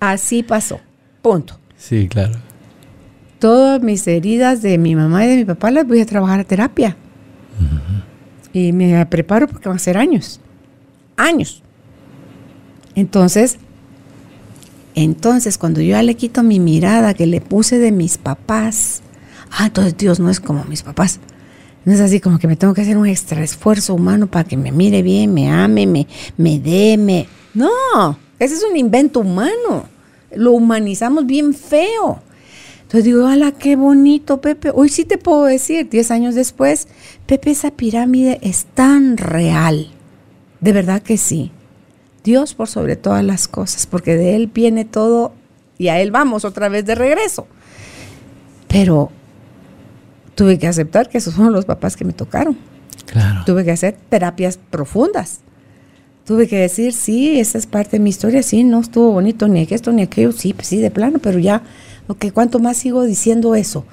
así 0.00 0.42
pasó. 0.42 0.80
Punto. 1.22 1.58
Sí, 1.78 2.08
claro. 2.08 2.34
Todas 3.38 3.80
mis 3.80 4.06
heridas 4.06 4.60
de 4.60 4.76
mi 4.76 4.94
mamá 4.94 5.24
y 5.24 5.28
de 5.28 5.36
mi 5.36 5.44
papá 5.46 5.70
las 5.70 5.86
voy 5.86 6.02
a 6.02 6.06
trabajar 6.06 6.40
a 6.40 6.44
terapia. 6.44 6.94
Y 8.52 8.74
me 8.74 9.06
preparo 9.06 9.48
porque 9.48 9.66
van 9.66 9.76
a 9.76 9.80
ser 9.80 9.96
años. 9.96 10.40
Años. 11.16 11.62
Entonces, 12.94 13.58
entonces 15.02 15.58
cuando 15.58 15.80
yo 15.80 15.90
ya 15.90 16.02
le 16.02 16.14
quito 16.14 16.42
mi 16.42 16.60
mirada 16.60 17.14
que 17.14 17.26
le 17.26 17.40
puse 17.40 17.78
de 17.78 17.92
mis 17.92 18.18
papás, 18.18 19.02
ah, 19.50 19.66
entonces 19.66 19.96
Dios 19.96 20.20
no 20.20 20.30
es 20.30 20.40
como 20.40 20.64
mis 20.64 20.82
papás. 20.82 21.20
No 21.84 21.92
es 21.92 22.00
así 22.00 22.20
como 22.20 22.38
que 22.38 22.48
me 22.48 22.56
tengo 22.56 22.74
que 22.74 22.82
hacer 22.82 22.96
un 22.98 23.06
extra 23.06 23.42
esfuerzo 23.42 23.94
humano 23.94 24.26
para 24.26 24.44
que 24.44 24.56
me 24.56 24.72
mire 24.72 25.02
bien, 25.02 25.32
me 25.32 25.50
ame, 25.50 25.86
me, 25.86 26.06
me 26.36 26.58
dé, 26.58 26.98
me... 26.98 27.26
No, 27.54 28.18
ese 28.38 28.54
es 28.54 28.64
un 28.68 28.76
invento 28.76 29.20
humano. 29.20 29.86
Lo 30.34 30.52
humanizamos 30.52 31.24
bien 31.26 31.54
feo. 31.54 32.20
Entonces 32.82 33.04
digo, 33.04 33.26
¡hala, 33.26 33.52
qué 33.52 33.76
bonito, 33.76 34.40
Pepe! 34.40 34.70
Hoy 34.74 34.88
sí 34.88 35.04
te 35.04 35.18
puedo 35.18 35.44
decir, 35.44 35.88
10 35.88 36.10
años 36.10 36.34
después, 36.34 36.88
Pepe, 37.26 37.50
esa 37.50 37.70
pirámide 37.70 38.38
es 38.42 38.66
tan 38.74 39.16
real. 39.16 39.90
De 40.60 40.72
verdad 40.72 41.02
que 41.02 41.18
sí. 41.18 41.52
Dios 42.28 42.52
por 42.54 42.68
sobre 42.68 42.94
todas 42.96 43.24
las 43.24 43.48
cosas, 43.48 43.86
porque 43.86 44.14
de 44.16 44.36
Él 44.36 44.50
viene 44.52 44.84
todo 44.84 45.32
y 45.78 45.88
a 45.88 45.98
Él 45.98 46.10
vamos 46.10 46.44
otra 46.44 46.68
vez 46.68 46.84
de 46.84 46.94
regreso. 46.94 47.46
Pero 48.68 49.10
tuve 50.34 50.58
que 50.58 50.66
aceptar 50.66 51.08
que 51.08 51.16
esos 51.18 51.34
fueron 51.34 51.54
los 51.54 51.64
papás 51.64 51.96
que 51.96 52.04
me 52.04 52.12
tocaron. 52.12 52.56
Claro. 53.06 53.40
Tuve 53.46 53.64
que 53.64 53.70
hacer 53.72 53.96
terapias 54.10 54.58
profundas. 54.58 55.40
Tuve 56.26 56.46
que 56.46 56.58
decir, 56.58 56.92
sí, 56.92 57.40
esa 57.40 57.56
es 57.56 57.66
parte 57.66 57.92
de 57.96 58.00
mi 58.00 58.10
historia, 58.10 58.42
sí, 58.42 58.62
no 58.62 58.80
estuvo 58.80 59.10
bonito 59.12 59.48
ni 59.48 59.66
esto 59.70 59.90
ni 59.92 60.02
aquello, 60.02 60.32
sí, 60.32 60.52
pues 60.52 60.66
sí, 60.66 60.76
de 60.76 60.90
plano, 60.90 61.20
pero 61.20 61.38
ya, 61.38 61.62
ok, 62.08 62.26
¿cuánto 62.34 62.58
más 62.58 62.76
sigo 62.76 63.04
diciendo 63.04 63.54
eso? 63.54 63.86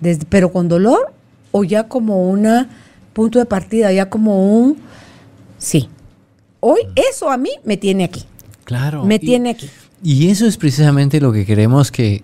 Desde- 0.00 0.24
pero 0.26 0.50
con 0.50 0.68
dolor 0.68 1.12
o 1.52 1.62
ya 1.64 1.86
como 1.86 2.30
una 2.30 2.70
punto 3.12 3.38
de 3.38 3.44
partida, 3.44 3.92
ya 3.92 4.08
como 4.08 4.58
un, 4.58 4.78
sí. 5.58 5.90
Hoy 6.66 6.80
eso 7.10 7.30
a 7.30 7.36
mí 7.36 7.50
me 7.64 7.76
tiene 7.76 8.04
aquí, 8.04 8.24
Claro. 8.64 9.04
me 9.04 9.16
Y- 9.16 9.18
tiene 9.18 9.50
aquí. 9.50 9.68
Y 10.02 10.28
eso 10.30 10.46
es 10.46 10.56
precisamente 10.56 11.20
lo 11.20 11.30
que 11.30 11.44
queremos 11.44 11.90
que 11.90 12.22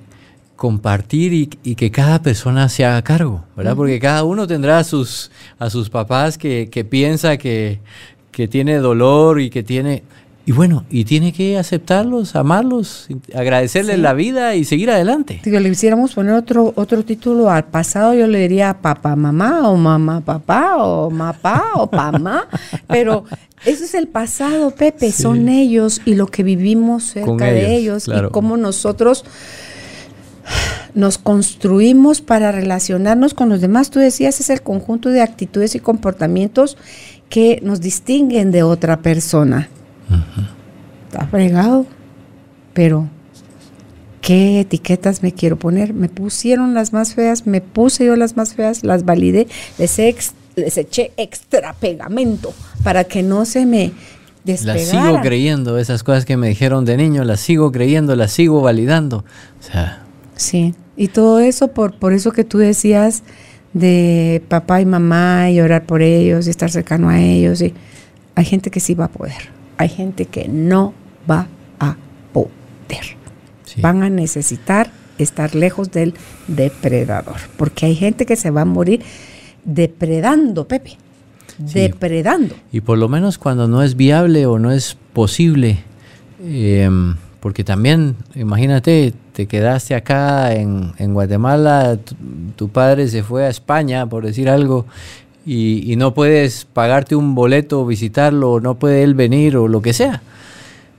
compartir 0.56 1.32
y, 1.32 1.50
y 1.62 1.74
que 1.74 1.90
cada 1.90 2.20
persona 2.22 2.68
se 2.68 2.84
haga 2.84 3.02
cargo, 3.02 3.44
¿verdad? 3.56 3.74
Porque 3.76 3.98
cada 3.98 4.24
uno 4.24 4.46
tendrá 4.46 4.78
a 4.78 4.84
sus, 4.84 5.30
a 5.58 5.68
sus 5.70 5.88
papás 5.90 6.36
que, 6.38 6.68
que 6.70 6.84
piensa 6.84 7.36
que, 7.38 7.80
que 8.30 8.48
tiene 8.48 8.76
dolor 8.78 9.40
y 9.40 9.50
que 9.50 9.62
tiene... 9.62 10.02
Y 10.50 10.52
bueno, 10.52 10.84
y 10.90 11.04
tiene 11.04 11.32
que 11.32 11.56
aceptarlos, 11.58 12.34
amarlos, 12.34 13.06
agradecerles 13.32 13.94
Sí. 13.94 14.02
la 14.02 14.14
vida 14.14 14.56
y 14.56 14.64
seguir 14.64 14.90
adelante. 14.90 15.40
Si 15.44 15.50
le 15.50 15.68
hiciéramos 15.68 16.12
poner 16.14 16.34
otro, 16.34 16.72
otro 16.74 17.04
título 17.04 17.48
al 17.50 17.66
pasado, 17.66 18.14
yo 18.14 18.26
le 18.26 18.40
diría 18.40 18.76
papá, 18.82 19.14
mamá, 19.14 19.68
o 19.70 19.76
mamá, 19.76 20.22
papá, 20.22 20.78
o 20.78 21.08
mapá, 21.08 21.62
o 21.76 21.88
pamá. 21.88 22.48
Pero 22.88 23.26
eso 23.64 23.84
es 23.84 23.94
el 23.94 24.08
pasado, 24.08 24.72
Pepe, 24.72 25.12
Sí. 25.12 25.22
son 25.22 25.48
ellos 25.48 26.00
y 26.04 26.14
lo 26.16 26.26
que 26.26 26.42
vivimos 26.42 27.04
cerca 27.04 27.26
Con 27.28 27.36
de 27.38 27.60
ellos, 27.76 27.78
ellos 27.82 28.04
claro. 28.06 28.28
y 28.28 28.30
cómo 28.32 28.56
nosotros 28.56 29.24
nos 30.94 31.18
construimos 31.18 32.22
para 32.22 32.50
relacionarnos 32.50 33.34
con 33.34 33.50
los 33.50 33.60
demás. 33.60 33.90
Tú 33.90 34.00
decías, 34.00 34.40
es 34.40 34.50
el 34.50 34.62
conjunto 34.62 35.10
de 35.10 35.20
actitudes 35.22 35.76
y 35.76 35.78
comportamientos 35.78 36.76
que 37.28 37.60
nos 37.62 37.80
distinguen 37.80 38.50
de 38.50 38.64
otra 38.64 38.96
persona. 39.00 39.68
Está 41.10 41.26
fregado, 41.26 41.86
pero 42.72 43.08
¿qué 44.20 44.60
etiquetas 44.60 45.22
me 45.22 45.32
quiero 45.32 45.56
poner? 45.58 45.92
Me 45.94 46.08
pusieron 46.08 46.74
las 46.74 46.92
más 46.92 47.14
feas, 47.14 47.46
me 47.46 47.60
puse 47.60 48.04
yo 48.06 48.16
las 48.16 48.36
más 48.36 48.54
feas, 48.54 48.84
las 48.84 49.04
validé, 49.04 49.48
les, 49.78 49.98
ex- 49.98 50.34
les 50.56 50.76
eché 50.78 51.12
extra 51.16 51.72
pegamento 51.74 52.52
para 52.84 53.04
que 53.04 53.22
no 53.22 53.44
se 53.44 53.66
me 53.66 53.92
Las 54.64 54.88
sigo 54.88 55.20
creyendo, 55.22 55.78
esas 55.78 56.02
cosas 56.02 56.24
que 56.24 56.36
me 56.36 56.48
dijeron 56.48 56.84
de 56.84 56.96
niño, 56.96 57.24
las 57.24 57.40
sigo 57.40 57.72
creyendo, 57.72 58.14
las 58.16 58.32
sigo 58.32 58.60
validando. 58.60 59.18
O 59.58 59.62
sea, 59.62 60.02
Sí, 60.36 60.74
y 60.96 61.08
todo 61.08 61.40
eso 61.40 61.68
por, 61.68 61.94
por 61.98 62.12
eso 62.14 62.32
que 62.32 62.44
tú 62.44 62.56
decías 62.58 63.22
de 63.74 64.42
papá 64.48 64.80
y 64.80 64.86
mamá 64.86 65.50
y 65.50 65.60
orar 65.60 65.84
por 65.84 66.00
ellos 66.02 66.46
y 66.46 66.50
estar 66.50 66.70
cercano 66.70 67.08
a 67.10 67.20
ellos. 67.20 67.60
Y 67.60 67.74
hay 68.34 68.44
gente 68.46 68.70
que 68.70 68.80
sí 68.80 68.94
va 68.94 69.04
a 69.06 69.08
poder, 69.08 69.50
hay 69.80 69.88
gente 69.88 70.26
que 70.26 70.46
no 70.46 70.92
va 71.30 71.46
a 71.78 71.96
poder. 72.34 72.50
sí. 73.64 73.80
Van 73.80 74.02
a 74.02 74.10
necesitar 74.10 74.90
estar 75.16 75.54
lejos 75.54 75.90
del 75.90 76.12
depredador, 76.48 77.36
porque 77.56 77.86
hay 77.86 77.94
gente 77.94 78.26
que 78.26 78.36
se 78.36 78.50
va 78.50 78.62
a 78.62 78.64
morir 78.66 79.00
depredando, 79.64 80.66
Pepe, 80.68 80.98
Sí. 81.66 81.80
depredando. 81.80 82.54
Y 82.72 82.80
por 82.82 82.98
lo 82.98 83.08
menos 83.08 83.38
cuando 83.38 83.68
no 83.68 83.82
es 83.82 83.96
viable 83.96 84.44
o 84.46 84.58
no 84.58 84.70
es 84.70 84.96
posible, 85.12 85.78
em, 86.44 87.16
porque 87.40 87.64
también, 87.64 88.16
imagínate, 88.34 89.14
te 89.32 89.46
quedaste 89.46 89.94
acá 89.94 90.52
en, 90.54 90.92
en 90.98 91.14
Guatemala, 91.14 91.96
tu, 91.96 92.14
tu 92.56 92.68
padre 92.68 93.08
se 93.08 93.22
fue 93.22 93.46
a 93.46 93.48
España, 93.48 94.06
por 94.06 94.24
decir 94.26 94.48
algo, 94.50 94.84
y, 95.52 95.96
no 95.96 96.14
puedes 96.14 96.64
pagarte 96.64 97.16
un 97.16 97.34
boleto, 97.34 97.84
visitarlo, 97.84 98.60
no 98.60 98.76
puede 98.76 99.02
él 99.02 99.14
venir 99.14 99.56
o 99.56 99.66
lo 99.66 99.82
que 99.82 99.92
sea, 99.92 100.22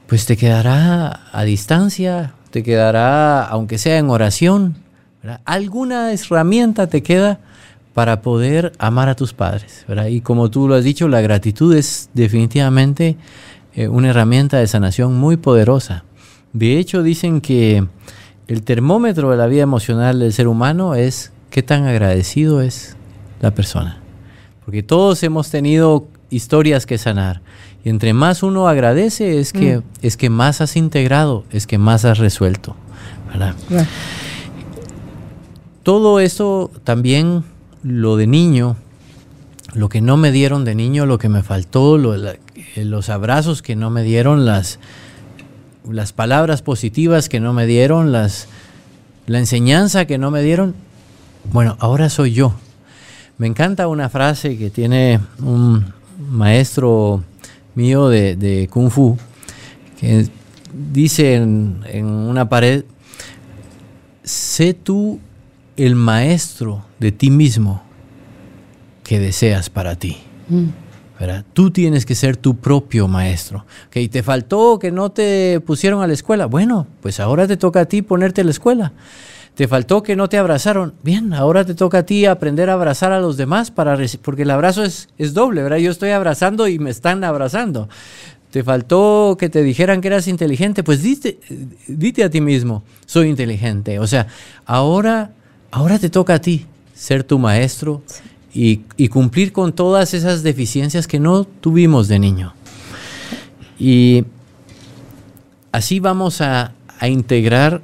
pues 0.08 0.26
te 0.26 0.36
quedará 0.36 1.22
a 1.32 1.44
distancia, 1.44 2.34
te 2.50 2.62
quedará, 2.62 3.46
aunque 3.46 3.78
sea 3.78 3.98
en 3.98 4.10
oración, 4.10 4.76
alguna 5.46 6.12
herramienta 6.12 6.88
te 6.88 7.02
queda 7.02 7.40
para 7.94 8.22
poder 8.22 8.74
amar 8.78 9.08
a 9.08 9.16
tus 9.16 9.34
padres. 9.34 9.86
¿verdad? 9.88 10.08
Y 10.08 10.20
como 10.20 10.52
tú 10.52 10.68
lo 10.68 10.76
has 10.76 10.84
dicho, 10.84 11.08
la 11.08 11.22
gratitud 11.22 11.74
es 11.74 12.10
definitivamente 12.14 13.16
eh, 13.74 13.88
una 13.88 14.10
herramienta 14.10 14.58
de 14.58 14.68
sanación 14.68 15.16
muy 15.16 15.38
poderosa. 15.38 16.04
De 16.52 16.78
hecho, 16.78 17.04
dicen 17.04 17.40
que 17.40 17.88
el 18.50 18.64
termómetro 18.64 19.32
de 19.32 19.38
la 19.38 19.48
vida 19.48 19.64
emocional 19.64 20.20
del 20.20 20.34
ser 20.34 20.50
humano 20.50 20.96
es 20.96 21.32
qué 21.50 21.64
tan 21.64 21.86
agradecido 21.86 22.62
es 22.62 22.98
la 23.40 23.52
persona. 23.52 24.02
Porque 24.72 24.84
todos 24.84 25.22
hemos 25.24 25.50
tenido 25.50 26.08
historias 26.30 26.86
que 26.86 26.98
sanar. 26.98 27.42
Y 27.84 27.90
entre 27.90 28.14
más 28.14 28.42
uno 28.42 28.70
agradece 28.70 29.38
es 29.38 29.52
que, 29.52 29.82
es 30.02 30.16
que 30.16 30.30
más 30.30 30.62
has 30.62 30.78
integrado, 30.78 31.44
es 31.52 31.68
que 31.68 31.78
más 31.78 32.06
has 32.06 32.20
resuelto. 32.20 32.78
¿verdad? 33.30 33.54
Todo 35.84 36.22
eso 36.22 36.72
también, 36.86 37.44
lo 37.84 38.16
de 38.16 38.28
niño, 38.28 38.78
lo 39.74 39.90
que 39.90 40.00
no 40.00 40.16
me 40.16 40.32
dieron 40.32 40.64
de 40.64 40.74
niño, 40.74 41.06
lo 41.06 41.18
que 41.18 41.28
me 41.28 41.44
faltó, 41.44 41.98
lo- 41.98 42.16
la- 42.16 42.36
eh, 42.78 42.86
los 42.86 43.10
abrazos 43.10 43.62
que 43.62 43.76
no 43.76 43.90
me 43.90 44.04
dieron, 44.04 44.46
las, 44.46 44.80
las 45.90 46.14
palabras 46.14 46.62
positivas 46.62 47.28
que 47.28 47.42
no 47.42 47.52
me 47.52 47.66
dieron, 47.66 48.14
las, 48.14 48.48
la 49.28 49.40
enseñanza 49.40 50.06
que 50.06 50.18
no 50.18 50.32
me 50.32 50.42
dieron, 50.42 50.76
bueno, 51.52 51.76
ahora 51.82 52.08
soy 52.10 52.32
yo. 52.32 52.54
Me 53.42 53.48
encanta 53.48 53.88
una 53.88 54.08
frase 54.08 54.56
que 54.56 54.70
tiene 54.70 55.20
un, 55.40 55.84
maestro 56.30 57.24
mío 57.74 58.08
de, 58.08 58.70
Kung 58.72 58.92
Fu, 58.92 59.18
que 60.00 60.28
dice 60.94 61.38
en, 61.38 61.80
en 61.88 62.06
una 62.06 62.48
pared, 62.48 62.86
sé 64.24 64.76
tú 64.76 65.20
el 65.76 65.96
maestro 65.96 66.86
de 67.00 67.12
ti 67.12 67.32
mismo 67.32 67.82
que 69.04 69.18
deseas 69.18 69.72
para 69.72 69.96
ti. 69.96 70.18
Mm. 70.48 70.68
Tú 71.54 71.72
tienes 71.72 72.06
que 72.06 72.14
ser 72.14 72.38
tu 72.38 72.58
propio 72.58 73.08
maestro. 73.08 73.66
¿Y 73.94 74.08
¿Te 74.10 74.22
faltó 74.22 74.78
que 74.78 74.92
no 74.92 75.12
te 75.12 75.60
pusieron 75.62 76.04
a 76.04 76.08
la 76.08 76.14
escuela? 76.14 76.46
Bueno, 76.46 76.86
pues 77.02 77.20
ahora 77.20 77.48
te 77.48 77.58
toca 77.58 77.82
a 77.82 77.86
ti 77.86 78.04
ponerte 78.04 78.42
a 78.42 78.44
la 78.44 78.52
escuela. 78.52 78.94
¿Te 79.56 79.68
faltó 79.68 80.02
que 80.02 80.16
no 80.16 80.30
te 80.30 80.38
abrazaron? 80.38 80.94
Bien, 81.04 81.34
ahora 81.34 81.66
te 81.66 81.76
toca 81.76 82.00
a 82.00 82.06
ti 82.06 82.26
aprender 82.26 82.70
a 82.70 82.74
abrazar 82.74 83.12
a 83.12 83.20
los 83.20 83.36
demás 83.38 83.70
para 83.70 83.98
porque 84.22 84.44
el 84.44 84.52
abrazo 84.52 84.84
es, 84.84 85.10
es 85.18 85.34
doble, 85.34 85.62
¿verdad? 85.62 85.78
Yo 85.78 85.92
estoy 85.92 86.12
abrazando 86.12 86.68
y 86.68 86.80
me 86.80 86.90
están 86.90 87.24
abrazando. 87.24 87.90
¿Te 88.52 88.64
faltó 88.64 89.38
que 89.40 89.50
te 89.50 89.64
dijeran 89.64 90.02
que 90.02 90.10
eras 90.10 90.28
inteligente? 90.28 90.84
Pues 90.84 91.02
dite, 91.02 91.40
a 92.24 92.30
ti 92.30 92.42
mismo, 92.42 92.84
soy 93.06 93.30
inteligente. 93.30 93.98
O 94.00 94.08
sea, 94.08 94.28
ahora, 94.66 95.32
ahora 95.72 95.98
te 96.00 96.10
toca 96.10 96.36
a 96.36 96.42
ti 96.42 96.66
ser 96.94 97.24
tu 97.24 97.40
maestro 97.40 98.04
y, 98.54 98.82
cumplir 99.08 99.54
con 99.54 99.72
todas 99.72 100.14
esas 100.14 100.44
deficiencias 100.44 101.08
que 101.08 101.20
no 101.20 101.46
tuvimos 101.46 102.10
de 102.10 102.20
niño. 102.20 102.54
Y 103.80 104.26
así 105.72 106.02
vamos 106.02 106.42
a, 106.42 106.74
a 107.00 107.08
integrar 107.08 107.82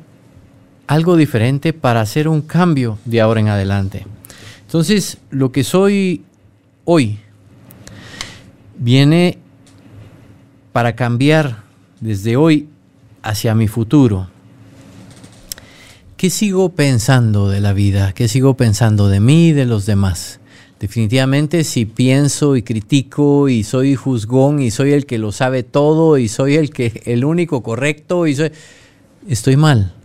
algo 0.87 1.17
diferente 1.17 1.73
para 1.73 2.01
hacer 2.01 2.27
un 2.27 2.41
cambio 2.41 2.97
de 3.05 3.21
ahora 3.21 3.41
en 3.41 3.49
adelante. 3.49 4.05
Entonces, 4.61 5.17
lo 5.29 5.51
que 5.51 5.63
soy 5.63 6.23
hoy 6.85 7.19
viene 8.77 9.37
para 10.71 10.95
cambiar 10.95 11.63
desde 11.99 12.37
hoy 12.37 12.69
hacia 13.21 13.55
mi 13.55 13.67
futuro. 13.67 14.29
¿Qué 16.15 16.29
sigo 16.29 16.69
pensando 16.69 17.49
de 17.49 17.61
la 17.61 17.73
vida? 17.73 18.13
¿Qué 18.13 18.27
sigo 18.27 18.55
pensando 18.55 19.07
de 19.09 19.19
mí 19.19 19.49
y 19.49 19.53
de 19.53 19.65
los 19.65 19.85
demás? 19.85 20.39
Definitivamente 20.79 21.63
si 21.63 21.85
pienso 21.85 22.55
y 22.55 22.61
critico 22.61 23.49
y 23.49 23.63
soy 23.63 23.95
juzgón 23.95 24.61
y 24.61 24.71
soy 24.71 24.93
el 24.93 25.05
que 25.05 25.17
lo 25.17 25.31
sabe 25.31 25.63
todo 25.63 26.17
y 26.17 26.27
soy 26.27 26.55
el 26.55 26.69
que 26.69 27.01
el 27.05 27.25
único 27.25 27.63
correcto 27.63 28.27
y 28.27 28.35
soy 28.35 28.51
estoy 29.27 29.57
mal. 29.57 29.96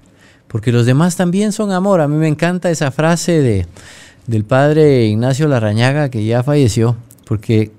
Porque 0.52 0.70
los 0.70 0.86
demás 0.86 1.16
también 1.16 1.50
son 1.50 1.72
amor. 1.72 2.00
A 2.00 2.08
mí 2.08 2.16
me 2.16 2.28
encanta 2.28 2.70
esa 2.70 2.90
frase 2.92 3.40
de 3.40 3.66
del 4.26 4.44
padre 4.44 5.06
Ignacio 5.06 5.48
Larrañaga 5.48 6.08
que 6.10 6.24
ya 6.24 6.42
falleció, 6.42 6.96
porque 7.26 7.72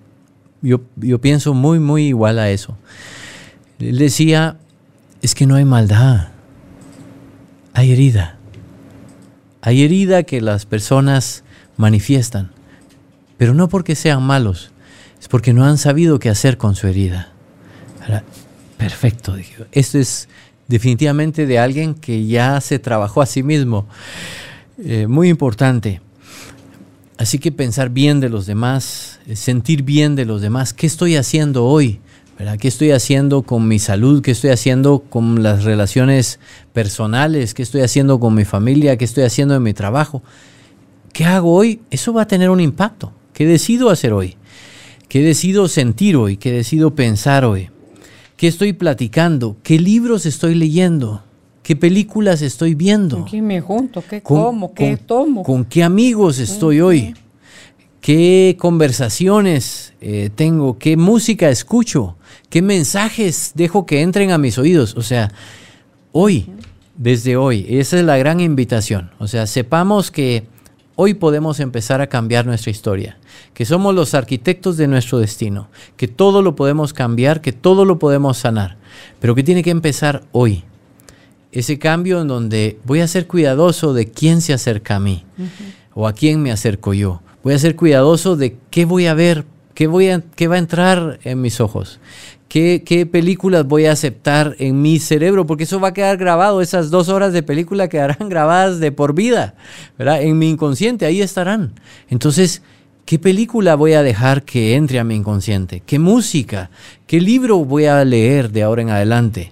yo, 0.61 0.81
yo 0.97 1.19
pienso 1.19 1.53
muy, 1.53 1.79
muy 1.79 2.07
igual 2.07 2.39
a 2.39 2.49
eso. 2.49 2.77
Él 3.79 3.97
decía, 3.97 4.57
es 5.21 5.35
que 5.35 5.45
no 5.45 5.55
hay 5.55 5.65
maldad, 5.65 6.29
hay 7.73 7.91
herida. 7.91 8.37
Hay 9.61 9.83
herida 9.83 10.23
que 10.23 10.41
las 10.41 10.65
personas 10.65 11.43
manifiestan, 11.77 12.51
pero 13.37 13.53
no 13.53 13.69
porque 13.69 13.95
sean 13.95 14.23
malos, 14.23 14.71
es 15.19 15.27
porque 15.29 15.53
no 15.53 15.65
han 15.65 15.77
sabido 15.77 16.19
qué 16.19 16.29
hacer 16.29 16.57
con 16.57 16.75
su 16.75 16.87
herida. 16.87 17.29
perfecto, 18.77 19.35
dije. 19.35 19.65
Esto 19.71 19.97
es 19.97 20.27
definitivamente 20.73 21.45
de 21.45 21.59
alguien 21.59 21.93
que 21.93 22.25
ya 22.25 22.59
se 22.59 22.79
trabajó 22.79 23.21
a 23.21 23.27
sí 23.27 23.43
mismo. 23.43 23.85
Eh, 24.83 25.05
muy 25.05 25.29
importante. 25.29 26.01
Así 27.19 27.37
que 27.37 27.51
pensar 27.51 27.91
bien 27.91 28.19
de 28.19 28.29
los 28.29 28.47
demás, 28.47 29.19
eh, 29.27 29.35
sentir 29.35 29.83
bien 29.83 30.15
de 30.15 30.25
los 30.25 30.41
demás. 30.41 30.73
¿Qué 30.73 30.87
estoy 30.87 31.15
haciendo 31.15 31.65
hoy? 31.65 31.99
¿Qué 32.59 32.67
estoy 32.67 32.89
haciendo 32.89 33.43
con 33.43 33.67
mi 33.67 33.77
salud? 33.77 34.23
¿Qué 34.23 34.31
estoy 34.31 34.49
haciendo 34.49 35.03
con 35.07 35.43
las 35.43 35.63
relaciones 35.63 36.39
personales? 36.73 37.53
¿Qué 37.53 37.61
estoy 37.61 37.81
haciendo 37.81 38.19
con 38.19 38.33
mi 38.33 38.43
familia? 38.43 38.97
¿Qué 38.97 39.05
estoy 39.05 39.25
haciendo 39.25 39.55
en 39.55 39.61
mi 39.61 39.75
trabajo? 39.75 40.23
¿Qué 41.13 41.23
hago 41.23 41.53
hoy? 41.53 41.81
Eso 41.91 42.13
va 42.13 42.23
a 42.23 42.27
tener 42.27 42.49
un 42.49 42.59
impacto. 42.59 43.13
¿Qué 43.33 43.45
decido 43.45 43.91
hacer 43.91 44.11
hoy? 44.11 44.37
¿Qué 45.07 45.21
decido 45.21 45.67
sentir 45.67 46.15
hoy? 46.15 46.37
¿Qué 46.37 46.51
decido 46.51 46.95
pensar 46.95 47.45
hoy? 47.45 47.69
¿Qué 48.37 48.47
estoy 48.47 48.73
platicando? 48.73 49.57
¿Qué 49.63 49.79
libros 49.79 50.25
estoy 50.25 50.55
leyendo? 50.55 51.23
¿Qué 51.61 51.75
películas 51.75 52.41
estoy 52.41 52.75
viendo? 52.75 53.17
¿Con 53.17 53.25
quién 53.25 53.47
me 53.47 53.61
junto? 53.61 54.03
¿Qué 54.07 54.21
como? 54.21 54.73
¿Qué 54.73 54.97
tomo? 54.97 55.43
¿Con 55.43 55.63
qué 55.63 55.83
amigos 55.83 56.39
estoy 56.39 56.81
hoy? 56.81 57.13
¿Qué 58.01 58.57
conversaciones 58.59 59.93
eh, 60.01 60.29
tengo? 60.35 60.77
¿Qué 60.77 60.97
música 60.97 61.49
escucho? 61.49 62.17
¿Qué 62.49 62.61
mensajes 62.61 63.53
dejo 63.55 63.85
que 63.85 64.01
entren 64.01 64.31
a 64.31 64.37
mis 64.37 64.57
oídos? 64.57 64.95
O 64.97 65.01
sea, 65.01 65.31
hoy, 66.11 66.49
desde 66.97 67.37
hoy, 67.37 67.65
esa 67.69 67.97
es 67.97 68.03
la 68.03 68.17
gran 68.17 68.41
invitación. 68.41 69.11
O 69.19 69.27
sea, 69.27 69.47
sepamos 69.47 70.11
que 70.11 70.43
hoy 70.95 71.13
podemos 71.13 71.61
empezar 71.61 72.01
a 72.01 72.07
cambiar 72.07 72.45
nuestra 72.45 72.71
historia, 72.71 73.17
que 73.53 73.65
somos 73.65 73.93
los 73.93 74.13
arquitectos 74.13 74.77
de 74.77 74.87
nuestro 74.87 75.19
destino, 75.19 75.69
que 75.97 76.07
todo 76.07 76.41
lo 76.41 76.55
podemos 76.55 76.93
cambiar, 76.93 77.41
que 77.41 77.53
todo 77.53 77.85
lo 77.85 77.99
podemos 77.99 78.37
sanar, 78.37 78.77
pero 79.19 79.35
que 79.35 79.43
tiene 79.43 79.63
que 79.63 79.71
empezar 79.71 80.23
hoy 80.31 80.63
ese 81.53 81.77
cambio 81.77 82.21
en 82.21 82.27
donde 82.27 82.79
voy 82.83 82.99
a 82.99 83.07
ser 83.07 83.27
cuidadoso 83.27 83.93
de 83.93 84.07
quién 84.07 84.41
se 84.41 84.53
acerca 84.53 84.95
a 84.95 84.99
mí 84.99 85.23
o 85.93 86.07
a 86.07 86.13
quién 86.13 86.41
me 86.41 86.51
acerco 86.51 86.93
yo. 86.93 87.21
Voy 87.43 87.53
a 87.53 87.59
ser 87.59 87.75
cuidadoso 87.75 88.35
de 88.35 88.57
qué 88.71 88.85
voy 88.85 89.05
a 89.05 89.13
ver, 89.13 89.45
qué, 89.75 89.87
voy 89.87 90.09
a, 90.09 90.21
qué 90.35 90.47
va 90.47 90.55
a 90.55 90.59
entrar 90.59 91.19
en 91.23 91.41
mis 91.41 91.59
ojos, 91.61 91.99
qué, 92.47 92.83
qué 92.83 93.05
películas 93.05 93.67
voy 93.67 93.85
a 93.85 93.91
aceptar 93.91 94.55
en 94.57 94.81
mi 94.81 94.99
cerebro, 94.99 95.45
porque 95.45 95.65
eso 95.65 95.79
va 95.79 95.89
a 95.89 95.93
quedar 95.93 96.17
grabado, 96.17 96.61
esas 96.61 96.89
dos 96.89 97.09
horas 97.09 97.33
de 97.33 97.43
película 97.43 97.87
quedarán 97.87 98.17
grabadas 98.29 98.79
de 98.79 98.91
por 98.91 99.13
vida, 99.13 99.53
¿verdad? 99.97 100.23
En 100.23 100.39
mi 100.39 100.49
inconsciente, 100.49 101.05
ahí 101.05 101.21
estarán. 101.21 101.73
Entonces, 102.09 102.63
¿Qué 103.05 103.19
película 103.19 103.75
voy 103.75 103.93
a 103.93 104.01
dejar 104.01 104.43
que 104.43 104.75
entre 104.75 104.99
a 104.99 105.03
mi 105.03 105.15
inconsciente? 105.15 105.81
¿Qué 105.85 105.99
música? 105.99 106.69
¿Qué 107.05 107.19
libro 107.19 107.57
voy 107.65 107.85
a 107.85 108.03
leer 108.05 108.49
de 108.51 108.63
ahora 108.63 108.81
en 108.81 108.89
adelante? 108.89 109.51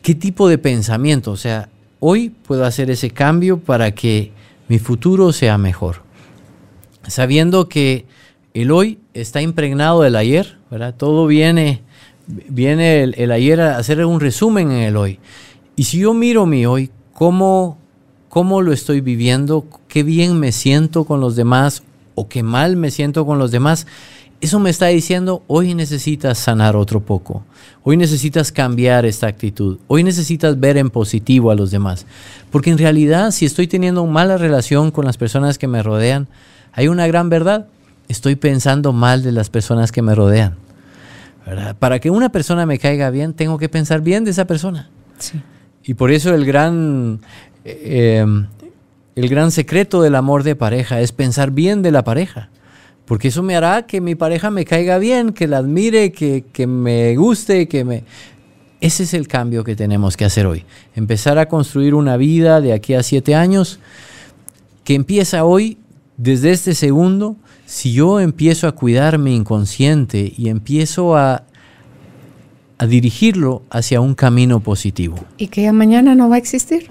¿Qué 0.00 0.14
tipo 0.14 0.48
de 0.48 0.56
pensamiento? 0.56 1.30
O 1.30 1.36
sea, 1.36 1.68
hoy 2.00 2.30
puedo 2.30 2.64
hacer 2.64 2.90
ese 2.90 3.10
cambio 3.10 3.58
para 3.58 3.94
que 3.94 4.32
mi 4.66 4.78
futuro 4.78 5.30
sea 5.32 5.58
mejor. 5.58 6.02
Sabiendo 7.06 7.68
que 7.68 8.06
el 8.54 8.70
hoy 8.70 8.98
está 9.12 9.42
impregnado 9.42 10.00
del 10.00 10.16
ayer, 10.16 10.56
¿verdad? 10.70 10.94
Todo 10.94 11.26
viene, 11.26 11.82
viene 12.26 13.02
el, 13.02 13.30
ayer 13.30 13.60
a 13.60 13.76
hacer 13.76 14.02
un 14.06 14.20
resumen 14.20 14.70
en 14.70 14.82
el 14.84 14.96
hoy. 14.96 15.18
Y 15.76 15.84
si 15.84 15.98
yo 15.98 16.14
miro 16.14 16.46
mi 16.46 16.64
hoy, 16.64 16.90
¿cómo, 17.12 17.76
cómo 18.30 18.62
lo 18.62 18.72
estoy 18.72 19.02
viviendo, 19.02 19.66
qué 19.86 20.02
bien 20.02 20.40
me 20.40 20.52
siento 20.52 21.04
con 21.04 21.20
los 21.20 21.36
demás 21.36 21.82
o 22.18 22.28
qué 22.28 22.42
mal 22.42 22.76
me 22.76 22.90
siento 22.90 23.24
con 23.24 23.38
los 23.38 23.50
demás, 23.50 23.86
eso 24.40 24.60
me 24.60 24.70
está 24.70 24.86
diciendo, 24.86 25.42
hoy 25.46 25.74
necesitas 25.74 26.38
sanar 26.38 26.76
otro 26.76 27.00
poco, 27.00 27.44
hoy 27.82 27.96
necesitas 27.96 28.52
cambiar 28.52 29.04
esta 29.04 29.26
actitud, 29.26 29.78
hoy 29.88 30.04
necesitas 30.04 30.60
ver 30.60 30.76
en 30.76 30.90
positivo 30.90 31.50
a 31.50 31.54
los 31.54 31.70
demás. 31.70 32.06
Porque 32.50 32.70
en 32.70 32.78
realidad, 32.78 33.30
si 33.32 33.46
estoy 33.46 33.66
teniendo 33.66 34.02
una 34.02 34.12
mala 34.12 34.36
relación 34.36 34.90
con 34.90 35.04
las 35.04 35.16
personas 35.16 35.58
que 35.58 35.66
me 35.66 35.82
rodean, 35.82 36.28
hay 36.72 36.88
una 36.88 37.06
gran 37.06 37.28
verdad, 37.28 37.66
estoy 38.08 38.36
pensando 38.36 38.92
mal 38.92 39.22
de 39.22 39.32
las 39.32 39.50
personas 39.50 39.90
que 39.90 40.02
me 40.02 40.14
rodean. 40.14 40.56
Para 41.78 41.98
que 41.98 42.10
una 42.10 42.30
persona 42.30 42.66
me 42.66 42.78
caiga 42.78 43.10
bien, 43.10 43.32
tengo 43.32 43.58
que 43.58 43.68
pensar 43.68 44.02
bien 44.02 44.24
de 44.24 44.32
esa 44.32 44.46
persona. 44.46 44.88
Y 45.82 45.94
por 45.94 46.10
eso 46.10 46.34
el 46.34 46.44
gran, 46.44 47.20
eh, 47.64 48.24
el 49.18 49.28
gran 49.28 49.50
secreto 49.50 50.02
del 50.02 50.14
amor 50.14 50.42
de 50.42 50.56
pareja 50.56 51.00
es 51.00 51.12
pensar 51.12 51.50
bien 51.50 51.82
de 51.82 51.90
la 51.90 52.04
pareja 52.04 52.50
porque 53.08 53.28
eso 53.28 53.42
me 53.42 53.56
hará 53.56 53.86
que 53.86 54.02
mi 54.02 54.14
pareja 54.14 54.50
me 54.50 54.66
caiga 54.66 54.98
bien, 54.98 55.32
que 55.32 55.46
la 55.46 55.56
admire, 55.56 56.12
que, 56.12 56.66
me 56.66 57.16
guste, 57.16 57.66
que 57.66 57.82
me... 57.82 58.04
Ese 58.82 59.04
es 59.04 59.14
el 59.14 59.26
cambio 59.26 59.64
que 59.64 59.74
tenemos 59.74 60.14
que 60.14 60.26
hacer 60.26 60.46
hoy. 60.46 60.66
Empezar 60.94 61.38
a 61.38 61.48
construir 61.48 61.94
una 61.94 62.18
vida 62.18 62.60
de 62.60 62.74
aquí 62.74 62.92
a 62.92 63.02
siete 63.02 63.34
años 63.34 63.80
que 64.84 64.94
empieza 64.94 65.44
hoy, 65.44 65.78
desde 66.18 66.50
este 66.50 66.74
segundo, 66.74 67.36
si 67.64 67.94
yo 67.94 68.20
empiezo 68.20 68.68
a 68.68 68.72
cuidar 68.72 69.16
mi 69.16 69.34
inconsciente 69.34 70.34
y 70.36 70.50
empiezo 70.50 71.16
a, 71.16 71.44
a 72.76 72.86
dirigirlo 72.86 73.62
hacia 73.70 74.02
un 74.02 74.14
camino 74.14 74.60
positivo. 74.60 75.16
Y 75.38 75.46
que 75.46 75.62
ya 75.62 75.72
mañana 75.72 76.14
no 76.14 76.28
va 76.28 76.34
a 76.34 76.38
existir. 76.38 76.88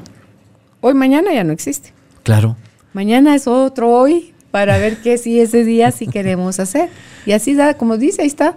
Hoy 0.81 0.95
mañana 0.95 1.31
ya 1.31 1.43
no 1.43 1.53
existe. 1.53 1.93
Claro. 2.27 2.57
Mañana 2.91 3.35
es 3.35 3.47
otro 3.47 3.89
hoy, 3.89 4.33
para 4.51 4.77
ver 4.79 4.97
qué 4.97 5.17
sí 5.17 5.39
ese 5.39 5.63
día 5.63 5.91
sí 5.91 6.07
queremos 6.07 6.59
hacer. 6.59 6.89
Y 7.25 7.31
así 7.31 7.53
da, 7.53 7.75
como 7.75 7.95
dice, 7.95 8.23
ahí 8.23 8.27
está, 8.27 8.53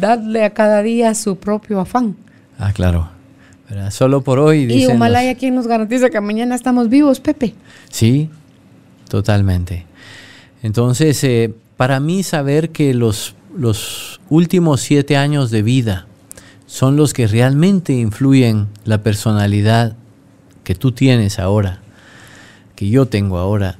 darle 0.00 0.42
a 0.42 0.50
cada 0.50 0.82
día 0.82 1.14
su 1.14 1.36
propio 1.36 1.78
afán. 1.78 2.16
Ah, 2.58 2.72
claro. 2.72 3.08
Solo 3.92 4.22
por 4.24 4.40
hoy. 4.40 4.64
Y 4.64 4.86
Humalaya, 4.86 5.36
¿quién 5.36 5.54
nos 5.54 5.68
garantiza 5.68 6.10
que 6.10 6.20
mañana 6.20 6.56
estamos 6.56 6.88
vivos, 6.88 7.20
Pepe? 7.20 7.54
Sí, 7.88 8.30
totalmente. 9.08 9.86
Entonces, 10.64 11.22
eh, 11.22 11.54
para 11.76 12.00
mí 12.00 12.24
saber 12.24 12.70
que 12.70 12.94
los, 12.94 13.36
los 13.56 14.20
últimos 14.28 14.80
siete 14.80 15.16
años 15.16 15.52
de 15.52 15.62
vida 15.62 16.08
son 16.66 16.96
los 16.96 17.12
que 17.12 17.28
realmente 17.28 17.92
influyen 17.92 18.66
la 18.84 19.04
personalidad 19.04 19.94
que 20.64 20.74
tú 20.74 20.90
tienes 20.90 21.38
ahora, 21.38 21.83
que 22.84 22.90
yo 22.90 23.06
tengo 23.06 23.38
ahora, 23.38 23.78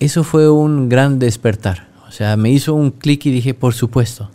eso 0.00 0.22
fue 0.22 0.50
un 0.50 0.88
gran 0.88 1.18
despertar. 1.18 1.88
O 2.06 2.12
sea, 2.12 2.36
me 2.36 2.50
hizo 2.50 2.74
un 2.74 2.90
clic 2.90 3.24
y 3.24 3.30
dije, 3.30 3.54
por 3.54 3.72
supuesto, 3.72 4.30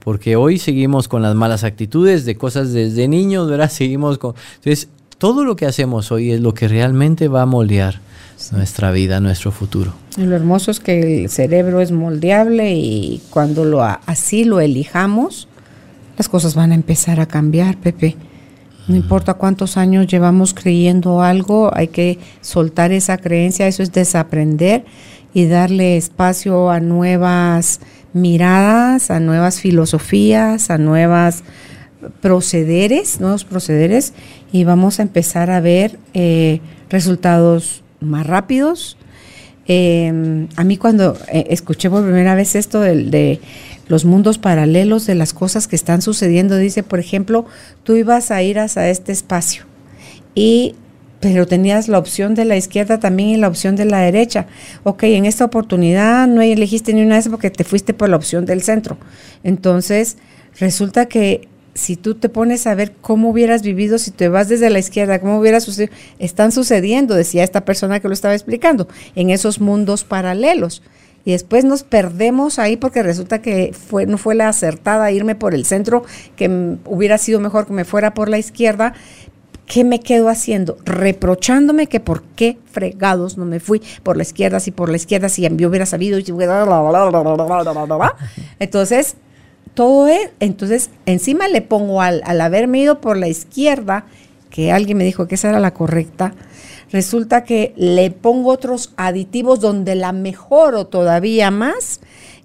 porque 0.00 0.36
hoy 0.36 0.58
seguimos 0.58 1.08
con 1.08 1.22
las 1.22 1.34
malas 1.34 1.64
actitudes 1.64 2.26
de 2.26 2.36
cosas 2.36 2.72
desde 2.72 3.08
niños, 3.08 3.48
¿verdad? 3.48 3.70
Seguimos 3.72 4.18
con... 4.18 4.34
Entonces, 4.56 4.88
todo 5.16 5.44
lo 5.44 5.56
que 5.56 5.64
hacemos 5.64 6.12
hoy 6.12 6.32
es 6.32 6.40
lo 6.40 6.52
que 6.52 6.68
realmente 6.68 7.28
va 7.28 7.42
a 7.42 7.46
moldear 7.46 8.00
nuestra 8.52 8.90
vida, 8.90 9.20
nuestro 9.20 9.52
futuro. 9.52 9.94
Y 10.18 10.24
lo 10.24 10.36
hermoso 10.36 10.70
es 10.70 10.80
que 10.80 11.22
el 11.22 11.30
cerebro 11.30 11.80
es 11.80 11.92
moldeable 11.92 12.74
y 12.74 13.22
cuando 13.30 13.64
lo, 13.64 13.82
así 13.82 14.44
lo 14.44 14.60
elijamos, 14.60 15.48
las 16.18 16.28
cosas 16.28 16.54
van 16.54 16.72
a 16.72 16.74
empezar 16.74 17.20
a 17.20 17.26
cambiar, 17.26 17.78
Pepe. 17.78 18.16
No 18.86 18.96
importa 18.96 19.34
cuántos 19.34 19.76
años 19.76 20.06
llevamos 20.06 20.52
creyendo 20.52 21.22
algo, 21.22 21.70
hay 21.74 21.88
que 21.88 22.18
soltar 22.40 22.92
esa 22.92 23.16
creencia, 23.16 23.66
eso 23.66 23.82
es 23.82 23.92
desaprender 23.92 24.84
y 25.32 25.46
darle 25.46 25.96
espacio 25.96 26.70
a 26.70 26.80
nuevas 26.80 27.80
miradas, 28.12 29.10
a 29.10 29.20
nuevas 29.20 29.60
filosofías, 29.60 30.70
a 30.70 30.78
nuevas 30.78 31.44
procederes, 32.20 33.20
nuevos 33.20 33.44
procederes, 33.44 34.12
y 34.52 34.64
vamos 34.64 35.00
a 35.00 35.02
empezar 35.02 35.50
a 35.50 35.60
ver 35.60 35.98
eh, 36.12 36.60
resultados 36.90 37.82
más 38.00 38.26
rápidos. 38.26 38.96
Em, 39.66 40.48
a 40.56 40.64
mí 40.64 40.76
cuando 40.76 41.16
eh, 41.32 41.46
escuché 41.50 41.88
por 41.88 42.04
primera 42.04 42.34
vez 42.34 42.54
esto 42.54 42.80
de, 42.80 43.40
los 43.88 44.04
mundos 44.04 44.38
paralelos, 44.38 45.06
de 45.06 45.14
las 45.14 45.32
cosas 45.32 45.68
que 45.68 45.76
están 45.76 46.02
sucediendo, 46.02 46.56
dice, 46.56 46.82
por 46.82 46.98
ejemplo, 46.98 47.46
tú 47.82 47.94
ibas 47.94 48.30
a 48.30 48.42
ir 48.42 48.58
hacia 48.58 48.88
este 48.88 49.12
espacio 49.12 49.64
y 50.34 50.74
pero 51.20 51.46
tenías 51.46 51.88
la 51.88 51.96
opción 51.96 52.34
de 52.34 52.44
la 52.44 52.54
izquierda 52.54 53.00
también 53.00 53.30
y 53.30 53.36
la 53.38 53.48
opción 53.48 53.76
de 53.76 53.86
la 53.86 54.00
derecha. 54.00 54.46
Ok, 54.82 55.04
en 55.04 55.24
esta 55.24 55.46
oportunidad 55.46 56.26
no 56.26 56.42
elegiste 56.42 56.92
ni 56.92 57.00
una 57.00 57.14
de 57.14 57.20
esas 57.20 57.30
porque 57.30 57.50
te 57.50 57.64
fuiste 57.64 57.94
por 57.94 58.10
la 58.10 58.16
opción 58.16 58.44
del 58.44 58.60
centro. 58.60 58.98
Entonces, 59.42 60.18
resulta 60.58 61.06
que 61.06 61.48
si 61.72 61.96
tú 61.96 62.14
te 62.14 62.28
pones 62.28 62.66
a 62.66 62.74
ver 62.74 62.92
cómo 63.00 63.30
hubieras 63.30 63.62
vivido 63.62 63.96
si 63.98 64.10
te 64.10 64.28
vas 64.28 64.50
desde 64.50 64.68
la 64.68 64.78
izquierda, 64.78 65.18
cómo 65.18 65.38
hubiera 65.38 65.60
sucedido, 65.60 65.94
están 66.18 66.52
sucediendo, 66.52 67.14
decía 67.14 67.42
esta 67.42 67.64
persona 67.64 68.00
que 68.00 68.08
lo 68.08 68.12
estaba 68.12 68.34
explicando, 68.34 68.86
en 69.14 69.30
esos 69.30 69.60
mundos 69.60 70.04
paralelos. 70.04 70.82
Y 71.24 71.32
después 71.32 71.64
nos 71.64 71.82
perdemos 71.82 72.58
ahí 72.58 72.76
porque 72.76 73.02
resulta 73.02 73.40
que 73.40 73.72
fue, 73.72 74.06
no 74.06 74.18
fue 74.18 74.34
la 74.34 74.48
acertada 74.48 75.10
irme 75.10 75.34
por 75.34 75.54
el 75.54 75.64
centro, 75.64 76.04
que 76.36 76.76
hubiera 76.84 77.18
sido 77.18 77.40
mejor 77.40 77.66
que 77.66 77.72
me 77.72 77.84
fuera 77.84 78.12
por 78.12 78.28
la 78.28 78.38
izquierda. 78.38 78.92
¿Qué 79.66 79.82
me 79.82 80.00
quedo 80.00 80.28
haciendo? 80.28 80.76
Reprochándome 80.84 81.86
que 81.86 81.98
por 81.98 82.22
qué 82.22 82.58
fregados 82.70 83.38
no 83.38 83.46
me 83.46 83.60
fui 83.60 83.80
por 84.02 84.18
la 84.18 84.22
izquierda, 84.22 84.60
si 84.60 84.70
por 84.70 84.90
la 84.90 84.96
izquierda, 84.96 85.30
si 85.30 85.48
yo 85.56 85.68
hubiera 85.68 85.86
sabido. 85.86 86.18
Entonces, 88.58 89.16
todo 89.72 90.06
es, 90.06 90.30
entonces 90.40 90.90
encima 91.06 91.48
le 91.48 91.62
pongo 91.62 92.02
al, 92.02 92.22
al 92.26 92.42
haberme 92.42 92.80
ido 92.80 93.00
por 93.00 93.16
la 93.16 93.28
izquierda, 93.28 94.04
que 94.50 94.70
alguien 94.70 94.98
me 94.98 95.04
dijo 95.04 95.26
que 95.26 95.36
esa 95.36 95.48
era 95.48 95.60
la 95.60 95.72
correcta, 95.72 96.34
resulta 96.94 97.42
que 97.42 97.74
le 97.76 98.12
pongo 98.12 98.52
otros 98.52 98.92
aditivos 98.96 99.58
donde 99.58 99.96
la 99.96 100.12
mejoro 100.12 100.86
todavía 100.86 101.50
más 101.50 101.98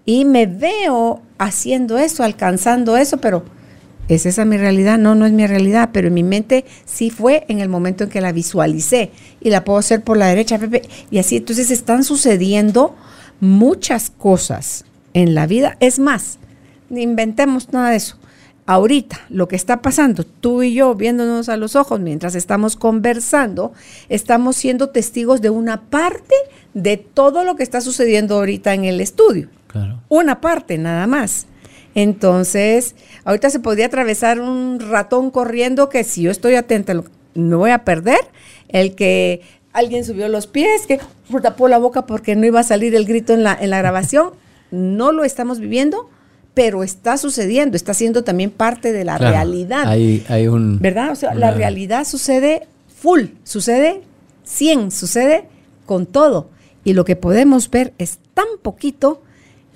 y 0.07 0.25
me 0.25 0.47
veo 0.47 1.21
haciendo 1.37 1.99
eso, 1.99 2.23
alcanzando 2.23 2.97
eso, 2.97 3.17
pero 3.17 3.43
¿es 4.07 4.25
esa 4.25 4.45
mi 4.45 4.57
realidad? 4.57 4.97
No, 4.97 5.13
no 5.13 5.27
es 5.27 5.33
mi 5.33 5.45
realidad, 5.45 5.91
pero 5.93 6.07
en 6.07 6.15
mi 6.15 6.23
mente 6.23 6.65
sí 6.85 7.11
fue 7.11 7.45
en 7.47 7.59
el 7.59 7.69
momento 7.69 8.05
en 8.05 8.09
que 8.09 8.21
la 8.21 8.31
visualicé 8.31 9.11
y 9.39 9.51
la 9.51 9.63
puedo 9.63 9.77
hacer 9.77 10.03
por 10.03 10.17
la 10.17 10.25
derecha, 10.25 10.57
Pepe, 10.57 10.81
y 11.11 11.19
así 11.19 11.37
entonces 11.37 11.69
están 11.69 12.03
sucediendo 12.03 12.95
muchas 13.39 14.09
cosas 14.09 14.83
en 15.13 15.35
la 15.35 15.45
vida. 15.45 15.77
Es 15.79 15.99
más, 15.99 16.39
inventemos 16.89 17.71
nada 17.71 17.91
de 17.91 17.97
eso. 17.97 18.18
Ahorita, 18.69 19.21
lo 19.29 19.47
que 19.47 19.55
está 19.55 19.81
pasando, 19.81 20.23
tú 20.23 20.61
y 20.61 20.75
yo 20.75 20.93
viéndonos 20.93 21.49
a 21.49 21.57
los 21.57 21.75
ojos 21.75 21.99
mientras 21.99 22.35
estamos 22.35 22.75
conversando, 22.75 23.73
estamos 24.09 24.57
siendo 24.57 24.89
testigos 24.89 25.41
de 25.41 25.49
una 25.49 25.89
parte 25.89 26.35
de 26.75 26.97
todo 26.97 27.45
lo 27.45 27.55
que 27.55 27.63
está 27.63 27.81
sucediendo 27.81 28.35
ahorita 28.35 28.75
en 28.75 28.85
el 28.85 29.01
estudio. 29.01 29.49
Una 30.07 30.39
parte 30.39 30.77
nada 30.77 31.07
más. 31.07 31.47
Entonces, 31.95 32.93
ahorita 33.23 33.49
se 33.49 33.59
podría 33.59 33.87
atravesar 33.87 34.39
un 34.39 34.79
ratón 34.79 35.31
corriendo 35.31 35.89
que 35.89 36.03
si 36.03 36.21
yo 36.21 36.29
estoy 36.29 36.53
atenta, 36.53 36.93
no 37.33 37.57
voy 37.57 37.71
a 37.71 37.83
perder. 37.83 38.19
El 38.67 38.93
que 38.93 39.41
alguien 39.73 40.05
subió 40.05 40.27
los 40.27 40.45
pies, 40.45 40.85
que 40.85 40.99
tapó 41.41 41.69
la 41.69 41.79
boca 41.79 42.05
porque 42.05 42.35
no 42.35 42.45
iba 42.45 42.59
a 42.59 42.63
salir 42.63 42.93
el 42.93 43.05
grito 43.05 43.33
en 43.33 43.41
la, 43.41 43.57
en 43.59 43.71
la 43.71 43.79
grabación, 43.79 44.33
no 44.69 45.11
lo 45.11 45.23
estamos 45.23 45.59
viviendo 45.59 46.07
pero 46.59 46.83
está 46.83 47.15
sucediendo, 47.15 47.77
está 47.77 47.93
siendo 47.93 48.25
también 48.25 48.51
parte 48.51 48.91
de 48.91 49.05
la 49.05 49.17
realidad. 49.17 49.87
Hay, 49.87 50.25
hay 50.27 50.49
un, 50.49 50.77
¿Verdad? 50.79 51.11
O 51.11 51.15
sea, 51.15 51.33
la 51.33 51.51
realidad 51.51 52.03
sucede 52.03 52.67
full, 52.93 53.27
sucede 53.45 54.01
100, 54.43 54.91
sucede 54.91 55.45
con 55.85 56.05
todo. 56.05 56.49
Y 56.83 56.91
lo 56.91 57.05
que 57.05 57.15
podemos 57.15 57.71
ver 57.71 57.93
es 57.97 58.19
tan 58.33 58.45
poquito 58.61 59.21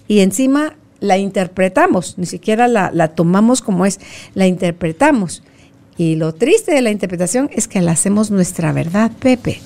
y 0.10 0.20
encima 0.20 0.76
la 1.00 1.18
interpretamos, 1.18 2.18
ni 2.18 2.26
siquiera 2.26 2.68
la, 2.68 2.92
la 2.94 3.16
tomamos 3.16 3.62
como 3.62 3.86
es, 3.86 4.02
la 4.34 4.46
interpretamos. 4.46 5.42
Y 5.98 6.16
lo 6.16 6.34
triste 6.34 6.74
de 6.74 6.82
la 6.82 6.92
interpretación 6.92 7.50
es 7.54 7.70
que 7.70 7.82
la 7.82 7.94
hacemos 7.94 8.30
nuestra 8.30 8.74
verdad, 8.74 9.10
Pepe. 9.20 9.62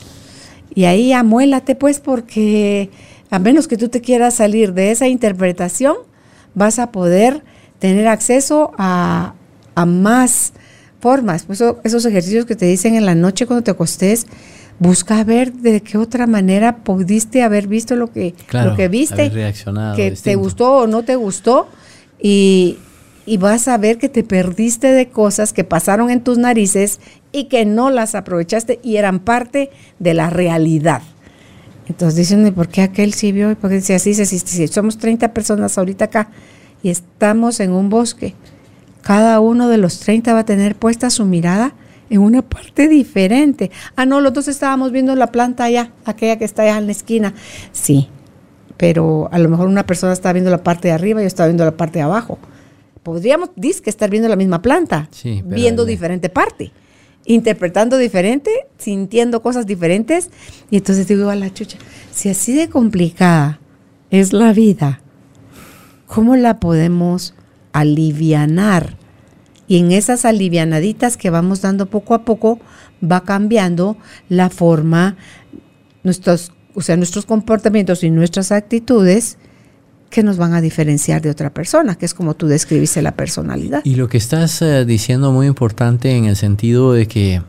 Y 0.75 0.85
ahí 0.85 1.13
amuélate 1.13 1.73
pues 1.73 1.99
porque 1.99 2.91
a 3.31 3.39
menos 3.39 3.67
que 3.67 3.77
tú 3.77 3.89
te 3.89 4.01
quieras 4.01 4.35
salir 4.35 4.75
de 4.75 4.91
esa 4.91 5.07
interpretación, 5.07 5.95
vas 6.57 6.79
a 6.79 6.91
poder 6.91 7.43
tener 7.77 8.07
acceso 8.07 8.71
a, 8.79 9.35
más 9.85 10.53
formas. 10.99 11.43
Pues 11.45 11.63
esos 11.83 12.03
ejercicios 12.05 12.45
que 12.45 12.55
te 12.55 12.65
dicen 12.65 12.95
en 12.95 13.05
la 13.05 13.13
noche 13.13 13.45
cuando 13.45 13.63
te 13.63 13.69
acostes, 13.69 14.25
busca 14.79 15.23
ver 15.23 15.53
de 15.53 15.81
qué 15.81 15.99
otra 15.99 16.25
manera 16.25 16.77
pudiste 16.77 17.43
haber 17.43 17.67
visto 17.67 17.95
lo 17.95 18.11
que, 18.11 18.33
lo 18.51 18.75
que 18.75 18.87
viste, 18.87 19.31
que 19.95 20.11
te 20.11 20.35
gustó 20.35 20.79
o 20.79 20.87
no 20.87 21.03
te 21.03 21.15
gustó, 21.15 21.67
y, 22.19 22.79
y 23.27 23.37
vas 23.37 23.67
a 23.67 23.77
ver 23.77 23.99
que 23.99 24.09
te 24.09 24.23
perdiste 24.23 24.87
de 24.87 25.09
cosas 25.09 25.53
que 25.53 25.63
pasaron 25.63 26.09
en 26.09 26.23
tus 26.23 26.39
narices 26.39 26.99
y 27.31 27.43
que 27.45 27.65
no 27.65 27.91
las 27.91 28.15
aprovechaste 28.15 28.79
y 28.81 28.95
eran 28.95 29.19
parte 29.19 29.69
de 29.99 30.15
la 30.15 30.31
realidad. 30.31 31.03
Entonces 31.89 32.15
dicen, 32.15 32.53
¿por 32.53 32.67
qué 32.67 32.81
aquel 32.81 33.13
sí 33.13 33.31
vio? 33.31 33.55
Porque 33.59 33.75
dice 33.75 33.95
así, 33.95 34.13
si, 34.13 34.25
si 34.25 34.67
somos 34.67 34.97
30 34.97 35.33
personas 35.33 35.77
ahorita 35.77 36.05
acá 36.05 36.29
y 36.83 36.89
estamos 36.89 37.59
en 37.59 37.71
un 37.71 37.89
bosque, 37.89 38.35
cada 39.01 39.39
uno 39.39 39.69
de 39.69 39.77
los 39.77 39.99
30 39.99 40.33
va 40.33 40.39
a 40.39 40.45
tener 40.45 40.75
puesta 40.75 41.09
su 41.09 41.25
mirada 41.25 41.73
en 42.09 42.21
una 42.21 42.41
parte 42.41 42.87
diferente. 42.87 43.71
Ah, 43.95 44.05
no, 44.05 44.21
los 44.21 44.33
dos 44.33 44.47
estábamos 44.47 44.91
viendo 44.91 45.15
la 45.15 45.27
planta 45.27 45.63
allá, 45.63 45.91
aquella 46.05 46.37
que 46.37 46.45
está 46.45 46.63
allá 46.63 46.77
en 46.77 46.87
la 46.87 46.91
esquina. 46.91 47.33
Sí, 47.71 48.09
pero 48.75 49.29
a 49.31 49.39
lo 49.39 49.49
mejor 49.49 49.67
una 49.67 49.85
persona 49.85 50.13
está 50.13 50.33
viendo 50.33 50.51
la 50.51 50.63
parte 50.63 50.89
de 50.89 50.93
arriba 50.93 51.21
y 51.21 51.23
yo 51.23 51.27
estaba 51.27 51.47
viendo 51.47 51.63
la 51.65 51.77
parte 51.77 51.99
de 51.99 52.03
abajo. 52.03 52.37
Podríamos, 53.03 53.51
que 53.55 53.89
estar 53.89 54.09
viendo 54.09 54.27
la 54.27 54.35
misma 54.35 54.61
planta, 54.61 55.09
viendo 55.45 55.85
diferente 55.85 56.27
parte 56.27 56.73
interpretando 57.27 57.97
diferente, 57.97 58.49
sintiendo 58.77 59.41
cosas 59.43 59.67
diferentes. 59.67 60.31
Y 60.71 60.77
entonces 60.77 61.07
digo 61.07 61.29
a 61.29 61.35
la 61.35 61.53
chucha, 61.53 61.77
si 62.11 62.29
así 62.29 62.55
de 62.55 62.69
complicada 62.69 63.59
es 64.09 64.33
la 64.33 64.53
vida, 64.53 65.01
¿cómo 66.07 66.35
la 66.35 66.59
podemos 66.59 67.35
alivianar? 67.73 68.97
Y 69.67 69.77
en 69.79 69.91
esas 69.91 70.23
alivianaditas 70.23 71.17
que 71.17 71.29
vamos 71.29 71.61
dando 71.61 71.87
poco 71.87 72.13
a 72.13 72.23
poco, 72.23 72.59
va 73.03 73.23
cambiando 73.25 73.97
la 74.29 74.49
forma, 74.49 75.17
nuestros, 76.03 76.53
o 76.73 76.81
sea, 76.81 76.95
nuestros 76.95 77.25
comportamientos 77.25 78.03
y 78.03 78.09
nuestras 78.09 78.53
actitudes 78.53 79.37
que 80.09 80.23
nos 80.23 80.37
van 80.37 80.53
a 80.53 80.61
diferenciar 80.61 81.21
de 81.21 81.29
otra 81.29 81.49
persona, 81.49 81.95
que 81.95 82.05
es 82.05 82.13
como 82.13 82.33
tú 82.33 82.47
describiste 82.47 83.01
la 83.01 83.11
personalidad. 83.11 83.81
Y 83.83 83.95
lo 83.95 84.07
que 84.07 84.17
estás 84.17 84.61
eh, 84.61 84.85
diciendo 84.85 85.31
muy 85.31 85.47
importante 85.47 86.15
en 86.15 86.25
el 86.25 86.35
sentido 86.35 86.93
de 86.93 87.07
que 87.07 87.41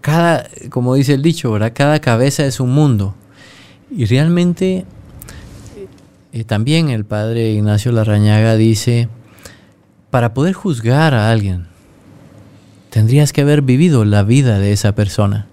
cada, 0.00 0.48
como 0.70 0.94
dice 0.94 1.14
el 1.14 1.22
dicho, 1.22 1.50
¿verdad? 1.52 1.72
cada 1.74 2.00
cabeza 2.00 2.44
es 2.44 2.60
un 2.60 2.70
mundo. 2.70 3.14
Y 3.90 4.04
realmente 4.06 4.84
eh, 6.32 6.44
también 6.44 6.90
el 6.90 7.04
padre 7.04 7.52
Ignacio 7.52 7.92
Larrañaga 7.92 8.56
dice, 8.56 9.08
para 10.10 10.34
poder 10.34 10.54
juzgar 10.54 11.14
a 11.14 11.30
alguien, 11.30 11.66
tendrías 12.90 13.32
que 13.32 13.42
haber 13.42 13.62
vivido 13.62 14.04
la 14.04 14.22
vida 14.22 14.58
de 14.58 14.72
esa 14.72 14.92
persona. 14.94 15.46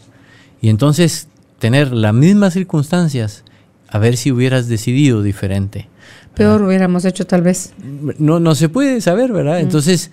Y 0.61 0.69
entonces 0.69 1.27
tener 1.59 1.91
las 1.91 2.13
mismas 2.13 2.53
circunstancias, 2.53 3.43
a 3.87 3.99
ver 3.99 4.17
si 4.17 4.31
hubieras 4.31 4.67
decidido 4.67 5.21
diferente. 5.21 5.87
Peor 6.35 6.63
hubiéramos 6.63 7.05
hecho 7.05 7.25
tal 7.25 7.41
vez. 7.41 7.73
No, 8.17 8.39
no 8.39 8.55
se 8.55 8.69
puede 8.69 9.01
saber, 9.01 9.31
¿verdad? 9.31 9.59
Entonces, 9.59 10.11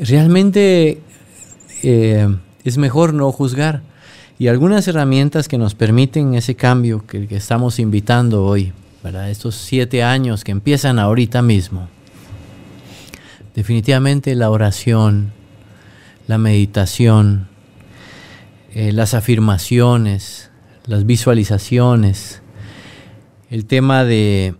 realmente 0.00 1.00
eh, 1.82 2.36
es 2.64 2.78
mejor 2.78 3.14
no 3.14 3.30
juzgar. 3.32 3.82
Y 4.38 4.48
algunas 4.48 4.86
herramientas 4.88 5.48
que 5.48 5.58
nos 5.58 5.74
permiten 5.74 6.34
ese 6.34 6.54
cambio 6.54 7.06
que, 7.06 7.26
que 7.26 7.36
estamos 7.36 7.78
invitando 7.78 8.44
hoy, 8.44 8.72
¿verdad? 9.02 9.30
Estos 9.30 9.54
siete 9.54 10.02
años 10.02 10.44
que 10.44 10.52
empiezan 10.52 10.98
ahorita 10.98 11.42
mismo. 11.42 11.88
Definitivamente 13.54 14.34
la 14.34 14.50
oración, 14.50 15.32
la 16.26 16.38
meditación, 16.38 17.48
eh, 18.74 18.92
las 18.92 19.12
afirmaciones, 19.12 20.50
las 20.86 21.04
visualizaciones, 21.04 22.40
el 23.50 23.66
tema 23.66 24.04
de 24.04 24.54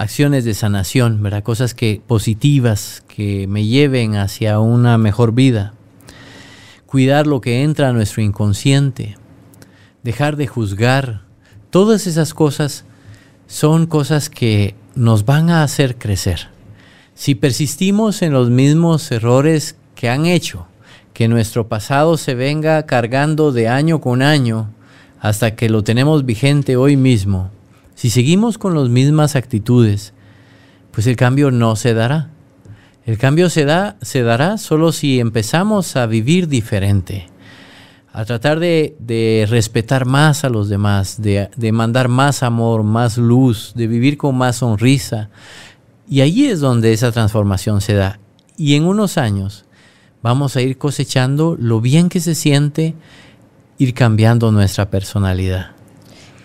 acciones 0.00 0.46
de 0.46 0.54
sanación, 0.54 1.22
¿verdad? 1.22 1.42
Cosas 1.42 1.74
que 1.74 2.00
positivas 2.06 3.04
que 3.06 3.46
me 3.46 3.66
lleven 3.66 4.16
hacia 4.16 4.58
una 4.58 4.96
mejor 4.96 5.34
vida. 5.34 5.74
Cuidar 6.86 7.26
lo 7.26 7.42
que 7.42 7.62
entra 7.62 7.90
a 7.90 7.92
nuestro 7.92 8.22
inconsciente, 8.22 9.18
dejar 10.02 10.36
de 10.36 10.46
juzgar. 10.46 11.20
Todas 11.68 12.06
esas 12.06 12.32
cosas 12.32 12.86
son 13.46 13.84
cosas 13.86 14.30
que 14.30 14.74
nos 14.94 15.26
van 15.26 15.50
a 15.50 15.62
hacer 15.62 15.98
crecer. 15.98 16.48
Si 17.14 17.34
persistimos 17.34 18.22
en 18.22 18.32
los 18.32 18.48
mismos 18.48 19.12
errores 19.12 19.76
que 19.94 20.08
han 20.08 20.24
hecho, 20.24 20.66
que 21.12 21.28
nuestro 21.28 21.68
pasado 21.68 22.16
se 22.16 22.34
venga 22.34 22.86
cargando 22.86 23.52
de 23.52 23.68
año 23.68 24.00
con 24.00 24.22
año 24.22 24.70
hasta 25.20 25.54
que 25.54 25.68
lo 25.68 25.84
tenemos 25.84 26.24
vigente 26.24 26.78
hoy 26.78 26.96
mismo, 26.96 27.50
si 28.00 28.08
seguimos 28.08 28.56
con 28.56 28.74
las 28.74 28.88
mismas 28.88 29.36
actitudes, 29.36 30.14
pues 30.90 31.06
el 31.06 31.16
cambio 31.16 31.50
no 31.50 31.76
se 31.76 31.92
dará. 31.92 32.30
El 33.04 33.18
cambio 33.18 33.50
se, 33.50 33.66
da, 33.66 33.98
se 34.00 34.22
dará 34.22 34.56
solo 34.56 34.92
si 34.92 35.20
empezamos 35.20 35.96
a 35.96 36.06
vivir 36.06 36.48
diferente, 36.48 37.28
a 38.10 38.24
tratar 38.24 38.58
de, 38.58 39.46
respetar 39.50 40.06
más 40.06 40.44
a 40.44 40.48
los 40.48 40.70
demás, 40.70 41.20
de, 41.20 41.50
de, 41.54 41.72
mandar 41.72 42.08
más 42.08 42.42
amor, 42.42 42.84
más 42.84 43.18
luz, 43.18 43.74
de 43.74 43.86
vivir 43.86 44.16
con 44.16 44.34
más 44.34 44.56
sonrisa. 44.56 45.28
Y 46.08 46.22
ahí 46.22 46.46
es 46.46 46.60
donde 46.60 46.94
esa 46.94 47.12
transformación 47.12 47.82
se 47.82 47.92
da. 47.92 48.18
Y 48.56 48.76
en 48.76 48.84
unos 48.84 49.18
años 49.18 49.66
vamos 50.22 50.56
a 50.56 50.62
ir 50.62 50.78
cosechando 50.78 51.54
lo 51.60 51.82
bien 51.82 52.08
que 52.08 52.20
se 52.20 52.34
siente 52.34 52.94
ir 53.76 53.92
cambiando 53.92 54.50
nuestra 54.52 54.88
personalidad. 54.88 55.72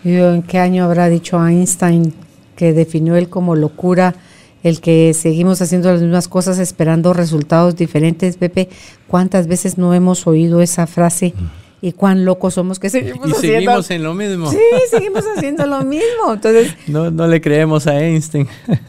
¿En 0.06 0.44
qué 0.44 0.60
año 0.60 0.86
habrá 0.86 1.10
dicho 1.10 1.44
Einstein 1.46 2.14
que 2.56 2.74
definió 2.74 3.16
él 3.16 3.28
como 3.28 3.56
locura 3.56 4.16
el 4.64 4.80
que 4.80 5.14
seguimos 5.14 5.62
haciendo 5.62 5.92
las 5.92 6.02
mismas 6.02 6.28
cosas 6.28 6.60
esperando 6.60 7.12
resultados 7.14 7.76
diferentes? 7.76 8.38
Pepe, 8.38 8.70
¿cuántas 9.08 9.48
veces 9.48 9.78
no 9.78 9.94
hemos 9.94 10.28
oído 10.28 10.62
esa 10.62 10.88
frase? 10.88 11.34
y 11.82 11.92
cuán 11.92 12.26
locos 12.26 12.56
somos 12.56 12.80
que 12.80 12.90
seguimos 12.90 13.30
y 13.30 13.34
seguimos 13.34 13.92
en 13.92 14.02
lo 14.02 14.16
mismo. 14.16 14.50
Sí, 14.50 14.58
seguimos 14.90 15.24
haciendo 15.36 15.68
lo 15.68 15.84
mismo. 15.84 16.34
Entonces, 16.34 16.74
no, 16.88 17.12
no 17.12 17.28
le 17.28 17.42
creemos 17.42 17.86
a 17.86 18.00
Einstein. 18.00 18.48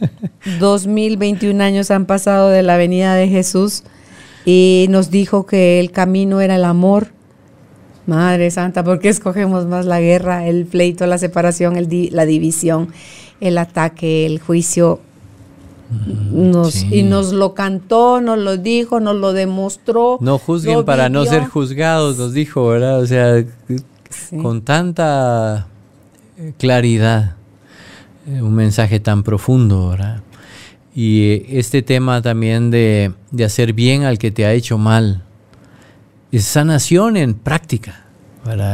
2021 0.59 1.63
años 1.63 1.91
han 1.91 2.07
pasado 2.07 2.49
de 2.49 2.63
la 2.63 2.75
venida 2.75 3.13
de 3.13 3.27
Jesús 3.27 3.83
y 4.45 4.87
nos 4.89 5.11
dijo 5.11 5.45
que 5.45 5.79
el 5.79 5.91
camino 5.91 6.41
era 6.41 6.55
el 6.55 6.63
amor, 6.63 7.09
Madre 8.07 8.49
Santa, 8.51 8.83
¿por 8.83 8.99
qué 8.99 9.09
escogemos 9.09 9.65
más 9.65 9.85
la 9.85 9.99
guerra, 9.99 10.47
el 10.47 10.65
pleito, 10.65 11.05
la 11.05 11.17
separación, 11.17 11.75
el 11.75 12.09
la 12.11 12.25
división, 12.25 12.89
el 13.41 13.57
ataque, 13.57 14.25
el 14.25 14.39
juicio? 14.39 15.01
Nos, 16.31 16.83
Y 16.83 17.03
nos 17.03 17.31
lo 17.31 17.53
cantó, 17.53 18.19
nos 18.19 18.37
lo 18.37 18.57
dijo, 18.57 18.99
nos 18.99 19.15
lo 19.15 19.33
demostró. 19.33 20.17
No 20.19 20.37
juzguen 20.37 20.83
para 20.83 21.09
no 21.09 21.25
ser 21.25 21.45
juzgados, 21.45 22.17
nos 22.17 22.33
dijo, 22.33 22.67
¿verdad? 22.67 22.99
O 22.99 23.05
sea, 23.05 23.45
con 24.41 24.61
tanta 24.61 25.67
eh, 26.37 26.53
claridad, 26.57 27.35
eh, 28.27 28.41
un 28.41 28.53
mensaje 28.53 28.99
tan 28.99 29.23
profundo, 29.23 29.89
¿verdad? 29.89 30.21
Y 30.93 31.29
eh, 31.29 31.45
este 31.51 31.81
tema 31.81 32.21
también 32.21 32.69
de, 32.69 33.13
de 33.31 33.45
hacer 33.45 33.73
bien 33.73 34.03
al 34.03 34.17
que 34.17 34.31
te 34.31 34.45
ha 34.45 34.53
hecho 34.53 34.77
mal, 34.77 35.23
es 36.31 36.45
sanación 36.45 37.17
en 37.17 37.33
práctica, 37.33 38.05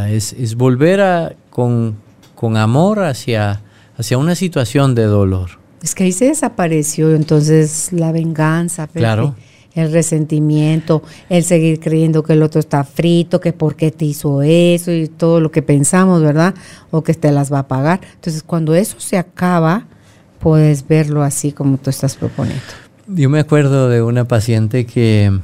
Es, 0.09 0.33
es, 0.33 0.55
volver 0.55 1.01
a, 1.01 1.33
con, 1.49 1.95
con, 2.35 2.57
amor 2.57 3.03
hacia, 3.03 3.61
hacia 3.97 4.17
una 4.17 4.35
situación 4.35 4.95
de 4.95 5.03
dolor. 5.03 5.51
Es 5.81 5.95
que 5.95 6.05
ahí 6.05 6.11
se 6.11 6.25
desapareció 6.25 7.13
entonces 7.13 7.89
la 7.91 8.11
venganza, 8.11 8.87
claro. 8.87 9.35
el 9.73 9.91
resentimiento, 9.91 11.03
el 11.29 11.43
seguir 11.43 11.79
creyendo 11.79 12.23
que 12.23 12.33
el 12.33 12.43
otro 12.43 12.59
está 12.59 12.83
frito, 12.83 13.41
que 13.41 13.51
por 13.53 13.75
qué 13.75 13.91
te 13.91 14.05
hizo 14.05 14.41
eso 14.41 14.91
y 14.91 15.07
todo 15.07 15.39
lo 15.39 15.51
que 15.51 15.61
pensamos, 15.61 16.21
¿verdad? 16.21 16.55
O 16.91 17.03
que 17.03 17.13
te 17.13 17.31
las 17.31 17.51
va 17.51 17.59
a 17.59 17.67
pagar. 17.67 17.99
Entonces 18.15 18.43
cuando 18.43 18.75
eso 18.75 18.99
se 18.99 19.17
acaba, 19.17 19.87
puedes 20.39 20.87
verlo 20.87 21.23
así 21.23 21.51
como 21.51 21.77
tú 21.77 21.89
estás 21.89 22.15
proponiendo. 22.15 22.63
Yo 23.07 23.29
me 23.29 23.39
acuerdo 23.39 23.89
de 23.89 24.01
una 24.01 24.25
paciente 24.25 24.85
que 24.85 25.37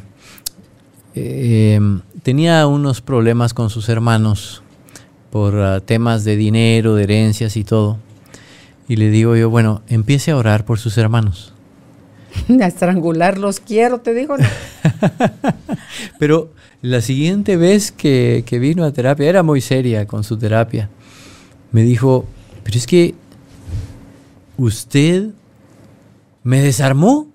eh, 1.15 1.79
tenía 2.23 2.65
unos 2.67 3.01
problemas 3.01 3.53
con 3.53 3.69
sus 3.69 3.89
hermanos 3.89 4.61
por 5.31 5.59
ah, 5.59 5.79
temas 5.79 6.23
de 6.23 6.35
dinero, 6.35 6.95
de 6.95 7.03
herencias 7.03 7.57
y 7.57 7.63
todo. 7.63 7.97
Y 8.87 8.95
le 8.95 9.09
digo 9.09 9.35
yo, 9.35 9.49
bueno, 9.49 9.81
empiece 9.87 10.31
a 10.31 10.37
orar 10.37 10.65
por 10.65 10.79
sus 10.79 10.97
hermanos. 10.97 11.53
A 12.61 12.67
estrangularlos 12.67 13.59
quiero, 13.59 13.99
te 13.99 14.13
digo. 14.13 14.35
Pero 16.19 16.51
la 16.81 17.01
siguiente 17.01 17.57
vez 17.57 17.91
que, 17.91 18.43
que 18.45 18.59
vino 18.59 18.85
a 18.85 18.93
terapia, 18.93 19.29
era 19.29 19.43
muy 19.43 19.59
seria 19.59 20.07
con 20.07 20.23
su 20.23 20.37
terapia, 20.37 20.89
me 21.71 21.83
dijo, 21.83 22.25
pero 22.63 22.77
es 22.77 22.87
que 22.87 23.15
usted 24.57 25.29
me 26.43 26.61
desarmó 26.61 27.27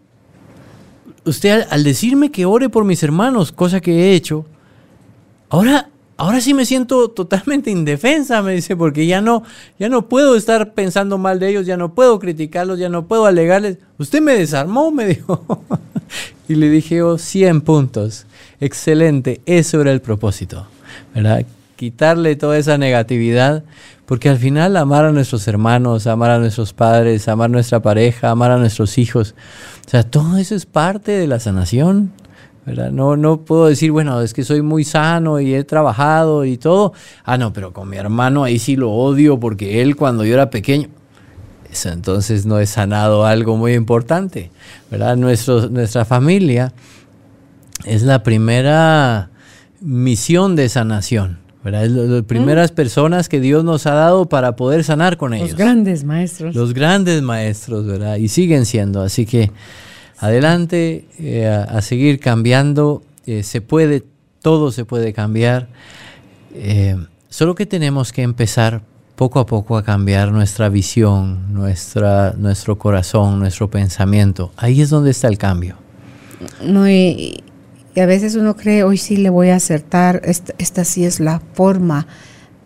usted 1.24 1.66
al, 1.70 1.84
decirme 1.84 2.30
que 2.30 2.46
ore 2.46 2.68
por 2.68 2.84
mis 2.84 3.02
hermanos, 3.02 3.52
cosa 3.52 3.80
que 3.80 3.92
he 3.92 4.14
hecho, 4.14 4.44
ahora, 5.48 5.88
ahora 6.16 6.40
sí 6.40 6.54
me 6.54 6.66
siento 6.66 7.08
totalmente 7.10 7.70
indefensa, 7.70 8.42
me 8.42 8.54
dice, 8.54 8.76
porque 8.76 9.06
ya 9.06 9.20
no, 9.20 9.42
ya 9.78 9.88
no 9.88 10.08
puedo 10.08 10.36
estar 10.36 10.74
pensando 10.74 11.18
mal 11.18 11.38
de 11.40 11.50
ellos, 11.50 11.66
ya 11.66 11.76
no 11.76 11.94
puedo 11.94 12.18
criticarlos, 12.18 12.78
ya 12.78 12.88
no 12.88 13.06
puedo 13.06 13.26
alegarles. 13.26 13.78
Usted 13.98 14.20
me 14.20 14.34
desarmó, 14.34 14.90
me 14.90 15.06
dijo. 15.14 15.64
y 16.48 16.54
le 16.54 16.68
dije, 16.70 17.02
oh, 17.02 17.18
100 17.18 17.60
puntos. 17.62 18.26
Excelente, 18.60 19.40
eso 19.46 19.80
era 19.80 19.92
el 19.92 20.00
propósito, 20.00 20.66
¿verdad? 21.14 21.44
Quitarle 21.76 22.36
toda 22.36 22.58
esa 22.58 22.78
negatividad, 22.78 23.64
porque 24.06 24.28
al 24.28 24.38
final 24.38 24.76
amar 24.76 25.04
a 25.04 25.12
nuestros 25.12 25.46
hermanos, 25.48 26.06
amar 26.06 26.30
a 26.30 26.38
nuestros 26.38 26.72
padres, 26.72 27.26
amar 27.28 27.46
a 27.46 27.52
nuestra 27.52 27.80
pareja, 27.80 28.30
amar 28.30 28.50
a 28.50 28.58
nuestros 28.58 28.98
hijos, 28.98 29.34
o 29.86 29.90
sea, 29.90 30.02
todo 30.02 30.36
eso 30.38 30.54
es 30.54 30.66
parte 30.66 31.12
de 31.12 31.26
la 31.26 31.40
sanación. 31.40 32.12
¿verdad? 32.66 32.90
No, 32.90 33.14
no 33.16 33.42
puedo 33.42 33.66
decir, 33.66 33.92
bueno, 33.92 34.22
es 34.22 34.32
que 34.32 34.42
soy 34.42 34.62
muy 34.62 34.84
sano 34.84 35.38
y 35.38 35.54
he 35.54 35.64
trabajado 35.64 36.46
y 36.46 36.56
todo. 36.56 36.94
Ah, 37.24 37.36
no, 37.36 37.52
pero 37.52 37.74
con 37.74 37.90
mi 37.90 37.98
hermano 37.98 38.42
ahí 38.42 38.58
sí 38.58 38.74
lo 38.74 38.90
odio 38.90 39.38
porque 39.38 39.82
él 39.82 39.96
cuando 39.96 40.24
yo 40.24 40.32
era 40.32 40.48
pequeño. 40.48 40.88
Entonces 41.84 42.46
no 42.46 42.58
he 42.60 42.66
sanado 42.66 43.26
algo 43.26 43.56
muy 43.56 43.74
importante. 43.74 44.50
¿verdad? 44.90 45.16
Nuestro, 45.16 45.68
nuestra 45.68 46.04
familia 46.04 46.72
es 47.84 48.02
la 48.02 48.22
primera 48.22 49.30
misión 49.80 50.56
de 50.56 50.68
sanación. 50.68 51.43
¿Verdad? 51.64 51.86
Es 51.86 51.90
las 51.90 52.22
primeras 52.24 52.70
mm. 52.70 52.74
personas 52.74 53.28
que 53.30 53.40
Dios 53.40 53.64
nos 53.64 53.86
ha 53.86 53.94
dado 53.94 54.28
para 54.28 54.54
poder 54.54 54.84
sanar 54.84 55.16
con 55.16 55.32
ellos. 55.32 55.50
Los 55.50 55.58
grandes 55.58 56.04
maestros. 56.04 56.54
Los 56.54 56.74
grandes 56.74 57.22
maestros, 57.22 57.86
¿verdad? 57.86 58.16
Y 58.16 58.28
siguen 58.28 58.66
siendo. 58.66 59.00
Así 59.00 59.24
que 59.24 59.50
adelante 60.18 61.06
eh, 61.18 61.46
a, 61.46 61.80
seguir 61.80 62.20
cambiando. 62.20 63.02
Eh, 63.26 63.42
se 63.42 63.62
puede, 63.62 64.04
todo 64.42 64.70
se 64.70 64.84
puede 64.84 65.14
cambiar. 65.14 65.68
Eh, 66.52 66.96
solo 67.30 67.54
que 67.54 67.64
tenemos 67.64 68.12
que 68.12 68.22
empezar 68.22 68.82
poco 69.16 69.40
a 69.40 69.46
poco 69.46 69.78
a 69.78 69.82
cambiar 69.82 70.32
nuestra 70.32 70.68
visión, 70.68 71.54
nuestra, 71.54 72.34
nuestro 72.36 72.76
corazón, 72.76 73.38
nuestro 73.38 73.70
pensamiento. 73.70 74.52
Ahí 74.56 74.82
es 74.82 74.90
donde 74.90 75.12
está 75.12 75.28
el 75.28 75.38
cambio. 75.38 75.76
No, 76.62 76.88
y, 76.90 77.42
y 77.94 78.00
a 78.00 78.06
veces 78.06 78.34
uno 78.34 78.56
cree, 78.56 78.82
hoy 78.82 78.98
sí 78.98 79.16
le 79.16 79.30
voy 79.30 79.50
a 79.50 79.56
acertar, 79.56 80.20
esta, 80.24 80.84
sí 80.84 81.04
es 81.04 81.20
la 81.20 81.40
forma, 81.52 82.06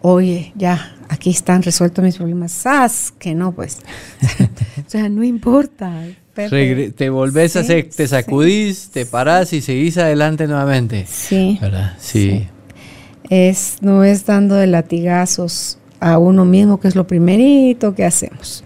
oye, 0.01 0.53
ya, 0.57 0.97
aquí 1.09 1.31
están 1.31 1.63
resueltos 1.63 2.03
mis 2.03 2.17
problemas, 2.17 2.53
¡sas! 2.53 3.13
Que 3.19 3.35
no, 3.35 3.53
pues. 3.53 3.79
o 4.87 4.91
sea, 4.91 5.09
no 5.11 5.23
importa. 5.23 5.93
te 6.35 7.11
volvés 7.11 7.57
a 7.57 7.61
hacer, 7.61 7.91
te 7.95 8.09
sacudís, 8.09 8.89
te 8.91 9.05
parás 9.05 9.53
y 9.53 9.61
seguís 9.61 9.99
adelante 9.99 10.47
nuevamente. 10.47 11.05
Sí. 11.07 11.59
¿verdad? 11.61 11.95
Sí. 11.99 12.49
Es, 13.29 13.77
no 13.83 14.05
es 14.05 14.25
dando 14.25 14.55
de 14.55 14.67
latigazos 14.67 15.79
a 16.01 16.17
uno 16.17 16.47
mismo, 16.47 16.81
que 16.81 16.89
es 16.89 16.97
lo 16.97 17.07
primerito 17.07 17.95
que 17.95 18.05
hacemos. 18.07 18.65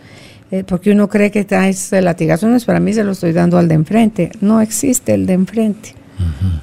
eh, 0.52 0.62
porque 0.64 0.92
uno 0.92 1.08
cree 1.08 1.32
que 1.32 1.44
traes 1.44 1.92
el 1.92 2.04
latigazo, 2.04 2.46
no 2.46 2.54
es 2.54 2.64
para 2.66 2.78
mí, 2.78 2.92
se 2.92 3.02
lo 3.02 3.12
estoy 3.12 3.32
dando 3.32 3.58
al 3.58 3.66
de 3.66 3.74
enfrente. 3.74 4.30
No 4.40 4.60
existe 4.60 5.14
el 5.14 5.26
de 5.26 5.32
enfrente. 5.32 5.94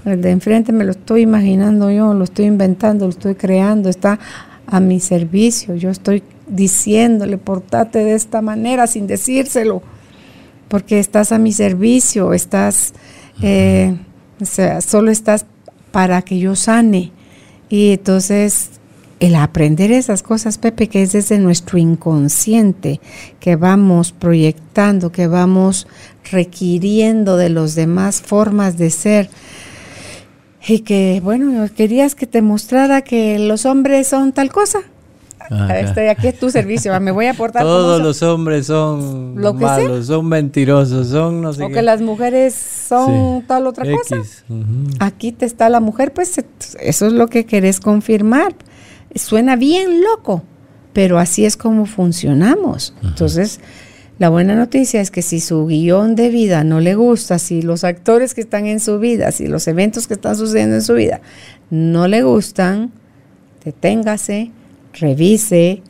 El 0.05 0.21
de 0.21 0.31
enfrente 0.31 0.71
me 0.71 0.85
lo 0.85 0.91
estoy 0.91 1.21
imaginando 1.21 1.91
yo, 1.91 2.13
lo 2.13 2.23
estoy 2.23 2.45
inventando, 2.45 3.05
lo 3.05 3.11
estoy 3.11 3.35
creando, 3.35 3.89
está 3.89 4.19
a 4.65 4.79
mi 4.79 4.99
servicio. 4.99 5.75
Yo 5.75 5.89
estoy 5.89 6.23
diciéndole, 6.47 7.37
portate 7.37 7.99
de 7.99 8.15
esta 8.15 8.41
manera 8.41 8.87
sin 8.87 9.07
decírselo, 9.07 9.81
porque 10.67 10.99
estás 10.99 11.31
a 11.31 11.37
mi 11.37 11.51
servicio, 11.51 12.33
estás, 12.33 12.93
eh, 13.41 13.95
o 14.41 14.45
sea, 14.45 14.81
solo 14.81 15.11
estás 15.11 15.45
para 15.91 16.21
que 16.21 16.39
yo 16.39 16.55
sane. 16.55 17.11
Y 17.69 17.91
entonces 17.93 18.78
el 19.19 19.35
aprender 19.35 19.91
esas 19.91 20.23
cosas, 20.23 20.57
Pepe, 20.57 20.87
que 20.87 21.03
es 21.03 21.11
desde 21.11 21.39
nuestro 21.39 21.77
inconsciente, 21.77 23.01
que 23.39 23.55
vamos 23.55 24.11
proyectando, 24.11 25.11
que 25.11 25.27
vamos 25.27 25.87
requiriendo 26.31 27.35
de 27.35 27.49
los 27.49 27.75
demás 27.75 28.21
formas 28.21 28.77
de 28.77 28.89
ser. 28.89 29.29
Y 30.67 30.79
que, 30.79 31.21
bueno, 31.23 31.67
querías 31.75 32.15
que 32.15 32.27
te 32.27 32.41
mostrara 32.41 33.01
que 33.01 33.39
los 33.39 33.65
hombres 33.65 34.07
son 34.07 34.31
tal 34.31 34.51
cosa. 34.51 34.79
Estoy 35.49 36.07
aquí 36.07 36.27
a 36.27 36.33
tu 36.33 36.51
servicio, 36.51 36.97
me 36.99 37.09
voy 37.09 37.25
a 37.25 37.33
portar 37.33 37.63
Todos 37.63 38.01
los 38.03 38.21
hombres 38.21 38.67
son 38.67 39.35
malos, 39.35 40.05
son 40.05 40.27
mentirosos, 40.27 41.07
son 41.07 41.41
no 41.41 41.53
sé 41.53 41.63
O 41.63 41.69
que 41.69 41.81
las 41.81 42.01
mujeres 42.01 42.53
son 42.53 43.43
tal 43.47 43.65
otra 43.65 43.83
cosa. 43.91 44.17
Aquí 44.99 45.31
te 45.31 45.45
está 45.45 45.69
la 45.69 45.79
mujer, 45.79 46.13
pues 46.13 46.39
eso 46.79 47.07
es 47.07 47.13
lo 47.13 47.27
que 47.27 47.45
querés 47.45 47.79
confirmar. 47.79 48.53
Suena 49.15 49.55
bien 49.55 50.01
loco, 50.01 50.43
pero 50.93 51.17
así 51.19 51.45
es 51.45 51.57
como 51.57 51.85
funcionamos. 51.85 52.93
Entonces, 53.03 53.59
la 54.19 54.29
buena 54.29 54.55
noticia 54.55 55.01
es 55.01 55.11
que 55.11 55.21
si 55.21 55.39
su 55.39 55.65
guion 55.65 56.15
de 56.15 56.29
vida 56.29 56.63
no 56.63 56.79
le 56.79 56.95
gusta, 56.95 57.39
si 57.39 57.61
los 57.61 57.83
actores 57.83 58.33
que 58.33 58.41
están 58.41 58.65
en 58.67 58.79
su 58.79 58.99
vida, 58.99 59.31
si 59.31 59.47
los 59.47 59.67
eventos 59.67 60.07
que 60.07 60.13
están 60.15 60.35
sucediendo 60.35 60.75
en 60.75 60.81
su 60.81 60.93
vida 60.93 61.21
no 61.69 62.07
le 62.07 62.21
gustan, 62.21 62.91
deténgase, 63.63 64.51
revise. 64.93 65.81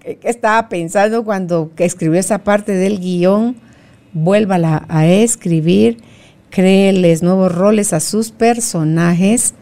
¿Qué 0.00 0.18
estaba 0.22 0.68
pensando 0.68 1.24
cuando 1.24 1.72
escribió 1.78 2.20
esa 2.20 2.44
parte 2.44 2.72
del 2.72 3.00
guion? 3.00 3.56
Vuélvala 4.12 4.84
a 4.88 5.06
escribir, 5.06 5.98
créeles 6.50 7.22
nuevos 7.22 7.52
roles 7.52 7.92
a 7.92 8.00
sus 8.00 8.30
personajes 8.30 9.54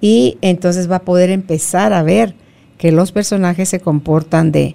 y 0.00 0.38
entonces 0.40 0.90
va 0.90 0.96
a 0.96 1.02
poder 1.02 1.30
empezar 1.30 1.92
a 1.92 2.02
ver 2.02 2.34
que 2.78 2.92
los 2.92 3.12
personajes 3.12 3.68
se 3.68 3.80
comportan 3.80 4.52
de, 4.52 4.74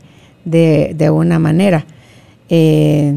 una 1.11 1.39
manera. 1.39 1.85
Eh, 2.49 3.15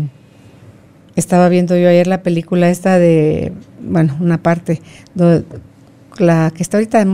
estaba 1.17 1.49
viendo 1.49 1.77
yo 1.77 1.89
ayer 1.89 2.07
la 2.07 2.23
película 2.23 2.69
esta 2.71 2.99
de, 2.99 3.53
bueno, 3.81 4.17
una 4.21 4.43
parte, 4.43 4.81
la 6.19 6.53
que 6.55 6.63
está 6.63 6.77
ahorita, 6.77 7.05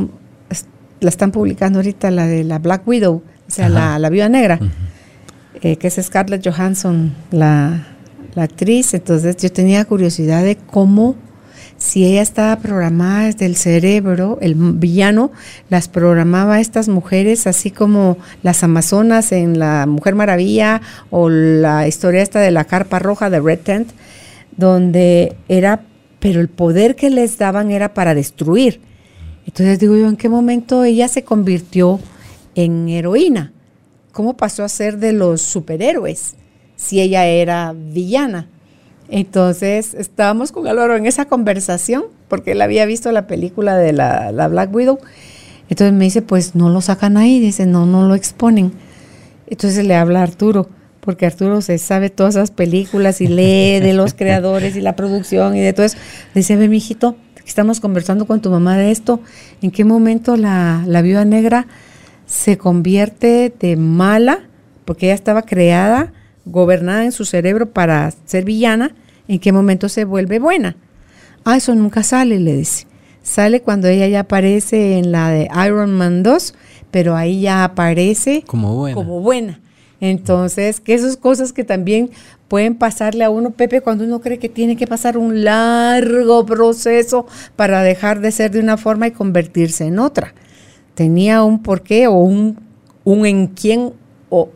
la 1.01 1.09
están 1.09 1.31
publicando 1.31 1.79
ahorita, 1.79 2.11
la 2.11 2.27
de 2.27 2.45
la 2.45 2.59
Black 2.59 2.87
Widow, 2.87 3.23
o 3.47 3.51
sea, 3.51 3.69
la, 3.69 3.99
la 3.99 4.11
viuda 4.11 4.29
negra, 4.29 4.59
eh, 5.63 5.77
que 5.77 5.89
es 5.89 6.01
Scarlett 6.01 6.47
Johansson, 6.47 7.13
la, 7.31 7.87
la 8.35 8.43
actriz. 8.45 8.95
Entonces 8.95 9.37
yo 9.37 9.53
tenía 9.53 9.85
curiosidad 9.85 10.43
de 10.43 10.57
cómo 10.57 11.17
si 11.81 12.05
ella 12.05 12.21
estaba 12.21 12.57
programada 12.57 13.25
desde 13.25 13.47
el 13.47 13.57
cerebro, 13.57 14.37
el 14.43 14.55
villano 14.55 15.33
las 15.71 15.89
programaba 15.89 16.57
a 16.57 16.61
estas 16.61 16.89
mujeres, 16.89 17.47
así 17.47 17.71
como 17.71 18.19
las 18.43 18.63
Amazonas 18.63 19.33
en 19.33 19.59
La 19.59 19.87
Mujer 19.87 20.15
Maravilla 20.15 20.83
o 21.09 21.31
la 21.31 21.89
historia 21.89 22.21
esta 22.21 22.39
de 22.39 22.51
la 22.51 22.67
carpa 22.67 22.99
roja 22.99 23.31
de 23.31 23.41
Red 23.41 23.61
Tent, 23.61 23.93
donde 24.59 25.35
era, 25.49 25.81
pero 26.19 26.43
el 26.43 26.51
poder 26.51 26.97
que 26.97 27.09
les 27.09 27.39
daban 27.39 27.71
era 27.71 27.95
para 27.95 28.15
destruir. 28.15 28.83
Entonces 29.47 29.79
digo 29.79 29.97
yo, 29.97 30.07
¿en 30.07 30.17
qué 30.17 30.29
momento 30.29 30.85
ella 30.85 31.09
se 31.09 31.25
convirtió 31.25 31.99
en 32.57 32.91
heroína? 32.91 33.55
¿Cómo 34.13 34.37
pasó 34.37 34.65
a 34.65 34.69
ser 34.69 34.99
de 34.99 35.15
los 35.15 35.41
superhéroes 35.41 36.35
si 36.77 37.01
ella 37.01 37.25
era 37.25 37.73
villana? 37.75 38.49
Entonces 39.11 39.95
estábamos 39.95 40.53
con 40.53 40.69
Álvaro 40.69 40.97
en 40.97 41.05
esa 41.05 41.25
conversación, 41.25 42.05
porque 42.29 42.53
él 42.53 42.63
había 42.63 42.87
visto 42.87 43.11
la 43.11 43.27
película 43.27 43.77
de 43.77 43.93
la, 43.93 44.49
Black 44.49 44.73
Widow. 44.73 45.01
Entonces 45.69 45.93
me 45.93 46.05
dice, 46.05 46.23
pues 46.23 46.55
no 46.55 46.71
lo 46.71 46.81
sacan 46.81 47.17
ahí, 47.17 47.41
dice, 47.41 47.67
no, 47.67 47.87
no 47.87 48.07
lo 48.07 48.15
exponen. 48.15 48.73
Entonces 49.49 49.85
le 49.85 49.97
habla 49.97 50.21
a 50.21 50.23
Arturo, 50.23 50.69
porque 51.01 51.27
Arturo 51.27 51.61
se 51.61 51.79
sabe 51.79 52.09
todas 52.09 52.37
esas 52.37 52.53
películas 52.53 53.21
y 53.21 53.27
lee 53.27 53.81
de 53.81 53.93
los 53.95 54.15
creadores 54.15 54.77
y 54.77 54.81
la 54.81 54.95
producción 54.95 55.57
y 55.57 55.61
de 55.61 55.73
todo 55.73 55.87
eso. 55.87 55.99
dice, 56.35 56.55
ve, 56.55 56.69
mijito, 56.69 57.17
estamos 57.45 57.81
conversando 57.81 58.27
con 58.27 58.41
tu 58.41 58.51
mamá 58.51 58.79
de 58.79 58.93
esto, 58.93 59.21
¿en 59.61 59.73
qué 59.73 59.85
momento 59.85 60.37
la, 60.37 60.85
la 60.87 61.03
viuda 61.03 61.25
negra 61.25 61.67
se 62.27 62.59
convierte 62.59 63.53
de 63.59 63.77
mala, 63.77 64.45
porque 64.85 65.07
ella 65.07 65.15
estaba 65.15 65.43
creada 65.43 66.13
gobernada 66.45 67.05
en 67.05 67.13
su 67.13 67.25
cerebro 67.25 67.71
para 67.71 68.13
ser 68.25 68.45
villana, 68.45 68.95
¿en 69.29 69.39
qué 69.39 69.53
momento 69.53 69.89
se 69.89 70.05
vuelve 70.05 70.39
buena? 70.39 70.77
Ah, 71.45 71.57
eso 71.57 71.75
nunca 71.75 72.03
sale, 72.03 72.39
le 72.39 72.57
dice. 72.57 72.87
Sale 73.23 73.61
cuando 73.63 73.89
ella 73.89 74.09
ya 74.09 74.21
aparece 74.21 74.99
en 74.99 75.13
la 75.13 75.31
de 75.31 75.49
Iron 75.67 75.93
Man 75.93 76.23
2, 76.23 76.55
pero 76.91 77.17
ahí 77.17 77.43
ya 77.43 77.65
aparece 77.65 78.43
como 78.47 78.75
buena. 78.75 78.95
Como 78.95 79.21
buena. 79.21 79.61
Entonces, 80.01 80.81
que 80.81 80.95
esas 80.95 81.17
cosas 81.17 81.53
que 81.53 81.63
también 81.63 82.11
pueden 82.49 82.75
pasarle 82.75 83.23
a 83.25 83.31
uno, 83.31 83.51
Pepe, 83.51 83.83
cuando 83.83 84.05
uno 84.05 84.21
cree 84.21 84.39
que 84.39 84.49
tiene 84.49 84.77
que 84.77 84.87
pasar 84.87 85.19
un 85.19 85.45
largo 85.45 86.47
proceso 86.47 87.27
para 87.55 87.83
dejar 87.83 88.21
de 88.21 88.33
ser 88.33 88.51
de 88.51 88.61
una 88.61 88.79
forma 88.79 89.07
y 89.07 89.11
convertirse 89.11 89.85
en 89.85 89.99
otra. 89.99 90.35
Tenía 90.95 91.43
un 91.43 91.63
porqué 91.63 92.07
o 92.07 92.15
un, 92.15 92.59
un 93.05 93.27
en 93.27 93.49
quién 93.49 93.93
o 94.31 94.49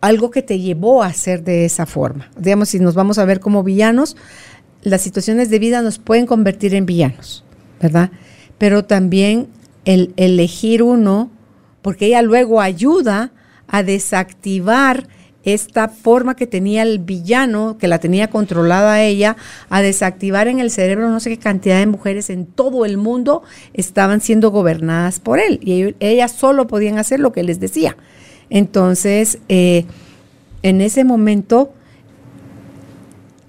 algo 0.00 0.30
que 0.30 0.42
te 0.42 0.58
llevó 0.58 1.02
a 1.02 1.12
ser 1.12 1.44
de 1.44 1.64
esa 1.64 1.86
forma. 1.86 2.30
Digamos, 2.36 2.70
si 2.70 2.78
nos 2.78 2.94
vamos 2.94 3.18
a 3.18 3.24
ver 3.24 3.40
como 3.40 3.62
villanos, 3.62 4.16
las 4.82 5.02
situaciones 5.02 5.50
de 5.50 5.58
vida 5.58 5.82
nos 5.82 5.98
pueden 5.98 6.26
convertir 6.26 6.74
en 6.74 6.86
villanos, 6.86 7.44
¿verdad? 7.80 8.10
Pero 8.58 8.84
también 8.84 9.48
el 9.84 10.14
elegir 10.16 10.82
uno, 10.82 11.30
porque 11.82 12.06
ella 12.06 12.22
luego 12.22 12.60
ayuda 12.60 13.32
a 13.68 13.82
desactivar 13.82 15.06
esta 15.42 15.88
forma 15.88 16.36
que 16.36 16.46
tenía 16.46 16.82
el 16.82 16.98
villano, 16.98 17.78
que 17.78 17.88
la 17.88 17.98
tenía 17.98 18.28
controlada 18.28 19.02
ella, 19.02 19.36
a 19.70 19.80
desactivar 19.80 20.48
en 20.48 20.60
el 20.60 20.70
cerebro 20.70 21.08
no 21.08 21.20
sé 21.20 21.30
qué 21.30 21.38
cantidad 21.38 21.78
de 21.78 21.86
mujeres 21.86 22.28
en 22.28 22.46
todo 22.46 22.84
el 22.84 22.98
mundo 22.98 23.42
estaban 23.72 24.20
siendo 24.20 24.50
gobernadas 24.50 25.18
por 25.20 25.38
él. 25.38 25.58
Y 25.62 25.94
ellas 26.00 26.32
solo 26.32 26.66
podían 26.66 26.98
hacer 26.98 27.20
lo 27.20 27.32
que 27.32 27.42
les 27.42 27.58
decía. 27.58 27.96
Entonces, 28.50 29.38
eh, 29.48 29.86
en 30.62 30.80
ese 30.80 31.04
momento, 31.04 31.72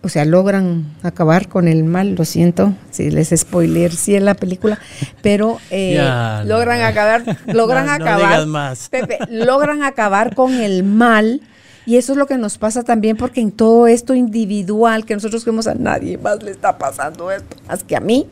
o 0.03 0.09
sea, 0.09 0.25
logran 0.25 0.95
acabar 1.03 1.47
con 1.49 1.67
el 1.67 1.83
mal, 1.83 2.15
lo 2.15 2.25
siento, 2.25 2.73
si 2.91 3.11
les 3.11 3.33
spoiler, 3.35 3.91
sí 3.91 4.15
en 4.15 4.25
la 4.25 4.35
película, 4.35 4.79
pero 5.21 5.59
eh, 5.69 6.01
logran 6.45 6.81
acabar, 6.81 7.23
logran 7.47 7.89
acabar, 7.89 8.47
Pepe, 8.89 9.19
logran 9.29 9.83
acabar 9.83 10.35
con 10.35 10.53
el 10.53 10.83
mal. 10.83 11.41
Y 11.83 11.97
eso 11.97 12.11
es 12.11 12.17
lo 12.19 12.27
que 12.27 12.37
nos 12.37 12.59
pasa 12.59 12.83
también 12.83 13.17
porque 13.17 13.41
en 13.41 13.51
todo 13.51 13.87
esto 13.87 14.13
individual 14.13 15.03
que 15.03 15.15
nosotros 15.15 15.43
vemos 15.43 15.65
a 15.65 15.73
nadie 15.73 16.15
más 16.19 16.43
le 16.43 16.51
está 16.51 16.77
pasando 16.77 17.31
esto, 17.31 17.57
más 17.67 17.83
que 17.83 17.95
a 17.95 17.99
mí, 17.99 18.27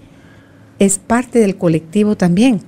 es 0.77 0.99
parte 0.99 1.39
del 1.39 1.57
colectivo 1.57 2.15
también. 2.15 2.61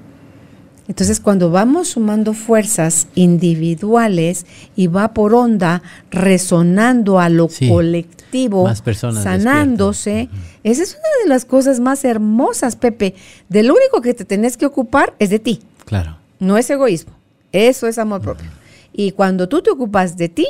Entonces, 0.92 1.22
cuando 1.22 1.50
vamos 1.52 1.88
sumando 1.88 2.34
fuerzas 2.34 3.08
individuales 3.16 4.46
y 4.76 4.88
va 4.88 5.14
por 5.14 5.34
onda 5.34 5.82
resonando 6.10 7.18
a 7.18 7.30
lo 7.30 7.48
colectivo, 7.70 8.70
sanándose, 9.14 10.28
esa 10.66 10.84
es 10.84 10.92
una 10.96 11.24
de 11.24 11.30
las 11.30 11.46
cosas 11.46 11.80
más 11.80 12.04
hermosas, 12.04 12.76
Pepe. 12.76 13.16
De 13.48 13.64
lo 13.64 13.74
único 13.74 14.02
que 14.02 14.14
te 14.14 14.26
tenés 14.26 14.58
que 14.58 14.66
ocupar 14.66 15.14
es 15.18 15.30
de 15.30 15.40
ti. 15.40 15.62
Claro. 15.86 16.18
No 16.40 16.58
es 16.58 16.70
egoísmo, 16.70 17.14
eso 17.54 17.88
es 17.88 17.98
amor 17.98 18.20
propio. 18.20 18.50
Y 18.92 19.12
cuando 19.14 19.48
tú 19.48 19.62
te 19.62 19.72
ocupas 19.72 20.18
de 20.18 20.28
ti, 20.28 20.46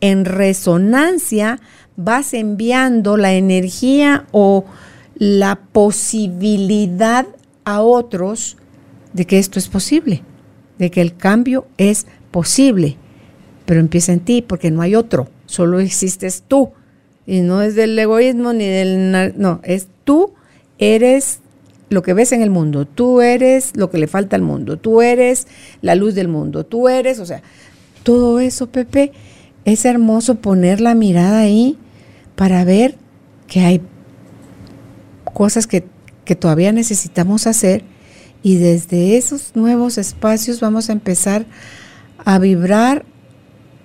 en 0.00 0.24
resonancia 0.24 1.60
vas 1.94 2.34
enviando 2.34 3.16
la 3.16 3.32
energía 3.34 4.26
o 4.32 4.64
la 5.14 5.60
posibilidad 5.70 7.28
a 7.64 7.80
otros 7.80 8.56
de 9.12 9.26
que 9.26 9.38
esto 9.38 9.58
es 9.58 9.68
posible, 9.68 10.22
de 10.78 10.90
que 10.90 11.00
el 11.00 11.16
cambio 11.16 11.66
es 11.76 12.06
posible, 12.30 12.96
pero 13.66 13.80
empieza 13.80 14.12
en 14.12 14.20
ti 14.20 14.42
porque 14.42 14.70
no 14.70 14.82
hay 14.82 14.94
otro, 14.94 15.28
solo 15.46 15.80
existes 15.80 16.44
tú. 16.46 16.72
Y 17.26 17.40
no 17.40 17.60
es 17.60 17.74
del 17.74 17.98
egoísmo 17.98 18.54
ni 18.54 18.66
del... 18.66 19.34
No, 19.36 19.60
es 19.62 19.88
tú 20.04 20.32
eres 20.78 21.40
lo 21.90 22.02
que 22.02 22.14
ves 22.14 22.32
en 22.32 22.40
el 22.40 22.48
mundo, 22.48 22.86
tú 22.86 23.20
eres 23.20 23.76
lo 23.76 23.90
que 23.90 23.98
le 23.98 24.06
falta 24.06 24.36
al 24.36 24.42
mundo, 24.42 24.78
tú 24.78 25.02
eres 25.02 25.46
la 25.82 25.94
luz 25.94 26.14
del 26.14 26.28
mundo, 26.28 26.64
tú 26.64 26.88
eres, 26.88 27.18
o 27.18 27.26
sea, 27.26 27.42
todo 28.02 28.40
eso, 28.40 28.68
Pepe, 28.68 29.12
es 29.64 29.84
hermoso 29.84 30.36
poner 30.36 30.80
la 30.80 30.94
mirada 30.94 31.40
ahí 31.40 31.76
para 32.36 32.64
ver 32.64 32.96
que 33.46 33.60
hay 33.60 33.82
cosas 35.24 35.66
que, 35.66 35.84
que 36.24 36.36
todavía 36.36 36.72
necesitamos 36.72 37.46
hacer 37.46 37.84
y 38.42 38.56
desde 38.56 39.16
esos 39.16 39.52
nuevos 39.54 39.98
espacios 39.98 40.60
vamos 40.60 40.88
a 40.88 40.92
empezar 40.92 41.46
a 42.24 42.38
vibrar, 42.38 43.04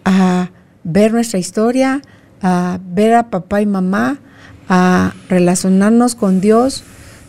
a 0.05 0.51
ver 0.83 1.13
nuestra 1.13 1.39
historia, 1.39 2.01
a 2.41 2.79
ver 2.85 3.13
a 3.13 3.29
papá 3.29 3.61
y 3.61 3.65
mamá, 3.65 4.19
a 4.69 5.13
relacionarnos 5.29 6.15
con 6.15 6.41
Dios 6.41 6.83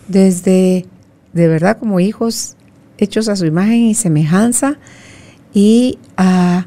desde, 0.09 0.87
de 1.33 1.49
verdad, 1.49 1.79
como 1.79 2.01
hijos 2.01 2.57
hechos 2.99 3.29
a 3.29 3.37
su 3.37 3.47
imagen 3.47 3.83
y 3.87 3.95
semejanza 3.95 4.79
y 5.53 5.99
a 6.17 6.67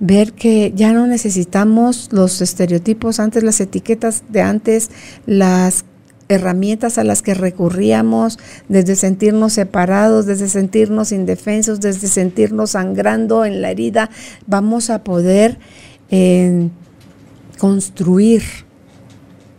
ver 0.00 0.32
que 0.32 0.72
ya 0.74 0.92
no 0.92 1.06
necesitamos 1.06 2.08
los 2.12 2.40
estereotipos 2.40 3.20
antes, 3.20 3.42
las 3.42 3.60
etiquetas 3.60 4.24
de 4.28 4.42
antes, 4.42 4.90
las 5.26 5.84
herramientas 6.28 6.98
a 6.98 7.04
las 7.04 7.22
que 7.22 7.34
recurríamos, 7.34 8.38
desde 8.68 8.96
sentirnos 8.96 9.52
separados, 9.54 10.26
desde 10.26 10.48
sentirnos 10.48 11.12
indefensos, 11.12 11.80
desde 11.80 12.08
sentirnos 12.08 12.70
sangrando 12.70 13.44
en 13.44 13.62
la 13.62 13.70
herida, 13.70 14.10
vamos 14.46 14.90
a 14.90 15.04
poder 15.04 15.58
eh, 16.10 16.68
construir 17.58 18.42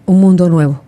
un 0.05 0.19
mundo 0.19 0.49
nuevo. 0.49 0.81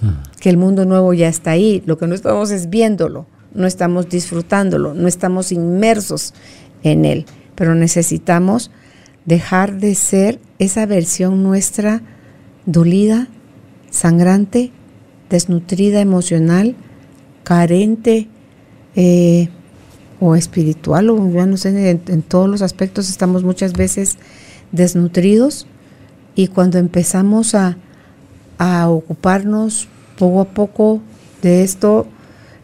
Hmm. 0.00 0.22
Que 0.40 0.50
el 0.50 0.56
mundo 0.56 0.84
nuevo 0.84 1.14
ya 1.14 1.28
está 1.28 1.52
ahí, 1.52 1.82
lo 1.86 1.98
que 1.98 2.06
no 2.06 2.14
estamos 2.14 2.50
es 2.50 2.68
viéndolo, 2.68 3.26
no 3.54 3.66
estamos 3.66 4.08
disfrutándolo, 4.08 4.94
no 4.94 5.08
estamos 5.08 5.52
inmersos 5.52 6.34
en 6.82 7.04
él, 7.04 7.26
pero 7.54 7.74
necesitamos 7.74 8.70
dejar 9.24 9.78
de 9.78 9.94
ser 9.94 10.40
esa 10.58 10.84
versión 10.86 11.42
nuestra 11.42 12.02
dolida, 12.66 13.28
sangrante, 13.90 14.72
desnutrida 15.32 16.00
emocional, 16.00 16.76
carente 17.42 18.28
eh, 18.94 19.48
o 20.20 20.36
espiritual, 20.36 21.08
o 21.08 21.30
ya 21.30 21.46
no 21.46 21.56
sé, 21.56 22.00
en, 22.06 22.22
todos 22.22 22.50
los 22.50 22.60
aspectos 22.60 23.08
estamos 23.08 23.42
muchas 23.42 23.72
veces 23.72 24.18
desnutridos 24.72 25.66
y 26.34 26.48
cuando 26.48 26.78
empezamos 26.78 27.54
a, 27.54 27.78
a 28.58 28.90
ocuparnos 28.90 29.88
poco 30.18 30.42
a 30.42 30.44
poco 30.44 31.00
de 31.40 31.64
esto, 31.64 32.06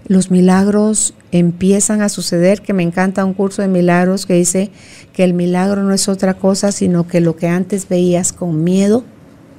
los 0.06 0.30
milagros 0.30 1.14
empiezan 1.32 2.02
a 2.02 2.10
suceder, 2.10 2.60
que 2.60 2.74
me 2.74 2.82
encanta 2.82 3.24
un 3.24 3.32
curso 3.32 3.62
de 3.62 3.68
milagros 3.68 4.26
que 4.26 4.34
dice 4.34 4.70
que 5.14 5.24
el 5.24 5.32
milagro 5.32 5.82
no 5.82 5.94
es 5.94 6.06
otra 6.08 6.34
cosa, 6.34 6.70
sino 6.70 7.08
que 7.08 7.22
lo 7.22 7.34
que 7.34 7.48
antes 7.48 7.88
veías 7.88 8.34
con 8.34 8.62
miedo, 8.62 9.04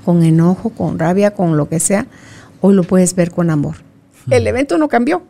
con 0.05 0.21
enojo, 0.23 0.69
con 0.69 0.99
rabia, 0.99 1.31
con 1.31 1.57
lo 1.57 1.67
que 1.69 1.79
sea, 1.79 2.05
hoy 2.61 2.75
lo 2.75 2.83
puedes 2.83 3.15
ver 3.15 3.31
con 3.31 3.49
amor. 3.49 3.77
Hmm. 4.25 4.33
El 4.33 4.47
evento 4.47 4.77
no 4.77 4.87
cambió. 4.87 5.23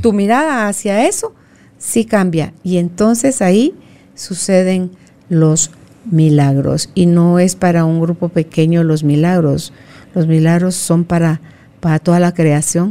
Tu 0.00 0.12
mirada 0.12 0.68
hacia 0.68 1.06
eso 1.06 1.34
sí 1.78 2.04
cambia. 2.04 2.54
Y 2.62 2.78
entonces 2.78 3.42
ahí 3.42 3.74
suceden 4.14 4.92
los 5.28 5.70
milagros. 6.10 6.90
Y 6.94 7.06
no 7.06 7.38
es 7.38 7.56
para 7.56 7.84
un 7.84 8.00
grupo 8.00 8.28
pequeño 8.28 8.84
los 8.84 9.04
milagros. 9.04 9.72
Los 10.14 10.26
milagros 10.26 10.76
son 10.76 11.04
para, 11.04 11.40
para 11.80 11.98
toda 11.98 12.20
la 12.20 12.32
creación, 12.32 12.90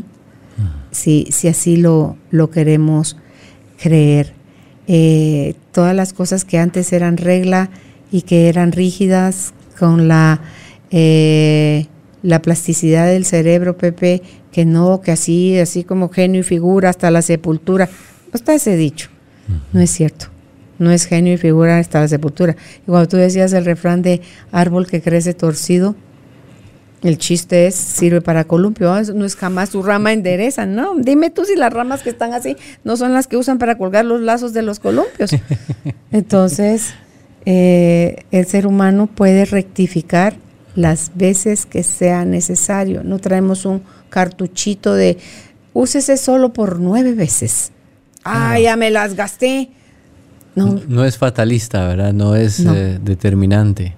hmm. 0.57 0.63
si, 0.91 1.27
si, 1.31 1.47
así 1.47 1.77
lo, 1.77 2.17
lo 2.29 2.49
queremos 2.49 3.17
creer. 3.81 4.33
Eh, 4.87 5.55
todas 5.71 5.95
las 5.95 6.13
cosas 6.13 6.45
que 6.45 6.57
antes 6.57 6.91
eran 6.91 7.17
regla 7.17 7.69
y 8.11 8.23
que 8.23 8.49
eran 8.49 8.71
rígidas 8.71 9.53
con 9.79 10.07
la 10.07 10.41
eh, 10.89 11.87
la 12.23 12.41
plasticidad 12.41 13.07
del 13.07 13.25
cerebro, 13.25 13.77
Pepe, 13.77 14.21
que 14.51 14.65
no, 14.65 15.01
que 15.01 15.11
así, 15.11 15.57
así 15.57 15.83
como 15.83 16.09
genio 16.09 16.41
y 16.41 16.43
figura 16.43 16.89
hasta 16.89 17.11
la 17.11 17.21
sepultura. 17.21 17.87
No 17.87 18.33
está 18.33 18.53
ese 18.53 18.75
dicho. 18.75 19.09
No 19.73 19.81
es 19.81 19.89
cierto. 19.89 20.27
No 20.79 20.91
es 20.91 21.05
genio 21.05 21.33
y 21.33 21.37
figura 21.37 21.77
hasta 21.77 22.01
la 22.01 22.07
sepultura. 22.07 22.55
Y 22.83 22.85
cuando 22.85 23.07
tú 23.07 23.17
decías 23.17 23.53
el 23.53 23.65
refrán 23.65 24.01
de 24.01 24.21
árbol 24.51 24.87
que 24.87 25.01
crece 25.01 25.33
torcido, 25.33 25.95
el 27.03 27.17
chiste 27.17 27.67
es, 27.67 27.75
sirve 27.75 28.21
para 28.21 28.43
columpio, 28.43 28.93
ah, 28.93 29.01
no 29.13 29.25
es 29.25 29.35
jamás 29.35 29.69
su 29.69 29.81
rama 29.81 30.13
endereza, 30.13 30.67
no, 30.67 30.93
dime 30.95 31.31
tú 31.31 31.45
si 31.45 31.55
las 31.55 31.73
ramas 31.73 32.03
que 32.03 32.11
están 32.11 32.33
así 32.33 32.57
no 32.83 32.95
son 32.95 33.11
las 33.11 33.25
que 33.25 33.37
usan 33.37 33.57
para 33.57 33.75
colgar 33.75 34.05
los 34.05 34.21
lazos 34.21 34.53
de 34.53 34.61
los 34.61 34.79
columpios. 34.79 35.31
Entonces, 36.11 36.93
eh, 37.45 38.23
el 38.29 38.45
ser 38.45 38.67
humano 38.67 39.07
puede 39.07 39.45
rectificar 39.45 40.35
las 40.75 41.11
veces 41.15 41.65
que 41.65 41.83
sea 41.83 42.25
necesario. 42.25 43.03
No 43.03 43.19
traemos 43.19 43.65
un 43.65 43.81
cartuchito 44.09 44.93
de 44.93 45.17
úsese 45.73 46.17
solo 46.17 46.53
por 46.53 46.79
nueve 46.79 47.13
veces. 47.13 47.71
Ah, 48.23 48.59
ya 48.59 48.75
me 48.75 48.91
las 48.91 49.15
gasté. 49.15 49.71
No, 50.55 50.79
no 50.87 51.05
es 51.05 51.17
fatalista, 51.17 51.87
¿verdad? 51.87 52.13
No 52.13 52.35
es 52.35 52.59
eh, 52.59 52.99
determinante. 53.01 53.95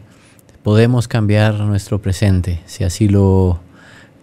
Podemos 0.61 1.07
cambiar 1.07 1.55
nuestro 1.55 2.01
presente 2.01 2.61
si 2.67 2.83
así 2.83 3.09
lo, 3.09 3.59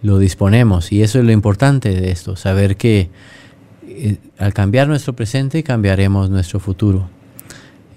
lo, 0.01 0.17
disponemos. 0.17 0.91
Y 0.91 1.03
eso 1.03 1.19
es 1.19 1.25
lo 1.25 1.31
importante 1.31 1.89
de 1.89 2.09
esto, 2.09 2.35
saber 2.35 2.77
que 2.77 3.09
eh, 3.87 4.17
al 4.39 4.53
cambiar 4.53 4.87
nuestro 4.87 5.13
presente 5.13 5.61
cambiaremos 5.63 6.29
nuestro 6.29 6.59
futuro 6.59 7.09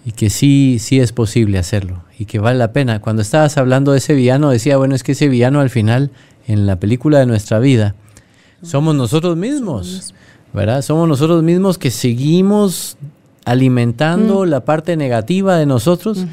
y 0.05 0.13
que 0.13 0.29
sí, 0.29 0.79
sí 0.79 1.01
es 1.01 1.13
posible 1.13 1.59
hacerlo 1.59 2.04
y 2.19 2.27
que 2.27 2.39
vale 2.39 2.59
la 2.59 2.73
pena. 2.73 3.01
Cuando 3.01 3.23
estabas 3.23 3.57
hablando 3.59 3.93
de 3.93 3.99
ese 3.99 4.15
villano, 4.15 4.51
decía, 4.51 4.77
bueno, 4.77 4.95
es 4.95 5.03
que 5.03 5.13
ese 5.13 5.29
villano 5.29 5.61
al 5.61 5.71
final, 5.71 6.11
en 6.47 6.67
la 6.67 6.77
película 6.77 7.19
de 7.19 7.27
nuestra 7.27 7.59
vida, 7.59 7.95
somos 8.63 8.95
nosotros 8.95 9.37
mismos, 9.37 10.15
¿verdad? 10.53 10.83
Somos 10.83 11.09
nosotros 11.09 11.43
mismos 11.43 11.79
que 11.79 11.91
seguimos 11.91 12.97
alimentando 13.45 14.47
la 14.47 14.65
parte 14.65 14.97
negativa 14.97 15.57
de 15.57 15.67
nosotros, 15.67 16.25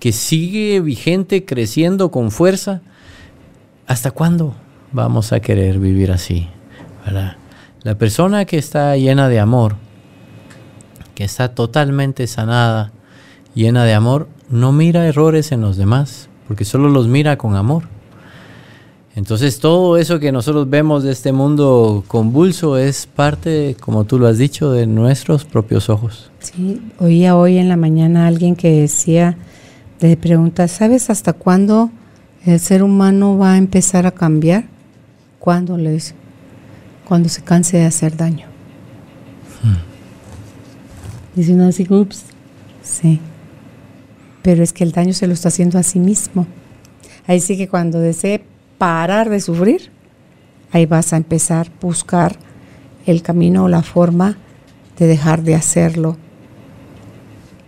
que 0.00 0.12
sigue 0.12 0.80
vigente, 0.80 1.44
creciendo 1.44 2.10
con 2.10 2.30
fuerza. 2.30 2.82
¿Hasta 3.86 4.10
cuándo 4.10 4.54
vamos 4.92 5.32
a 5.32 5.40
querer 5.40 5.78
vivir 5.78 6.12
así? 6.12 6.48
¿verdad? 7.04 7.36
La 7.82 7.96
persona 7.96 8.44
que 8.44 8.58
está 8.58 8.96
llena 8.96 9.28
de 9.28 9.40
amor, 9.40 9.76
que 11.14 11.24
está 11.24 11.54
totalmente 11.54 12.26
sanada, 12.26 12.92
llena 13.58 13.84
de 13.84 13.92
amor, 13.92 14.28
no 14.48 14.72
mira 14.72 15.06
errores 15.06 15.50
en 15.50 15.60
los 15.60 15.76
demás, 15.76 16.28
porque 16.46 16.64
solo 16.64 16.88
los 16.88 17.08
mira 17.08 17.36
con 17.36 17.56
amor. 17.56 17.84
Entonces 19.16 19.58
todo 19.58 19.96
eso 19.96 20.20
que 20.20 20.30
nosotros 20.30 20.70
vemos 20.70 21.02
de 21.02 21.10
este 21.10 21.32
mundo 21.32 22.04
convulso 22.06 22.78
es 22.78 23.06
parte, 23.06 23.76
como 23.80 24.04
tú 24.04 24.20
lo 24.20 24.28
has 24.28 24.38
dicho, 24.38 24.70
de 24.70 24.86
nuestros 24.86 25.44
propios 25.44 25.90
ojos. 25.90 26.30
Sí, 26.38 26.80
oía 27.00 27.36
hoy 27.36 27.58
en 27.58 27.68
la 27.68 27.76
mañana 27.76 28.24
a 28.24 28.26
alguien 28.28 28.54
que 28.54 28.82
decía, 28.82 29.36
le 30.00 30.16
pregunta, 30.16 30.68
¿sabes 30.68 31.10
hasta 31.10 31.32
cuándo 31.32 31.90
el 32.46 32.60
ser 32.60 32.84
humano 32.84 33.36
va 33.36 33.54
a 33.54 33.58
empezar 33.58 34.06
a 34.06 34.12
cambiar? 34.12 34.66
¿Cuándo? 35.40 35.76
Le 35.76 35.90
dice, 35.90 36.14
cuando 37.08 37.28
se 37.28 37.42
canse 37.42 37.78
de 37.78 37.86
hacer 37.86 38.16
daño. 38.16 38.46
Hmm. 39.64 39.74
Dice 41.34 41.54
uno 41.54 41.66
así, 41.66 41.84
ups, 41.90 42.22
sí 42.84 43.20
pero 44.48 44.62
es 44.62 44.72
que 44.72 44.82
el 44.82 44.92
daño 44.92 45.12
se 45.12 45.26
lo 45.26 45.34
está 45.34 45.48
haciendo 45.48 45.78
a 45.78 45.82
sí 45.82 46.00
mismo. 46.00 46.46
Ahí 47.26 47.38
sí 47.38 47.58
que 47.58 47.68
cuando 47.68 48.00
desee 48.00 48.42
parar 48.78 49.28
de 49.28 49.42
sufrir, 49.42 49.90
ahí 50.72 50.86
vas 50.86 51.12
a 51.12 51.18
empezar 51.18 51.66
a 51.66 51.70
buscar 51.82 52.38
el 53.04 53.20
camino 53.20 53.64
o 53.64 53.68
la 53.68 53.82
forma 53.82 54.38
de 54.98 55.06
dejar 55.06 55.42
de 55.42 55.54
hacerlo. 55.54 56.16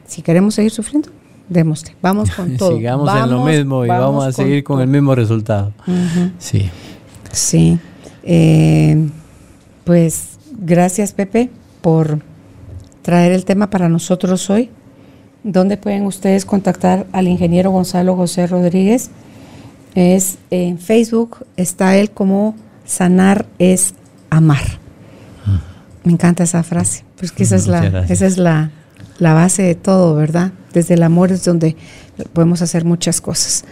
Si 0.07 0.23
queremos 0.23 0.55
seguir 0.55 0.71
sufriendo, 0.71 1.11
démosle. 1.51 1.97
Vamos 2.01 2.31
con 2.31 2.57
todo. 2.57 2.75
Sigamos 2.79 3.15
en 3.15 3.31
lo 3.31 3.45
mismo 3.45 3.85
y 3.85 3.89
vamos, 3.89 4.25
a 4.25 4.33
seguir 4.33 4.65
con, 4.65 4.81
el 4.81 4.89
mismo 4.89 5.15
resultado. 5.15 5.75
Sí. 6.39 6.71
Sí. 7.31 7.79
Eh, 8.23 9.07
pues 9.85 10.39
gracias, 10.59 11.13
Pepe, 11.13 11.51
por 11.83 12.21
traer 13.03 13.33
el 13.33 13.45
tema 13.45 13.69
para 13.69 13.91
nosotros 13.91 14.49
hoy. 14.49 14.71
¿Dónde 15.43 15.77
pueden 15.77 16.05
ustedes 16.05 16.45
contactar 16.45 17.07
al 17.13 17.29
ingeniero 17.29 17.71
Gonzalo 17.71 18.17
José 18.17 18.47
Rodríguez? 18.47 19.11
Es 19.95 20.39
en 20.51 20.79
Facebook, 20.79 21.47
está 21.57 21.97
él 21.97 22.11
como 22.11 22.55
sanar 22.85 23.47
es 23.59 23.95
amar. 24.29 24.63
Me 26.05 26.13
encanta 26.13 26.45
esa 26.45 26.63
frase, 26.63 27.05
pues 27.17 27.33
que 27.33 27.43
esa 27.43 27.57
es 27.57 27.67
la, 27.67 28.05
esa 28.09 28.27
es 28.27 28.39
la, 28.39 28.71
la 29.19 29.35
base 29.35 29.63
de 29.63 29.75
todo, 29.75 30.15
¿verdad? 30.15 30.53
Desde 30.73 30.95
el 30.95 31.03
amor 31.03 31.33
es 31.33 31.45
donde 31.45 31.77
podemos 32.33 32.63
hacer 32.63 32.85
muchas 32.85 33.21
cosas 33.21 33.65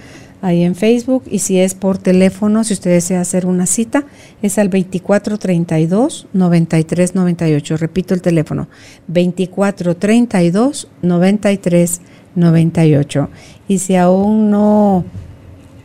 ahí 0.43 0.63
en 0.63 0.75
Facebook 0.75 1.25
y 1.31 1.41
si 1.41 1.59
es 1.59 1.75
por 1.75 1.99
teléfono, 1.99 2.65
si 2.65 2.75
usted 2.75 2.91
desea 2.91 3.21
hacer 3.21 3.47
una 3.47 3.67
cita, 3.67 4.05
es 4.43 4.59
al 4.59 4.71
2432 4.71 6.29
9398. 6.33 7.77
Repito 7.77 8.15
el 8.15 8.23
teléfono, 8.23 8.69
2432 9.09 10.89
9398. 11.03 12.19
98. 12.39 13.29
Y 13.69 13.79
si 13.79 13.97
aún 13.97 14.51
no 14.51 15.05